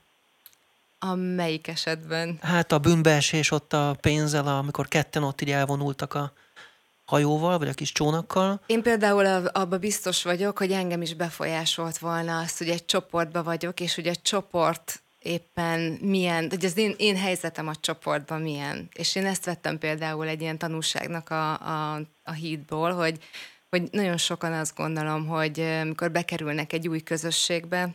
A 0.99 1.15
melyik 1.15 1.67
esetben? 1.67 2.37
Hát 2.41 2.71
a 2.71 2.79
bűnbeesés 2.79 3.51
ott 3.51 3.73
a 3.73 3.97
pénzzel, 4.01 4.47
amikor 4.47 4.87
ketten 4.87 5.23
ott 5.23 5.41
így 5.41 5.51
elvonultak 5.51 6.13
a 6.13 6.33
hajóval, 7.05 7.57
vagy 7.57 7.67
a 7.67 7.73
kis 7.73 7.91
csónakkal? 7.91 8.61
Én 8.65 8.81
például 8.81 9.25
abban 9.47 9.79
biztos 9.79 10.23
vagyok, 10.23 10.57
hogy 10.57 10.71
engem 10.71 11.01
is 11.01 11.13
befolyásolt 11.13 11.97
volna 11.97 12.39
azt, 12.39 12.57
hogy 12.57 12.69
egy 12.69 12.85
csoportban 12.85 13.43
vagyok, 13.43 13.79
és 13.79 13.95
hogy 13.95 14.07
a 14.07 14.15
csoport 14.15 14.99
éppen 15.25 15.97
milyen, 16.01 16.49
hogy 16.49 16.65
az 16.65 16.77
én, 16.77 16.95
én 16.97 17.17
helyzetem 17.17 17.67
a 17.67 17.75
csoportban 17.75 18.41
milyen. 18.41 18.89
És 18.93 19.15
én 19.15 19.25
ezt 19.25 19.45
vettem 19.45 19.77
például 19.77 20.27
egy 20.27 20.41
ilyen 20.41 20.57
tanulságnak 20.57 21.29
a, 21.29 21.51
a, 21.53 22.01
a 22.23 22.31
hídból, 22.31 22.91
hogy, 22.91 23.17
hogy 23.69 23.87
nagyon 23.91 24.17
sokan 24.17 24.53
azt 24.53 24.75
gondolom, 24.75 25.27
hogy 25.27 25.59
amikor 25.59 26.11
bekerülnek 26.11 26.73
egy 26.73 26.87
új 26.87 26.99
közösségbe, 26.99 27.89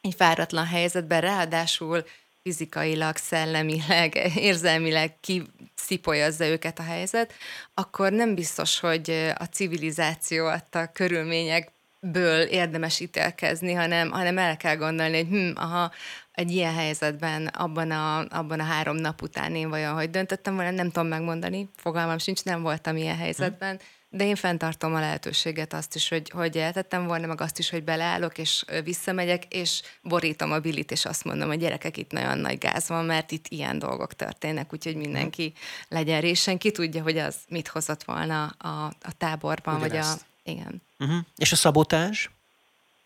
egy 0.00 0.14
fáradtlan 0.14 0.66
helyzetben, 0.66 1.20
ráadásul 1.20 2.04
fizikailag, 2.48 3.16
szellemileg, 3.16 4.30
érzelmileg 4.50 5.14
kiszipolyazza 5.20 6.46
őket 6.46 6.78
a 6.78 6.82
helyzet, 6.82 7.32
akkor 7.74 8.12
nem 8.12 8.34
biztos, 8.34 8.80
hogy 8.80 9.32
a 9.38 9.44
civilizáció 9.44 10.46
adta 10.46 10.86
körülményekből 10.92 12.40
érdemes 12.40 13.00
ítélkezni, 13.00 13.72
hanem, 13.72 14.10
hanem 14.10 14.38
el 14.38 14.56
kell 14.56 14.76
gondolni, 14.76 15.16
hogy 15.16 15.28
hm, 15.28 15.50
aha, 15.54 15.92
egy 16.32 16.50
ilyen 16.50 16.74
helyzetben, 16.74 17.46
abban 17.46 17.90
a, 17.90 18.18
abban 18.28 18.60
a 18.60 18.64
három 18.64 18.96
nap 18.96 19.22
után 19.22 19.54
én 19.54 19.68
vajon 19.68 19.94
hogy 19.94 20.10
döntöttem 20.10 20.54
volna, 20.54 20.70
nem 20.70 20.90
tudom 20.90 21.08
megmondani, 21.08 21.68
fogalmam 21.76 22.18
sincs, 22.18 22.44
nem 22.44 22.62
voltam 22.62 22.96
ilyen 22.96 23.16
helyzetben, 23.16 23.80
de 24.10 24.24
én 24.24 24.36
fenntartom 24.36 24.94
a 24.94 25.00
lehetőséget 25.00 25.72
azt 25.72 25.94
is, 25.94 26.08
hogy, 26.08 26.30
hogy 26.30 26.58
eltettem 26.58 27.06
volna, 27.06 27.26
meg 27.26 27.40
azt 27.40 27.58
is, 27.58 27.70
hogy 27.70 27.84
beleállok, 27.84 28.38
és 28.38 28.64
visszamegyek, 28.84 29.54
és 29.54 29.82
borítom 30.02 30.52
a 30.52 30.58
bilit, 30.58 30.90
és 30.90 31.04
azt 31.04 31.24
mondom, 31.24 31.48
hogy 31.48 31.58
gyerekek, 31.58 31.96
itt 31.96 32.10
nagyon 32.10 32.38
nagy 32.38 32.58
gáz 32.58 32.88
van, 32.88 33.04
mert 33.04 33.30
itt 33.30 33.48
ilyen 33.48 33.78
dolgok 33.78 34.14
történnek, 34.14 34.72
úgyhogy 34.72 34.96
mindenki 34.96 35.52
legyen 35.88 36.20
résen, 36.20 36.58
ki 36.58 36.70
tudja, 36.70 37.02
hogy 37.02 37.18
az 37.18 37.36
mit 37.48 37.68
hozott 37.68 38.04
volna 38.04 38.44
a, 38.46 38.84
a 38.84 39.12
táborban, 39.18 39.74
Ugyanezt. 39.74 40.10
vagy 40.10 40.20
a... 40.44 40.50
Igen. 40.50 40.82
Uh-huh. 40.98 41.18
És 41.36 41.52
a 41.52 41.56
szabotás? 41.56 42.30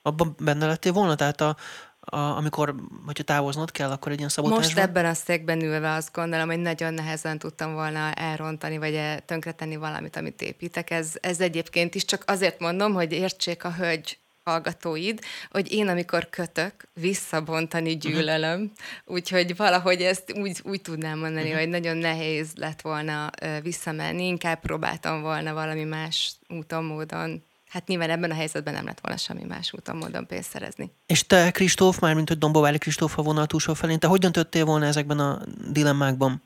Abban 0.03 0.35
benne 0.39 0.67
lettél 0.67 0.93
volna? 0.93 1.15
Tehát 1.15 1.41
a, 1.41 1.57
a, 2.05 2.17
amikor, 2.17 2.75
hogyha 3.07 3.23
távoznod 3.23 3.71
kell, 3.71 3.91
akkor 3.91 4.13
egy 4.13 4.19
ilyen 4.19 4.31
szabotás 4.31 4.59
Most 4.59 4.79
ebben 4.79 5.05
a 5.05 5.15
székben 5.15 5.63
ülve 5.63 5.93
azt 5.93 6.13
gondolom, 6.13 6.49
hogy 6.49 6.59
nagyon 6.59 6.95
nehezen 6.95 7.39
tudtam 7.39 7.73
volna 7.73 8.13
elrontani, 8.13 8.79
vagy 8.79 9.01
tönkretenni 9.25 9.77
valamit, 9.77 10.17
amit 10.17 10.43
építek. 10.43 10.91
Ez, 10.91 11.13
ez 11.21 11.41
egyébként 11.41 11.95
is 11.95 12.05
csak 12.05 12.23
azért 12.27 12.61
mondom, 12.61 12.93
hogy 12.93 13.13
értsék 13.13 13.65
a 13.65 13.73
hölgy 13.73 14.19
hallgatóid, 14.45 15.21
hogy 15.51 15.73
én, 15.73 15.89
amikor 15.89 16.31
kötök, 16.31 16.89
visszabontani 16.95 17.91
mhm. 17.91 17.99
gyűlölöm, 17.99 18.61
uh-huh. 18.61 19.15
úgyhogy 19.15 19.57
valahogy 19.57 20.03
ezt 20.03 20.33
úgy, 20.37 20.61
úgy 20.65 20.81
tudnám 20.81 21.19
mondani, 21.19 21.45
uh-huh. 21.45 21.59
hogy 21.59 21.69
nagyon 21.69 21.97
nehéz 21.97 22.53
lett 22.55 22.81
volna 22.81 23.31
visszamenni, 23.63 24.27
inkább 24.27 24.61
próbáltam 24.61 25.21
volna 25.21 25.53
valami 25.53 25.85
más 25.85 26.33
úton, 26.49 26.85
módon 26.85 27.43
hát 27.73 27.87
nyilván 27.87 28.11
ebben 28.11 28.31
a 28.31 28.35
helyzetben 28.35 28.75
nem 28.75 28.85
lett 28.85 29.01
volna 29.01 29.19
semmi 29.19 29.45
más 29.49 29.73
úton 29.73 29.97
módon 29.97 30.27
pénzt 30.27 30.51
szerezni. 30.51 30.91
És 31.07 31.27
te, 31.27 31.51
Kristóf, 31.51 31.99
már 32.01 32.15
mint 32.15 32.29
hogy 32.29 32.39
Dombovári 32.39 32.79
Kristóf 32.79 33.19
a 33.19 33.23
vonal 33.23 33.47
túlsó 33.47 33.73
felén, 33.75 33.99
te 33.99 34.07
hogy 34.07 34.21
döntöttél 34.21 34.65
volna 34.65 34.85
ezekben 34.85 35.19
a 35.19 35.39
dilemmákban? 35.73 36.43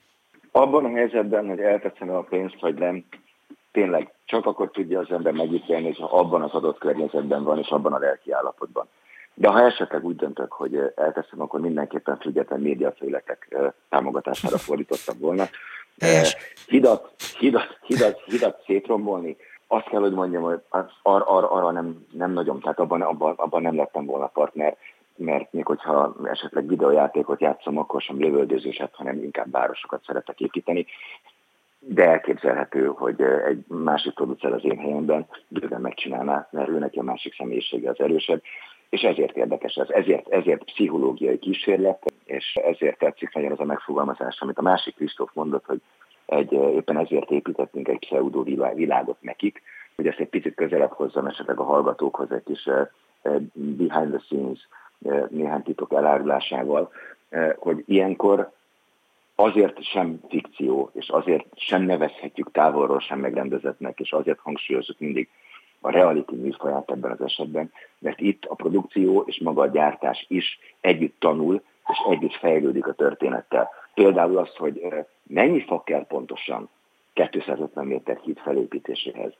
Abban 0.52 0.84
a 0.84 0.96
helyzetben, 0.96 1.46
hogy 1.46 1.60
elteszem 1.60 2.10
a 2.10 2.20
pénzt, 2.20 2.60
vagy 2.60 2.74
nem, 2.74 3.04
tényleg 3.72 4.12
csak 4.24 4.46
akkor 4.46 4.70
tudja 4.70 5.00
az 5.00 5.10
ember 5.10 5.32
megítélni, 5.32 5.86
hogyha 5.86 6.18
abban 6.18 6.42
az 6.42 6.52
adott 6.52 6.78
környezetben 6.78 7.42
van, 7.44 7.58
és 7.58 7.68
abban 7.68 7.92
a 7.92 7.98
lelki 7.98 8.32
állapotban. 8.32 8.88
De 9.34 9.48
ha 9.48 9.60
esetleg 9.60 10.04
úgy 10.04 10.16
döntök, 10.16 10.52
hogy 10.52 10.92
elteszem, 10.94 11.40
akkor 11.40 11.60
mindenképpen 11.60 12.18
független 12.18 12.60
médiafőletek 12.60 13.56
támogatására 13.88 14.58
fordítottam 14.58 15.18
volna. 15.18 15.44
Hidat, 16.66 17.12
hidat, 17.38 17.78
hidat, 17.82 18.22
hidat 18.24 18.62
szétrombolni, 18.66 19.36
azt 19.66 19.88
kell, 19.88 20.00
hogy 20.00 20.12
mondjam, 20.12 20.42
hogy 20.42 20.60
ar, 20.68 20.92
ar, 21.02 21.44
arra 21.50 21.70
nem, 21.70 22.06
nem 22.12 22.32
nagyon, 22.32 22.60
tehát 22.60 22.78
abban, 22.78 23.02
abban, 23.02 23.34
abban 23.36 23.62
nem 23.62 23.76
lettem 23.76 24.06
volna 24.06 24.26
partner, 24.26 24.76
mert 25.16 25.52
még 25.52 25.66
hogyha 25.66 26.14
esetleg 26.24 26.66
videójátékot 26.66 27.40
játszom, 27.40 27.78
akkor 27.78 28.02
sem 28.02 28.20
lövöldözőset, 28.20 28.94
hanem 28.94 29.22
inkább 29.22 29.50
városokat 29.50 30.04
szeretek 30.06 30.40
építeni. 30.40 30.86
De 31.78 32.08
elképzelhető, 32.08 32.86
hogy 32.86 33.20
egy 33.22 33.64
másik 33.68 34.14
producer 34.14 34.52
az 34.52 34.64
én 34.64 34.78
helyemben 34.78 35.26
bőven 35.48 35.80
megcsinálná, 35.80 36.48
mert 36.50 36.68
ő 36.68 36.78
neki 36.78 36.98
a 36.98 37.02
másik 37.02 37.34
személyisége 37.34 37.90
az 37.90 38.00
erősebb, 38.00 38.42
és 38.88 39.02
ezért 39.02 39.36
érdekes 39.36 39.74
ez, 39.74 39.88
ezért, 39.88 40.28
ezért 40.28 40.64
pszichológiai 40.64 41.38
kísérlet, 41.38 42.12
és 42.24 42.54
ezért 42.54 42.98
tetszik 42.98 43.34
nagyon 43.34 43.52
az 43.52 43.60
a 43.60 43.64
megfogalmazás, 43.64 44.40
amit 44.40 44.58
a 44.58 44.62
másik 44.62 44.94
Kristóf 44.94 45.30
mondott, 45.34 45.64
hogy 45.64 45.80
egy, 46.26 46.52
éppen 46.52 46.98
ezért 46.98 47.30
építettünk 47.30 47.88
egy 47.88 47.98
pseudo 47.98 48.42
világot 48.74 49.16
nekik, 49.20 49.62
hogy 49.96 50.06
ezt 50.06 50.18
egy 50.18 50.28
picit 50.28 50.54
közelebb 50.54 50.92
hozzam 50.92 51.26
esetleg 51.26 51.58
a 51.58 51.64
hallgatókhoz 51.64 52.32
egy 52.32 52.42
kis 52.44 52.68
behind 53.52 54.10
the 54.10 54.18
scenes 54.18 54.68
néhány 55.28 55.62
titok 55.62 55.92
elárulásával, 55.92 56.92
hogy 57.56 57.84
ilyenkor 57.86 58.50
azért 59.34 59.82
sem 59.82 60.20
fikció, 60.28 60.90
és 60.94 61.08
azért 61.08 61.46
sem 61.56 61.82
nevezhetjük 61.82 62.52
távolról 62.52 63.00
sem 63.00 63.18
megrendezetnek, 63.18 64.00
és 64.00 64.12
azért 64.12 64.38
hangsúlyozunk 64.38 64.98
mindig 64.98 65.28
a 65.80 65.90
reality 65.90 66.34
műfaját 66.34 66.90
ebben 66.90 67.10
az 67.10 67.20
esetben, 67.20 67.72
mert 67.98 68.20
itt 68.20 68.44
a 68.44 68.54
produkció 68.54 69.22
és 69.26 69.40
maga 69.40 69.62
a 69.62 69.66
gyártás 69.66 70.24
is 70.28 70.58
együtt 70.80 71.20
tanul, 71.20 71.62
és 71.88 71.98
együtt 72.10 72.34
fejlődik 72.34 72.86
a 72.86 72.92
történettel. 72.92 73.70
Például 73.97 74.38
az, 74.38 74.57
hogy 74.57 74.94
mennyi 75.22 75.61
fa 75.61 75.82
kell 75.82 76.07
pontosan 76.07 76.68
250 77.12 77.86
méter 77.86 78.20
híd 78.22 78.38
felépítéséhez. 78.38 79.32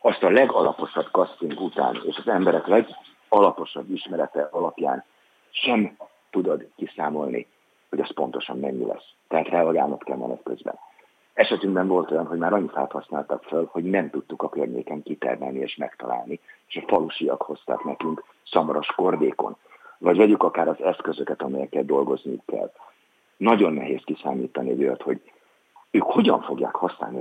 Azt 0.00 0.22
a 0.22 0.30
legalaposabb 0.30 1.08
casting 1.12 1.60
után, 1.60 2.00
és 2.04 2.16
az 2.16 2.28
emberek 2.28 2.66
legalaposabb 2.66 3.90
ismerete 3.90 4.48
alapján 4.50 5.04
sem 5.50 5.96
tudod 6.30 6.68
kiszámolni, 6.76 7.46
hogy 7.88 8.00
az 8.00 8.14
pontosan 8.14 8.58
mennyi 8.58 8.86
lesz. 8.86 9.08
Tehát 9.28 9.48
reagálnod 9.48 10.04
kell 10.04 10.16
menet 10.16 10.42
közben. 10.42 10.78
Esetünkben 11.32 11.88
volt 11.88 12.10
olyan, 12.10 12.26
hogy 12.26 12.38
már 12.38 12.52
annyi 12.52 12.68
fát 12.68 12.92
használtak 12.92 13.42
fel, 13.42 13.68
hogy 13.70 13.84
nem 13.84 14.10
tudtuk 14.10 14.42
a 14.42 14.48
környéken 14.48 15.02
kitermelni 15.02 15.58
és 15.58 15.76
megtalálni, 15.76 16.40
és 16.66 16.76
a 16.76 16.84
falusiak 16.86 17.42
hozták 17.42 17.84
nekünk 17.84 18.24
szamaras 18.44 18.86
kordékon. 18.86 19.56
Vagy 19.98 20.16
vegyük 20.16 20.42
akár 20.42 20.68
az 20.68 20.82
eszközöket, 20.82 21.42
amelyekkel 21.42 21.84
dolgozni 21.84 22.42
kell. 22.46 22.72
Nagyon 23.40 23.72
nehéz 23.72 24.00
kiszámítani 24.04 24.70
egy 24.70 24.82
olyat, 24.82 25.02
hogy 25.02 25.20
ők 25.90 26.02
hogyan 26.02 26.42
fogják 26.42 26.74
használni 26.74 27.18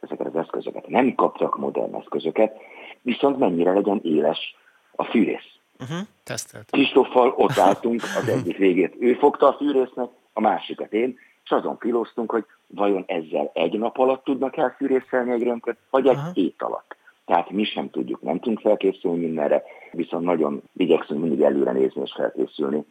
ezeket 0.00 0.26
az 0.26 0.36
eszközöket. 0.36 0.88
Nem 0.88 1.14
kaptak 1.14 1.58
modern 1.58 1.94
eszközöket, 1.94 2.56
viszont 3.02 3.38
mennyire 3.38 3.72
legyen 3.72 4.00
éles 4.02 4.56
a 4.96 5.04
fűrész. 5.04 5.58
Uh-huh. 5.80 5.98
Kristoffal 6.70 7.34
ott 7.36 7.58
álltunk 7.68 8.02
az 8.02 8.28
egyik 8.28 8.56
végét. 8.56 8.94
Ő 9.00 9.14
fogta 9.14 9.48
a 9.48 9.52
fűrésznek, 9.52 10.08
a 10.32 10.40
másikat 10.40 10.92
én, 10.92 11.18
és 11.44 11.50
azon 11.50 11.76
filóztunk, 11.78 12.30
hogy 12.30 12.44
vajon 12.66 13.04
ezzel 13.06 13.50
egy 13.54 13.78
nap 13.78 13.98
alatt 13.98 14.24
tudnak 14.24 14.56
elfűrészelni 14.56 15.32
egy 15.32 15.42
röntköt, 15.42 15.76
vagy 15.90 16.06
egy 16.06 16.16
uh-huh. 16.16 16.34
hét 16.34 16.62
alatt. 16.62 16.96
Tehát 17.24 17.50
mi 17.50 17.64
sem 17.64 17.90
tudjuk, 17.90 18.22
nem 18.22 18.38
tudunk 18.38 18.60
felkészülni 18.60 19.18
mindenre, 19.18 19.62
viszont 19.92 20.24
nagyon 20.24 20.62
igyekszünk 20.76 21.20
mindig 21.20 21.40
előre 21.40 21.72
nézni 21.72 22.02
és 22.02 22.12
felkészülni. 22.16 22.84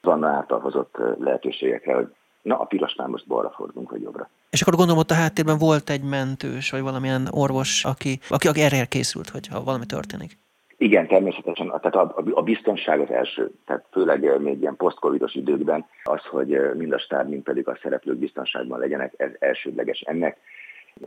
Van 0.00 0.24
által 0.24 0.60
hozott 0.60 0.96
lehetőségekre, 1.18 1.94
hogy 1.94 2.08
na 2.42 2.58
a 2.58 2.64
pirosnál 2.64 3.08
most 3.08 3.26
balra 3.26 3.50
fordulunk, 3.50 3.90
vagy 3.90 4.02
jobbra. 4.02 4.28
És 4.50 4.62
akkor 4.62 4.74
gondolom 4.74 5.00
ott 5.00 5.10
a 5.10 5.14
háttérben 5.14 5.58
volt 5.58 5.90
egy 5.90 6.02
mentős, 6.02 6.70
vagy 6.70 6.82
valamilyen 6.82 7.28
orvos, 7.30 7.84
aki, 7.84 8.18
aki, 8.28 8.48
aki 8.48 8.60
erre 8.60 8.84
készült, 8.84 9.28
hogyha 9.28 9.64
valami 9.64 9.86
történik. 9.86 10.38
Igen, 10.76 11.06
természetesen. 11.06 11.66
Tehát 11.66 11.94
a, 11.94 12.00
a, 12.00 12.22
a 12.30 12.42
biztonság 12.42 13.00
az 13.00 13.10
első. 13.10 13.50
Tehát 13.66 13.84
főleg 13.90 14.40
még 14.40 14.60
ilyen 14.60 14.76
posztcovidos 14.76 15.34
időkben 15.34 15.86
az, 16.02 16.24
hogy 16.24 16.58
mind 16.76 16.92
a 16.92 16.98
stáb, 16.98 17.28
mind 17.28 17.42
pedig 17.42 17.68
a 17.68 17.78
szereplők 17.82 18.16
biztonságban 18.16 18.78
legyenek, 18.78 19.14
ez 19.16 19.30
elsődleges 19.38 20.00
ennek 20.00 20.38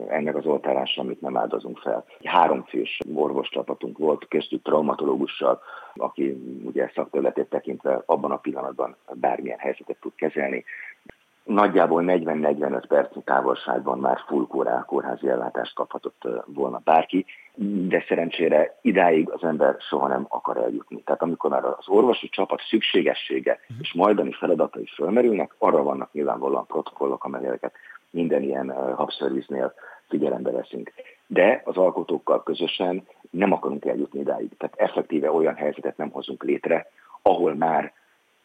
ennek 0.08 0.36
az 0.36 0.46
oltárásra, 0.46 1.02
amit 1.02 1.20
nem 1.20 1.36
áldozunk 1.36 1.78
fel. 1.78 2.04
Háromfős 2.24 2.98
orvoscsapatunk 3.14 3.98
volt, 3.98 4.28
köztük 4.28 4.62
traumatológussal, 4.62 5.60
aki 5.94 6.30
ugye 6.64 6.90
szakterületét 6.94 7.48
tekintve 7.48 8.02
abban 8.06 8.30
a 8.30 8.36
pillanatban 8.36 8.96
bármilyen 9.12 9.58
helyzetet 9.58 9.96
tud 10.00 10.14
kezelni. 10.14 10.64
Nagyjából 11.44 12.02
40-45 12.06 12.84
perc 12.88 13.24
távolságban 13.24 13.98
már 13.98 14.18
full 14.26 14.46
kórházi 14.86 15.28
ellátást 15.28 15.74
kaphatott 15.74 16.28
volna 16.46 16.80
bárki, 16.84 17.24
de 17.88 18.04
szerencsére 18.08 18.78
idáig 18.82 19.30
az 19.30 19.42
ember 19.42 19.76
soha 19.78 20.08
nem 20.08 20.26
akar 20.28 20.56
eljutni. 20.56 21.02
Tehát 21.02 21.22
amikor 21.22 21.50
már 21.50 21.64
az 21.64 21.88
orvosi 21.88 22.28
csapat 22.28 22.60
szükségessége 22.68 23.58
és 23.80 23.92
majdani 23.92 24.32
feladatai 24.32 24.86
fölmerülnek, 24.94 25.54
arra 25.58 25.82
vannak 25.82 26.12
nyilvánvalóan 26.12 26.66
protokollok, 26.66 27.24
amelyeket 27.24 27.74
minden 28.14 28.42
ilyen 28.42 28.72
hubservice-nél 28.96 29.74
figyelembe 30.08 30.50
veszünk. 30.50 30.92
De 31.26 31.62
az 31.64 31.76
alkotókkal 31.76 32.42
közösen 32.42 33.06
nem 33.30 33.52
akarunk 33.52 33.84
eljutni 33.84 34.20
idáig. 34.20 34.56
Tehát 34.56 34.76
effektíve 34.78 35.30
olyan 35.30 35.54
helyzetet 35.54 35.96
nem 35.96 36.10
hozunk 36.10 36.42
létre, 36.42 36.86
ahol 37.22 37.54
már 37.54 37.92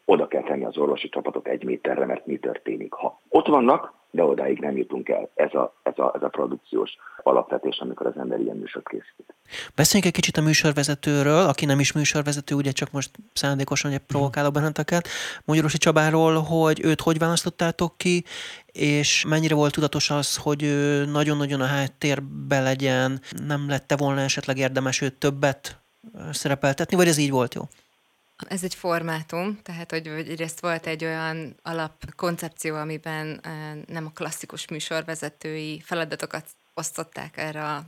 oda 0.04 0.26
kell 0.26 0.42
tenni 0.42 0.64
az 0.64 0.76
orvosi 0.76 1.08
csapatot 1.08 1.46
egy 1.46 1.64
méterre, 1.64 2.06
mert 2.06 2.26
mi 2.26 2.38
történik. 2.38 2.92
Ha 2.92 3.20
ott 3.28 3.46
vannak, 3.46 3.92
de 4.10 4.22
odáig 4.22 4.58
nem 4.58 4.76
jutunk 4.76 5.08
el. 5.08 5.30
Ez 5.34 5.54
a, 5.54 5.74
ez 5.82 5.98
a, 5.98 6.12
ez 6.14 6.22
a 6.22 6.28
produkciós 6.28 6.96
alapvetés, 7.22 7.78
amikor 7.78 8.06
az 8.06 8.16
ember 8.16 8.40
ilyen 8.40 8.56
műsort 8.56 8.88
készít. 8.88 9.34
Beszéljünk 9.74 10.14
egy 10.14 10.20
kicsit 10.20 10.36
a 10.36 10.42
műsorvezetőről, 10.42 11.46
aki 11.46 11.64
nem 11.64 11.80
is 11.80 11.92
műsorvezető, 11.92 12.54
ugye 12.54 12.70
csak 12.70 12.90
most 12.90 13.10
szándékosan 13.32 13.92
egy 13.92 13.98
provokálok 13.98 14.52
benneteket. 14.52 15.08
Magyarosi 15.44 15.78
Csabáról, 15.78 16.40
hogy 16.40 16.84
őt 16.84 17.00
hogy 17.00 17.18
választottátok 17.18 17.98
ki, 17.98 18.24
és 18.72 19.24
mennyire 19.28 19.54
volt 19.54 19.72
tudatos 19.72 20.10
az, 20.10 20.36
hogy 20.36 20.62
nagyon-nagyon 21.12 21.60
a 21.60 21.66
háttérbe 21.66 22.60
legyen, 22.60 23.20
nem 23.46 23.68
lette 23.68 23.96
volna 23.96 24.20
esetleg 24.20 24.58
érdemes 24.58 25.00
őt 25.00 25.14
többet 25.14 25.80
szerepeltetni, 26.30 26.96
vagy 26.96 27.08
ez 27.08 27.18
így 27.18 27.30
volt 27.30 27.54
jó? 27.54 27.62
Ez 28.48 28.64
egy 28.64 28.74
formátum, 28.74 29.58
tehát 29.62 29.90
hogy 29.90 30.06
egyrészt 30.06 30.60
volt 30.60 30.86
egy 30.86 31.04
olyan 31.04 31.56
alapkoncepció, 31.62 32.76
amiben 32.76 33.40
nem 33.86 34.06
a 34.06 34.10
klasszikus 34.10 34.68
műsorvezetői 34.68 35.80
feladatokat 35.84 36.46
osztották 36.74 37.36
erre 37.36 37.64
a 37.64 37.84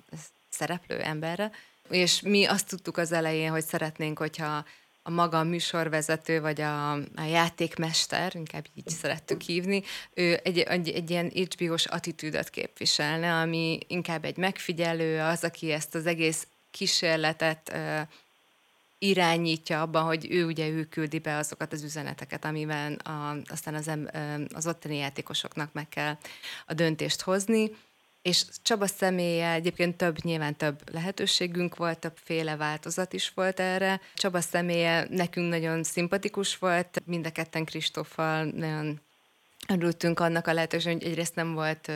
szereplő 0.49 1.01
emberre, 1.01 1.51
és 1.91 2.21
mi 2.21 2.45
azt 2.45 2.69
tudtuk 2.69 2.97
az 2.97 3.13
elején, 3.13 3.51
hogy 3.51 3.65
szeretnénk, 3.65 4.19
hogyha 4.19 4.65
a 5.03 5.11
maga 5.11 5.43
műsorvezető, 5.43 6.41
vagy 6.41 6.61
a, 6.61 6.93
a 6.93 7.25
játékmester, 7.31 8.35
inkább 8.35 8.65
így 8.75 8.89
szerettük 8.89 9.41
hívni, 9.41 9.83
ő 10.15 10.41
egy, 10.43 10.59
egy, 10.59 10.89
egy 10.89 11.11
ilyen 11.11 11.33
HBO-s 11.35 11.87
attitűdöt 11.87 12.51
képviselne, 12.51 13.35
ami 13.35 13.79
inkább 13.87 14.25
egy 14.25 14.37
megfigyelő, 14.37 15.21
az, 15.21 15.45
aki 15.45 15.71
ezt 15.71 15.95
az 15.95 16.07
egész 16.07 16.47
kísérletet 16.71 17.73
irányítja 19.03 19.81
abban, 19.81 20.05
hogy 20.05 20.27
ő 20.31 20.45
ugye 20.45 20.69
ő 20.69 20.85
küldi 20.85 21.19
be 21.19 21.37
azokat 21.37 21.73
az 21.73 21.83
üzeneteket, 21.83 22.45
amivel 22.45 22.93
a, 22.93 23.37
aztán 23.47 23.75
az, 23.75 23.91
az 24.55 24.67
ottani 24.67 24.97
játékosoknak 24.97 25.73
meg 25.73 25.89
kell 25.89 26.17
a 26.67 26.75
döntést 26.75 27.21
hozni. 27.21 27.71
És 28.23 28.45
Csaba 28.63 28.87
személye 28.87 29.53
egyébként 29.53 29.97
több, 29.97 30.23
nyilván 30.23 30.57
több 30.57 30.93
lehetőségünk 30.93 31.77
volt, 31.77 31.99
többféle 31.99 32.57
változat 32.57 33.13
is 33.13 33.33
volt 33.35 33.61
erre. 33.61 34.01
Csaba 34.15 34.41
személye 34.41 35.07
nekünk 35.11 35.49
nagyon 35.49 35.83
szimpatikus 35.83 36.59
volt, 36.59 37.03
mind 37.05 37.27
a 37.27 37.31
ketten 37.31 37.65
Kristóffal 37.65 38.45
nagyon 38.45 39.01
örültünk 39.73 40.21
annak 40.21 40.47
a 40.47 40.53
lehetőség, 40.53 40.93
hogy 40.93 41.03
egyrészt 41.03 41.35
nem 41.35 41.55
volt 41.55 41.93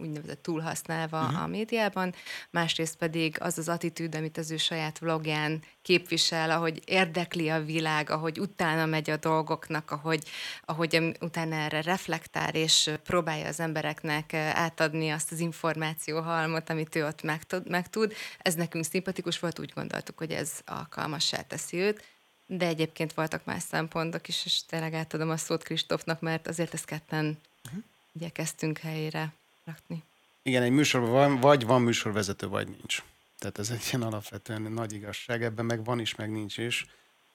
úgynevezett 0.00 0.42
túlhasználva 0.42 1.20
uh-huh. 1.20 1.42
a 1.42 1.46
médiában, 1.46 2.14
másrészt 2.50 2.96
pedig 2.96 3.36
az 3.40 3.58
az 3.58 3.68
attitűd, 3.68 4.14
amit 4.14 4.38
az 4.38 4.50
ő 4.50 4.56
saját 4.56 4.98
vlogján 4.98 5.62
képvisel, 5.82 6.50
ahogy 6.50 6.82
érdekli 6.84 7.48
a 7.48 7.64
világ, 7.64 8.10
ahogy 8.10 8.40
utána 8.40 8.86
megy 8.86 9.10
a 9.10 9.16
dolgoknak, 9.16 9.90
ahogy, 9.90 10.28
ahogy 10.64 11.16
utána 11.20 11.54
erre 11.54 11.82
reflektál, 11.82 12.54
és 12.54 12.90
próbálja 13.04 13.46
az 13.46 13.60
embereknek 13.60 14.34
átadni 14.34 15.10
azt 15.10 15.32
az 15.32 15.38
információhalmot, 15.38 16.70
amit 16.70 16.96
ő 16.96 17.06
ott 17.06 17.22
megtud, 17.22 17.68
megtud. 17.70 18.12
Ez 18.38 18.54
nekünk 18.54 18.84
szimpatikus 18.84 19.38
volt, 19.38 19.58
úgy 19.58 19.72
gondoltuk, 19.74 20.18
hogy 20.18 20.30
ez 20.30 20.50
alkalmassá 20.64 21.40
teszi 21.40 21.76
őt 21.76 22.13
de 22.46 22.66
egyébként 22.66 23.12
voltak 23.12 23.44
más 23.44 23.62
szempontok 23.62 24.28
is, 24.28 24.44
és 24.44 24.64
tényleg 24.66 24.94
átadom 24.94 25.30
a 25.30 25.36
szót 25.36 25.62
Kristófnak, 25.62 26.20
mert 26.20 26.48
azért 26.48 26.74
ezt 26.74 26.84
ketten 26.84 27.38
uh-huh. 27.64 27.82
igyekeztünk 28.12 28.78
helyére 28.78 29.32
rakni. 29.64 30.02
Igen, 30.42 30.62
egy 30.62 30.70
műsorban 30.70 31.10
van, 31.10 31.40
vagy 31.40 31.64
van 31.64 31.82
műsorvezető, 31.82 32.48
vagy 32.48 32.68
nincs. 32.68 33.02
Tehát 33.38 33.58
ez 33.58 33.70
egy 33.70 33.88
ilyen 33.92 34.02
alapvetően 34.02 34.62
nagy 34.62 34.92
igazság, 34.92 35.42
ebben 35.42 35.64
meg 35.64 35.84
van 35.84 36.00
is, 36.00 36.14
meg 36.14 36.30
nincs 36.30 36.58
is. 36.58 36.86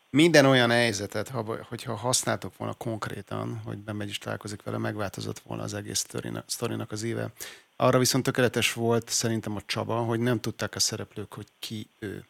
Minden 0.10 0.46
olyan 0.46 0.70
helyzetet, 0.70 1.30
ha, 1.30 1.66
hogyha 1.70 1.96
használtok 1.96 2.58
volna 2.58 2.74
konkrétan, 2.74 3.62
hogy 3.66 3.78
bemegy 3.78 4.10
is 4.10 4.18
találkozik 4.18 4.64
vele, 4.64 4.78
megváltozott 4.78 5.40
volna 5.40 5.64
az 5.64 5.74
egész 5.74 6.06
sztorinak 6.46 6.92
az 6.92 7.04
éve. 7.04 7.32
Arra 7.76 8.00
viszont 8.00 8.24
tökéletes 8.24 8.74
volt 8.74 9.10
szerintem 9.10 9.56
a 9.56 9.62
Csaba, 9.66 9.96
hogy 9.96 10.20
nem 10.20 10.40
tudták 10.40 10.76
a 10.76 10.80
szereplők, 10.80 11.34
hogy 11.34 11.48
ki 11.60 11.88
ő. 12.00 12.26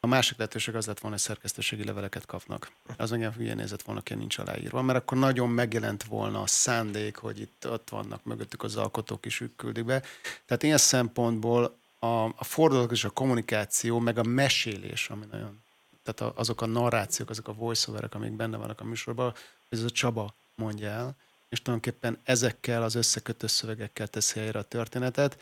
A 0.00 0.06
másik 0.06 0.36
lehetőség 0.36 0.74
az 0.74 0.86
lett 0.86 1.00
volna, 1.00 1.16
hogy 1.16 1.24
szerkesztőségi 1.24 1.84
leveleket 1.84 2.26
kapnak. 2.26 2.70
Az 2.96 3.12
engem 3.12 3.32
hülyén 3.32 3.56
nézett 3.56 3.82
volna, 3.82 4.02
hogy 4.06 4.16
nincs 4.16 4.38
aláírva, 4.38 4.82
mert 4.82 4.98
akkor 4.98 5.18
nagyon 5.18 5.48
megjelent 5.48 6.04
volna 6.04 6.42
a 6.42 6.46
szándék, 6.46 7.16
hogy 7.16 7.40
itt 7.40 7.68
ott 7.68 7.88
vannak 7.90 8.24
mögöttük 8.24 8.62
az 8.62 8.76
alkotók 8.76 9.26
is, 9.26 9.40
ők 9.40 9.56
küldik 9.56 9.84
be. 9.84 10.02
Tehát 10.46 10.62
ilyen 10.62 10.78
szempontból 10.78 11.76
a, 11.98 12.24
a 12.24 12.44
fordulatok 12.44 12.92
és 12.92 13.04
a 13.04 13.10
kommunikáció, 13.10 13.98
meg 13.98 14.18
a 14.18 14.22
mesélés, 14.22 15.08
ami 15.08 15.24
nagyon, 15.30 15.62
tehát 16.02 16.36
azok 16.36 16.60
a 16.60 16.66
narrációk, 16.66 17.30
azok 17.30 17.48
a 17.48 17.54
voiceoverek, 17.54 18.14
amik 18.14 18.32
benne 18.32 18.56
vannak 18.56 18.80
a 18.80 18.84
műsorban, 18.84 19.34
ez 19.68 19.82
a 19.82 19.90
Csaba 19.90 20.34
mondja 20.54 20.88
el, 20.88 21.16
és 21.48 21.62
tulajdonképpen 21.62 22.18
ezekkel 22.22 22.82
az 22.82 22.94
összekötő 22.94 23.46
szövegekkel 23.46 24.08
teszi 24.08 24.38
helyre 24.38 24.58
a 24.58 24.62
történetet, 24.62 25.38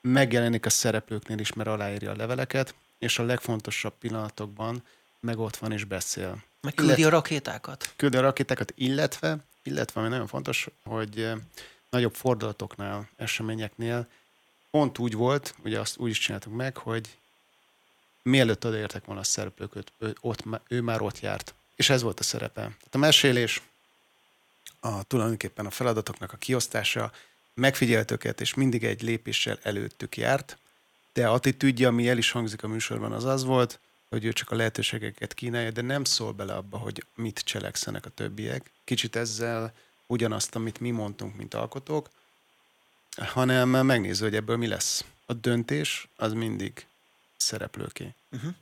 megjelenik 0.00 0.66
a 0.66 0.70
szereplőknél 0.70 1.38
is, 1.38 1.52
mert 1.52 1.68
aláírja 1.68 2.10
a 2.10 2.16
leveleket, 2.16 2.74
és 2.98 3.18
a 3.18 3.22
legfontosabb 3.22 3.94
pillanatokban 3.98 4.82
meg 5.20 5.38
ott 5.38 5.56
van 5.56 5.72
és 5.72 5.84
beszél. 5.84 6.42
Meg 6.60 6.74
küldi 6.74 6.92
illetve, 6.92 7.06
a 7.06 7.10
rakétákat. 7.20 7.92
Küldi 7.96 8.16
a 8.16 8.20
rakétákat, 8.20 8.72
illetve, 8.76 9.38
illetve 9.62 10.00
ami 10.00 10.08
nagyon 10.08 10.26
fontos, 10.26 10.68
hogy 10.84 11.20
eh, 11.20 11.36
nagyobb 11.90 12.14
fordulatoknál, 12.14 13.08
eseményeknél 13.16 14.06
pont 14.70 14.98
úgy 14.98 15.14
volt, 15.14 15.54
ugye 15.64 15.80
azt 15.80 15.98
úgy 15.98 16.10
is 16.10 16.18
csináltuk 16.18 16.52
meg, 16.52 16.76
hogy 16.76 17.18
mielőtt 18.22 18.66
odaértek 18.66 19.04
volna 19.04 19.20
a 19.20 19.24
szereplők, 19.24 19.72
ő, 19.98 20.16
ott, 20.20 20.44
ő 20.68 20.80
már 20.80 21.00
ott 21.00 21.20
járt. 21.20 21.54
És 21.76 21.90
ez 21.90 22.02
volt 22.02 22.20
a 22.20 22.22
szerepe. 22.22 22.60
Tehát 22.60 22.94
a 22.94 22.98
mesélés, 22.98 23.62
a, 24.80 25.02
tulajdonképpen 25.02 25.66
a 25.66 25.70
feladatoknak 25.70 26.32
a 26.32 26.36
kiosztása, 26.36 27.12
megfigyelt 27.54 28.10
őket, 28.10 28.40
és 28.40 28.54
mindig 28.54 28.84
egy 28.84 29.02
lépéssel 29.02 29.58
előttük 29.62 30.16
járt, 30.16 30.58
de 31.18 31.26
attitűdje, 31.26 31.86
ami 31.86 32.08
el 32.08 32.18
is 32.18 32.30
hangzik 32.30 32.62
a 32.62 32.68
műsorban, 32.68 33.12
az 33.12 33.24
az 33.24 33.44
volt, 33.44 33.80
hogy 34.08 34.24
ő 34.24 34.32
csak 34.32 34.50
a 34.50 34.54
lehetőségeket 34.54 35.34
kínálja, 35.34 35.70
de 35.70 35.82
nem 35.82 36.04
szól 36.04 36.32
bele 36.32 36.54
abba, 36.54 36.76
hogy 36.76 37.04
mit 37.14 37.38
cselekszenek 37.38 38.06
a 38.06 38.10
többiek. 38.10 38.70
Kicsit 38.84 39.16
ezzel 39.16 39.72
ugyanazt, 40.06 40.54
amit 40.54 40.80
mi 40.80 40.90
mondtunk, 40.90 41.36
mint 41.36 41.54
alkotók, 41.54 42.08
hanem 43.16 43.68
megnéző, 43.68 44.24
hogy 44.24 44.34
ebből 44.34 44.56
mi 44.56 44.66
lesz. 44.66 45.04
A 45.26 45.32
döntés 45.32 46.08
az 46.16 46.32
mindig 46.32 46.86
szereplőké. 47.36 48.14
Uh-huh. 48.32 48.54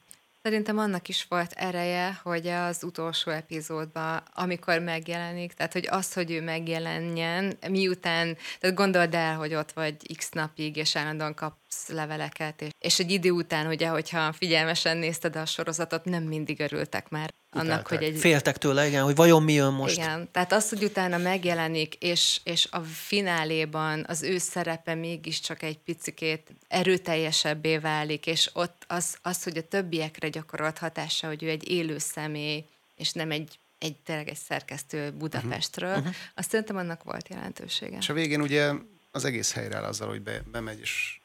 Szerintem 0.43 0.79
annak 0.79 1.09
is 1.09 1.27
volt 1.29 1.53
ereje, 1.53 2.21
hogy 2.23 2.47
az 2.47 2.85
utolsó 2.85 3.31
epizódban, 3.31 4.23
amikor 4.35 4.79
megjelenik, 4.79 5.53
tehát 5.53 5.73
hogy 5.73 5.87
az, 5.91 6.13
hogy 6.13 6.31
ő 6.31 6.43
megjelenjen, 6.43 7.59
miután, 7.69 8.37
tehát 8.59 8.77
gondold 8.77 9.15
el, 9.15 9.37
hogy 9.37 9.55
ott 9.55 9.73
vagy 9.73 10.17
x 10.17 10.31
napig, 10.31 10.77
és 10.77 10.97
állandóan 10.97 11.35
kapsz 11.35 11.66
leveleket, 11.87 12.61
és, 12.61 12.71
és 12.79 12.99
egy 12.99 13.11
idő 13.11 13.31
után, 13.31 13.67
ugye, 13.67 13.89
hogyha 13.89 14.33
figyelmesen 14.33 14.97
nézted 14.97 15.37
a 15.37 15.47
sorozatot, 15.47 16.05
nem 16.05 16.23
mindig 16.23 16.61
örültek 16.61 17.09
már 17.09 17.35
annak, 17.51 17.87
hogy 17.87 18.03
egy... 18.03 18.19
Féltek 18.19 18.59
tőle, 18.59 18.87
igen, 18.87 19.03
hogy 19.03 19.15
vajon 19.15 19.43
mi 19.43 19.53
jön 19.53 19.73
most. 19.73 19.97
Igen, 19.97 20.29
tehát 20.33 20.53
az, 20.53 20.69
hogy 20.69 20.85
utána 20.85 21.17
megjelenik, 21.17 21.95
és, 21.95 22.41
és 22.45 22.69
a 22.71 22.81
fináléban 22.81 24.05
az 24.09 24.23
ő 24.23 24.39
szerepe 24.39 24.95
mégiscsak 24.95 25.63
egy 25.63 25.79
picikét 25.79 26.51
erőteljesebbé 26.69 27.79
válik, 27.79 28.27
és 28.27 28.51
ott 28.53 28.85
az, 28.87 29.17
az, 29.23 29.43
hogy 29.43 29.57
a 29.57 29.69
többiekre 29.69 30.29
gyakorolt 30.29 30.79
hatása, 30.79 31.27
hogy 31.27 31.43
ő 31.43 31.49
egy 31.49 31.71
élő 31.71 31.99
személy, 31.99 32.65
és 32.97 33.13
nem 33.13 33.31
egy 33.31 33.59
egy 33.79 33.97
tényleg 33.97 34.29
egy 34.29 34.37
szerkesztő 34.37 35.11
Budapestről, 35.11 35.97
uh-huh. 35.97 36.15
azt 36.35 36.51
szerintem 36.51 36.77
annak 36.77 37.03
volt 37.03 37.29
jelentősége. 37.29 37.97
És 37.97 38.09
a 38.09 38.13
végén 38.13 38.41
ugye 38.41 38.73
az 39.11 39.25
egész 39.25 39.53
helyre 39.53 39.77
áll 39.77 39.85
azzal, 39.85 40.09
hogy 40.09 40.21
be, 40.21 40.43
bemegy 40.53 40.81
és 40.81 41.21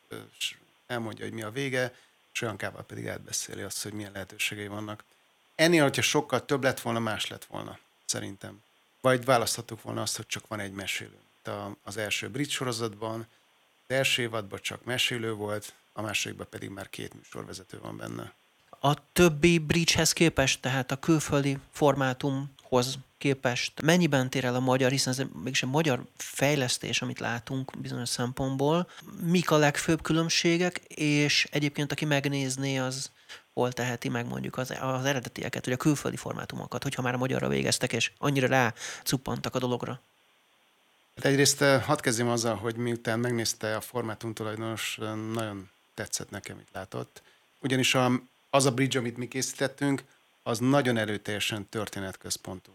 elmondja, 0.88 1.26
hogy 1.26 1.34
mi 1.34 1.42
a 1.42 1.52
vége, 1.52 1.96
és 2.34 2.42
olyankával 2.42 2.84
pedig 2.84 3.08
átbeszéli 3.08 3.62
azt, 3.62 3.84
hogy 3.84 3.94
milyen 3.94 4.12
lehetőségei 4.12 4.68
vannak. 4.68 5.04
Ennél, 5.56 5.84
hogyha 5.84 6.02
sokkal 6.02 6.46
több 6.46 6.64
lett 6.64 6.80
volna, 6.80 7.00
más 7.00 7.28
lett 7.28 7.46
volna, 7.46 7.80
szerintem. 8.06 8.64
Vagy 9.02 9.26
választhattuk 9.26 9.82
volna 9.82 10.02
azt, 10.02 10.16
hogy 10.16 10.28
csak 10.28 10.48
van 10.48 10.60
egy 10.60 10.72
mesélő. 10.72 11.18
Az 11.84 11.98
első 11.98 12.30
brit 12.30 12.50
sorozatban, 12.50 13.28
az 13.88 13.96
első 13.96 14.22
évadban 14.22 14.60
csak 14.62 14.84
mesélő 14.84 15.34
volt, 15.34 15.74
a 15.94 16.02
másodikban 16.02 16.48
pedig 16.50 16.70
már 16.70 16.90
két 16.90 17.14
műsorvezető 17.14 17.80
van 17.80 17.98
benne. 17.98 18.34
A 18.80 19.12
többi 19.14 19.58
bridgehez 19.58 20.14
képest, 20.14 20.62
tehát 20.62 20.92
a 20.92 21.00
külföldi 21.00 21.58
formátumhoz 22.72 22.98
képest 23.18 23.82
mennyiben 23.82 24.30
tér 24.30 24.46
el 24.46 24.56
a 24.56 24.60
magyar, 24.60 24.92
hiszen 24.92 25.14
ez 25.14 25.26
mégis 25.44 25.64
egy 25.64 25.70
magyar 25.70 26.04
fejlesztés, 26.18 27.02
amit 27.02 27.20
látunk 27.20 27.72
bizonyos 27.78 28.10
szempontból. 28.10 28.90
Mik 29.22 29.52
a 29.52 29.58
legfőbb 29.58 30.02
különbségek, 30.02 30.78
és 30.96 31.48
egyébként 31.52 31.92
aki 31.92 32.06
megnézné, 32.06 32.78
az 32.78 33.12
hol 33.54 33.72
teheti 33.72 34.10
meg 34.10 34.28
mondjuk 34.28 34.58
az, 34.58 34.74
az 34.82 35.06
eredetieket, 35.06 35.66
vagy 35.66 35.74
a 35.74 35.78
külföldi 35.78 36.18
formátumokat, 36.18 36.84
hogyha 36.84 37.02
már 37.02 37.14
a 37.14 37.18
magyarra 37.18 37.48
végeztek, 37.48 37.94
és 37.94 38.12
annyira 38.18 38.48
rá 38.48 38.74
cuppantak 39.04 39.56
a 39.56 39.60
dologra? 39.60 40.02
Hát 41.16 41.26
egyrészt 41.26 41.62
eh, 41.62 41.84
hadd 41.84 42.02
kezdjem 42.02 42.30
azzal, 42.30 42.56
hogy 42.56 42.76
miután 42.76 43.20
megnézte 43.20 43.76
a 43.76 43.82
formátum 43.82 44.34
tulajdonos, 44.34 44.98
eh, 45.02 45.16
nagyon 45.16 45.70
tetszett 45.94 46.30
nekem, 46.30 46.58
mit 46.58 46.68
látott. 46.74 47.22
Ugyanis 47.60 47.96
a, 47.96 48.12
az 48.50 48.66
a 48.66 48.72
bridge, 48.72 49.00
amit 49.00 49.18
mi 49.18 49.28
készítettünk, 49.28 50.04
az 50.44 50.60
nagyon 50.60 50.98
erőteljesen 50.98 51.70
történetközpontú. 51.70 52.72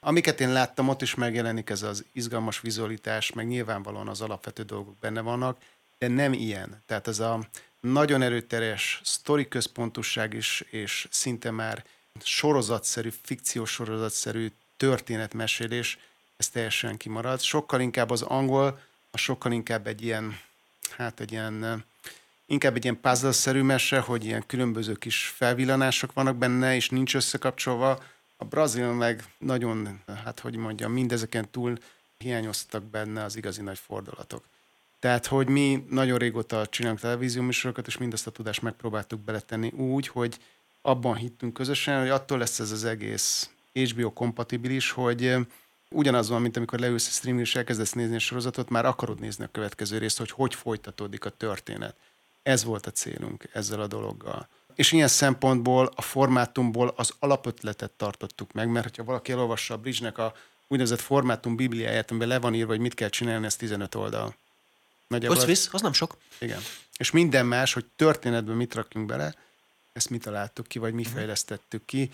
Amiket 0.00 0.40
én 0.40 0.52
láttam, 0.52 0.88
ott 0.88 1.02
is 1.02 1.14
megjelenik 1.14 1.70
ez 1.70 1.82
az 1.82 2.04
izgalmas 2.12 2.60
vizualitás, 2.60 3.32
meg 3.32 3.46
nyilvánvalóan 3.46 4.08
az 4.08 4.20
alapvető 4.20 4.62
dolgok 4.62 4.96
benne 4.96 5.20
vannak, 5.20 5.58
de 5.98 6.08
nem 6.08 6.32
ilyen. 6.32 6.82
Tehát 6.86 7.08
ez 7.08 7.18
a 7.18 7.48
nagyon 7.80 8.22
erőteljes 8.22 9.00
sztori 9.04 9.48
központusság 9.48 10.34
is, 10.34 10.64
és 10.70 11.08
szinte 11.10 11.50
már 11.50 11.84
sorozatszerű, 12.22 13.12
fikciós 13.22 13.70
sorozatszerű 13.70 14.52
történetmesélés, 14.76 15.98
ez 16.36 16.48
teljesen 16.48 16.96
kimarad. 16.96 17.40
Sokkal 17.40 17.80
inkább 17.80 18.10
az 18.10 18.22
angol, 18.22 18.80
a 19.10 19.16
sokkal 19.16 19.52
inkább 19.52 19.86
egy 19.86 20.02
ilyen, 20.02 20.40
hát 20.90 21.20
egy 21.20 21.32
ilyen, 21.32 21.84
inkább 22.46 22.76
egy 22.76 22.84
ilyen 22.84 23.00
puzzle-szerű 23.00 23.62
mese, 23.62 23.98
hogy 23.98 24.24
ilyen 24.24 24.46
különböző 24.46 24.94
kis 24.94 25.26
felvillanások 25.26 26.12
vannak 26.12 26.36
benne, 26.36 26.74
és 26.74 26.88
nincs 26.88 27.14
összekapcsolva. 27.14 28.02
A 28.36 28.44
brazil 28.44 28.92
meg 28.92 29.24
nagyon, 29.38 30.02
hát 30.24 30.40
hogy 30.40 30.56
mondjam, 30.56 30.92
mindezeken 30.92 31.50
túl 31.50 31.78
hiányoztak 32.18 32.82
benne 32.82 33.24
az 33.24 33.36
igazi 33.36 33.62
nagy 33.62 33.78
fordulatok. 33.78 34.44
Tehát, 34.98 35.26
hogy 35.26 35.48
mi 35.48 35.84
nagyon 35.88 36.18
régóta 36.18 36.66
csinálunk 36.66 37.00
televízió 37.00 37.42
műsorokat, 37.42 37.86
és 37.86 37.98
mindezt 37.98 38.26
a 38.26 38.30
tudást 38.30 38.62
megpróbáltuk 38.62 39.20
beletenni 39.20 39.70
úgy, 39.70 40.08
hogy 40.08 40.38
abban 40.82 41.16
hittünk 41.16 41.52
közösen, 41.52 42.00
hogy 42.00 42.08
attól 42.08 42.38
lesz 42.38 42.58
ez 42.58 42.70
az 42.70 42.84
egész 42.84 43.50
HBO 43.72 44.12
kompatibilis, 44.12 44.90
hogy 44.90 45.34
ugyanaz 45.90 46.28
van, 46.28 46.40
mint 46.40 46.56
amikor 46.56 46.78
leülsz 46.78 47.08
a 47.08 47.10
streaming 47.10 47.46
és 47.46 47.56
elkezdesz 47.56 47.92
nézni 47.92 48.14
a 48.14 48.18
sorozatot, 48.18 48.68
már 48.68 48.84
akarod 48.84 49.20
nézni 49.20 49.44
a 49.44 49.50
következő 49.52 49.98
részt, 49.98 50.18
hogy 50.18 50.30
hogy 50.30 50.54
folytatódik 50.54 51.24
a 51.24 51.30
történet. 51.30 51.96
Ez 52.46 52.64
volt 52.64 52.86
a 52.86 52.90
célunk 52.90 53.48
ezzel 53.52 53.80
a 53.80 53.86
dologgal. 53.86 54.48
És 54.74 54.92
ilyen 54.92 55.08
szempontból 55.08 55.92
a 55.94 56.02
formátumból 56.02 56.92
az 56.96 57.14
alapötletet 57.18 57.90
tartottuk 57.90 58.52
meg, 58.52 58.68
mert 58.68 58.96
ha 58.96 59.04
valaki 59.04 59.32
elolvassa 59.32 59.74
a 59.74 59.76
Bridge-nek 59.76 60.18
a 60.18 60.34
úgynevezett 60.66 61.00
formátum 61.00 61.56
bibliáját, 61.56 62.10
amiben 62.10 62.28
le 62.28 62.38
van 62.38 62.54
írva, 62.54 62.70
hogy 62.70 62.80
mit 62.80 62.94
kell 62.94 63.08
csinálni, 63.08 63.46
ez 63.46 63.56
15 63.56 63.94
oldal. 63.94 64.34
Nagyjából 65.06 65.44
visz, 65.44 65.68
az 65.72 65.80
nem 65.80 65.92
sok. 65.92 66.16
Igen. 66.38 66.60
És 66.96 67.10
minden 67.10 67.46
más, 67.46 67.72
hogy 67.72 67.84
történetben 67.96 68.56
mit 68.56 68.74
rakjunk 68.74 69.06
bele, 69.06 69.34
ezt 69.92 70.10
mi 70.10 70.18
találtuk 70.18 70.66
ki, 70.66 70.78
vagy 70.78 70.92
mi 70.92 71.02
mhm. 71.02 71.12
fejlesztettük 71.12 71.84
ki. 71.84 72.10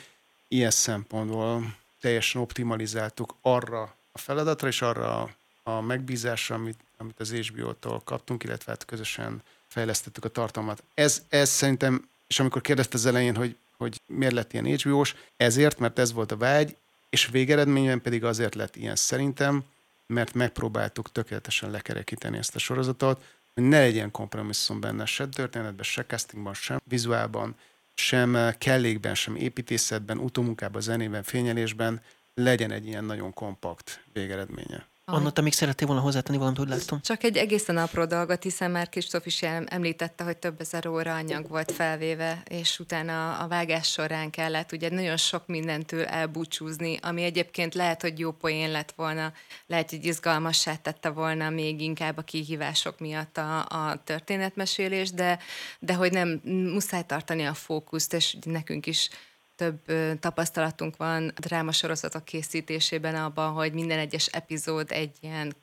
Ilyen 0.49 0.71
szempontból 0.71 1.77
teljesen 2.01 2.41
optimalizáltuk 2.41 3.35
arra 3.41 3.97
a 4.13 4.19
feladatra, 4.19 4.69
és 4.69 4.83
arra 4.83 5.35
a 5.63 5.81
megbízásra, 5.81 6.55
amit, 6.55 6.79
amit 6.97 7.21
az 7.21 7.33
HBO-tól 7.33 8.01
kaptunk, 8.05 8.45
illetve 8.45 8.73
hát 8.73 8.85
közösen 8.85 9.43
fejlesztettük 9.73 10.25
a 10.25 10.29
tartalmat. 10.29 10.83
Ez, 10.95 11.23
ez 11.29 11.49
szerintem, 11.49 12.09
és 12.27 12.41
amikor 12.41 12.61
kérdezte 12.61 12.97
az 12.97 13.07
elején, 13.07 13.37
hogy, 13.37 13.57
hogy 13.77 14.01
miért 14.07 14.35
lett 14.35 14.53
ilyen 14.53 14.79
HBO-s, 14.79 15.15
ezért, 15.37 15.79
mert 15.79 15.99
ez 15.99 16.13
volt 16.13 16.33
a 16.33 16.37
vágy, 16.37 16.77
és 17.11 17.29
végeredményben 17.29 18.03
pedig 18.03 18.25
azért 18.25 18.55
lett 18.55 18.77
ilyen 18.77 18.97
szerintem, 18.97 19.65
mert 20.07 20.35
megpróbáltuk 20.35 21.13
tökéletesen 21.13 21.71
lekerekíteni 21.71 22.39
ezt 22.39 22.55
a 22.55 22.59
sorozatot, 22.59 23.23
hogy 23.55 23.65
ne 23.65 23.79
legyen 23.79 24.11
kompromisszum 24.11 24.81
benne 24.81 25.05
se 25.05 25.29
történetben, 25.29 25.85
se 25.85 26.05
castingban, 26.05 26.55
sem 26.55 26.81
vizuálban, 26.85 27.57
sem 27.95 28.55
kellékben, 28.59 29.15
sem 29.15 29.37
építészetben, 29.37 30.19
utómunkában, 30.19 30.81
zenében, 30.81 31.23
fényelésben 31.23 32.03
legyen 32.35 32.71
egy 32.71 32.87
ilyen 32.87 33.05
nagyon 33.05 33.33
kompakt 33.33 34.05
végeredménye. 34.13 34.87
Anna, 35.05 35.31
te 35.31 35.41
még 35.41 35.53
szerettél 35.53 35.87
volna 35.87 36.03
hozzátenni 36.03 36.39
valamit, 36.39 36.59
hogy 36.59 36.69
láttam? 36.69 37.01
Csak 37.01 37.23
egy 37.23 37.37
egészen 37.37 37.77
apró 37.77 38.05
dolgot, 38.05 38.43
hiszen 38.43 38.71
már 38.71 38.89
Kristóf 38.89 39.27
is 39.27 39.43
említette, 39.43 40.25
hogy 40.25 40.37
több 40.37 40.61
ezer 40.61 40.87
óra 40.87 41.15
anyag 41.15 41.49
volt 41.49 41.73
felvéve, 41.73 42.43
és 42.49 42.79
utána 42.79 43.39
a 43.39 43.49
vágás 43.49 43.91
során 43.91 44.31
kellett 44.31 44.73
ugye 44.73 44.91
nagyon 44.91 45.17
sok 45.17 45.47
mindentől 45.47 46.05
elbúcsúzni, 46.05 46.99
ami 47.03 47.23
egyébként 47.23 47.75
lehet, 47.75 48.03
hogy 48.03 48.19
jó 48.19 48.31
poén 48.33 48.71
lett 48.71 48.93
volna, 48.97 49.33
lehet, 49.67 49.91
hogy 49.91 50.05
izgalmassá 50.05 50.77
tette 50.77 51.09
volna 51.09 51.51
még 51.51 51.81
inkább 51.81 52.17
a 52.17 52.23
kihívások 52.23 52.99
miatt 52.99 53.37
a, 53.37 53.59
a 53.61 54.03
történetmesélés, 54.05 55.11
de, 55.11 55.39
de 55.79 55.95
hogy 55.95 56.13
nem 56.13 56.41
muszáj 56.45 57.03
tartani 57.07 57.45
a 57.45 57.55
fókuszt, 57.55 58.15
és 58.15 58.37
nekünk 58.45 58.87
is 58.87 59.09
több 59.57 59.81
tapasztalatunk 60.21 60.97
van 60.97 61.29
a 61.29 61.41
drámasorozatok 61.41 62.25
készítésében 62.25 63.15
abban, 63.15 63.53
hogy 63.53 63.73
minden 63.73 63.99
egyes 63.99 64.27
epizód 64.27 64.91
egy 64.91 65.17
ilyen 65.21 65.55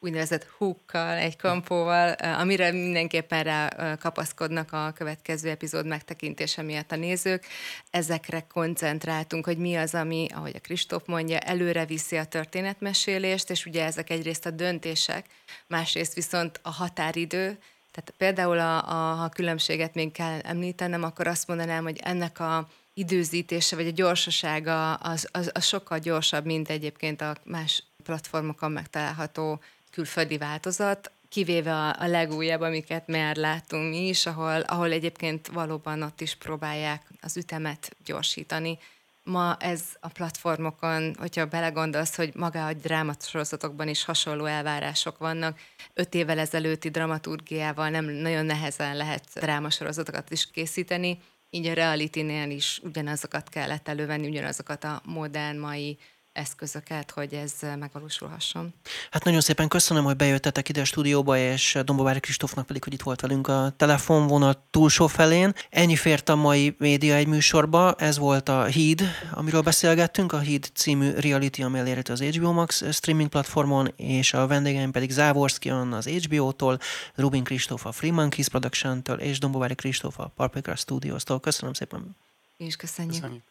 úgynevezett 0.00 0.44
húkkal, 0.44 1.16
egy 1.16 1.36
kampóval, 1.36 2.12
amire 2.12 2.72
mindenképpen 2.72 3.42
rá 3.42 3.94
kapaszkodnak 3.96 4.72
a 4.72 4.92
következő 4.94 5.48
epizód 5.50 5.86
megtekintése 5.86 6.62
miatt 6.62 6.92
a 6.92 6.96
nézők. 6.96 7.46
Ezekre 7.90 8.46
koncentráltunk, 8.52 9.44
hogy 9.44 9.58
mi 9.58 9.76
az, 9.76 9.94
ami, 9.94 10.26
ahogy 10.34 10.56
a 10.56 10.60
Kristóf 10.60 11.02
mondja, 11.06 11.38
előre 11.38 11.84
viszi 11.84 12.16
a 12.16 12.24
történetmesélést, 12.24 13.50
és 13.50 13.66
ugye 13.66 13.84
ezek 13.84 14.10
egyrészt 14.10 14.46
a 14.46 14.50
döntések, 14.50 15.26
másrészt 15.66 16.14
viszont 16.14 16.60
a 16.62 16.70
határidő, 16.70 17.58
tehát 17.90 18.14
például 18.16 18.58
a, 18.58 18.76
a, 18.88 19.14
ha 19.14 19.28
különbséget 19.28 19.94
még 19.94 20.12
kell 20.12 20.38
említenem, 20.38 21.02
akkor 21.02 21.26
azt 21.26 21.48
mondanám, 21.48 21.82
hogy 21.82 22.00
ennek 22.02 22.40
a 22.40 22.68
időzítése, 22.98 23.76
vagy 23.76 23.86
a 23.86 23.90
gyorsasága 23.90 24.94
az, 24.94 25.28
az, 25.32 25.50
az 25.54 25.64
sokkal 25.64 25.98
gyorsabb, 25.98 26.44
mint 26.44 26.70
egyébként 26.70 27.20
a 27.20 27.36
más 27.44 27.82
platformokon 28.04 28.72
megtalálható 28.72 29.60
külföldi 29.90 30.38
változat, 30.38 31.10
kivéve 31.28 31.74
a, 31.74 32.00
a 32.00 32.06
legújabb, 32.06 32.60
amiket 32.60 33.06
már 33.06 33.36
láttunk 33.36 33.90
mi 33.90 34.08
is, 34.08 34.26
ahol, 34.26 34.60
ahol 34.60 34.90
egyébként 34.90 35.46
valóban 35.46 36.02
ott 36.02 36.20
is 36.20 36.34
próbálják 36.34 37.02
az 37.20 37.36
ütemet 37.36 37.96
gyorsítani. 38.04 38.78
Ma 39.24 39.56
ez 39.60 39.82
a 40.00 40.08
platformokon, 40.08 41.14
hogyha 41.18 41.46
belegondolsz, 41.46 42.16
hogy 42.16 42.32
maga 42.34 42.66
a 42.66 42.72
drámasorozatokban 42.72 43.88
is 43.88 44.04
hasonló 44.04 44.44
elvárások 44.44 45.18
vannak, 45.18 45.58
öt 45.94 46.14
évvel 46.14 46.38
ezelőtti 46.38 46.88
dramaturgiával 46.88 47.88
nem 47.88 48.04
nagyon 48.04 48.44
nehezen 48.44 48.96
lehet 48.96 49.24
drámasorozatokat 49.34 50.30
is 50.30 50.50
készíteni, 50.50 51.18
így 51.50 51.66
a 51.66 51.72
reality-nél 51.72 52.50
is 52.50 52.80
ugyanazokat 52.84 53.48
kellett 53.48 53.88
elővenni, 53.88 54.28
ugyanazokat 54.28 54.84
a 54.84 55.02
modern 55.04 55.58
mai 55.58 55.98
eszközöket, 56.38 57.10
hogy 57.10 57.32
ez 57.32 57.52
megvalósulhasson. 57.78 58.74
Hát 59.10 59.24
nagyon 59.24 59.40
szépen 59.40 59.68
köszönöm, 59.68 60.04
hogy 60.04 60.16
bejöttetek 60.16 60.68
ide 60.68 60.80
a 60.80 60.84
stúdióba, 60.84 61.36
és 61.36 61.78
Dombovári 61.84 62.20
Kristófnak 62.20 62.66
pedig, 62.66 62.84
hogy 62.84 62.92
itt 62.92 63.02
volt 63.02 63.20
velünk 63.20 63.48
a 63.48 63.72
telefonvonal 63.76 64.66
túlsó 64.70 65.06
felén. 65.06 65.52
Ennyi 65.70 65.96
fért 65.96 66.28
a 66.28 66.36
mai 66.36 66.74
Média 66.78 67.14
egy 67.14 67.26
műsorba, 67.26 67.94
ez 67.94 68.18
volt 68.18 68.48
a 68.48 68.64
Híd, 68.64 69.02
amiről 69.32 69.62
beszélgettünk, 69.62 70.32
a 70.32 70.38
Híd 70.38 70.70
című 70.74 71.10
reality, 71.10 71.62
ami 71.62 71.78
elérhető 71.78 72.12
az 72.12 72.22
HBO 72.22 72.52
Max 72.52 72.92
streaming 72.92 73.28
platformon, 73.28 73.92
és 73.96 74.32
a 74.32 74.46
vendégeim 74.46 74.90
pedig 74.90 75.10
Závorszki 75.10 75.70
az 75.70 76.06
HBO-tól, 76.08 76.78
Rubin 77.14 77.44
Kristóf 77.44 77.86
a 77.86 77.92
Free 77.92 78.12
Monkeys 78.12 78.48
Production-től, 78.48 79.18
és 79.18 79.38
Dombovári 79.38 79.74
Kristóf 79.74 80.18
a 80.18 80.32
Parpikra 80.36 80.76
Studios-tól. 80.76 81.40
Köszönöm 81.40 81.72
szépen. 81.72 82.16
Is 82.56 82.76
köszönjük. 82.76 83.14
Köszönjük, 83.14 83.42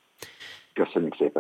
köszönjük 0.73 1.15
szépen. 1.15 1.36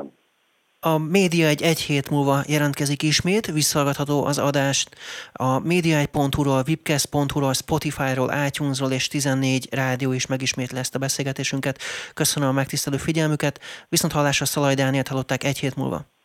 A 0.79 0.97
média 0.97 1.47
egy 1.47 1.61
egy 1.61 1.79
hét 1.79 2.09
múlva 2.09 2.43
jelentkezik 2.47 3.03
ismét, 3.03 3.45
visszahallgatható 3.45 4.25
az 4.25 4.37
adást 4.37 4.89
a 5.31 5.61
média1.hu-ról, 5.61 6.63
webcast.hu-ról, 6.67 7.53
Spotify-ról, 7.53 8.33
iTunes-ról 8.45 8.91
és 8.91 9.07
14 9.07 9.67
rádió 9.71 10.11
is 10.11 10.25
megismétli 10.25 10.77
ezt 10.77 10.95
a 10.95 10.99
beszélgetésünket. 10.99 11.81
Köszönöm 12.13 12.49
a 12.49 12.51
megtisztelő 12.51 12.97
figyelmüket, 12.97 13.59
viszont 13.89 14.13
hallásra 14.13 14.45
Szalaj 14.45 14.75
Dánielt 14.75 15.07
hallották 15.07 15.43
egy 15.43 15.59
hét 15.59 15.75
múlva. 15.75 16.15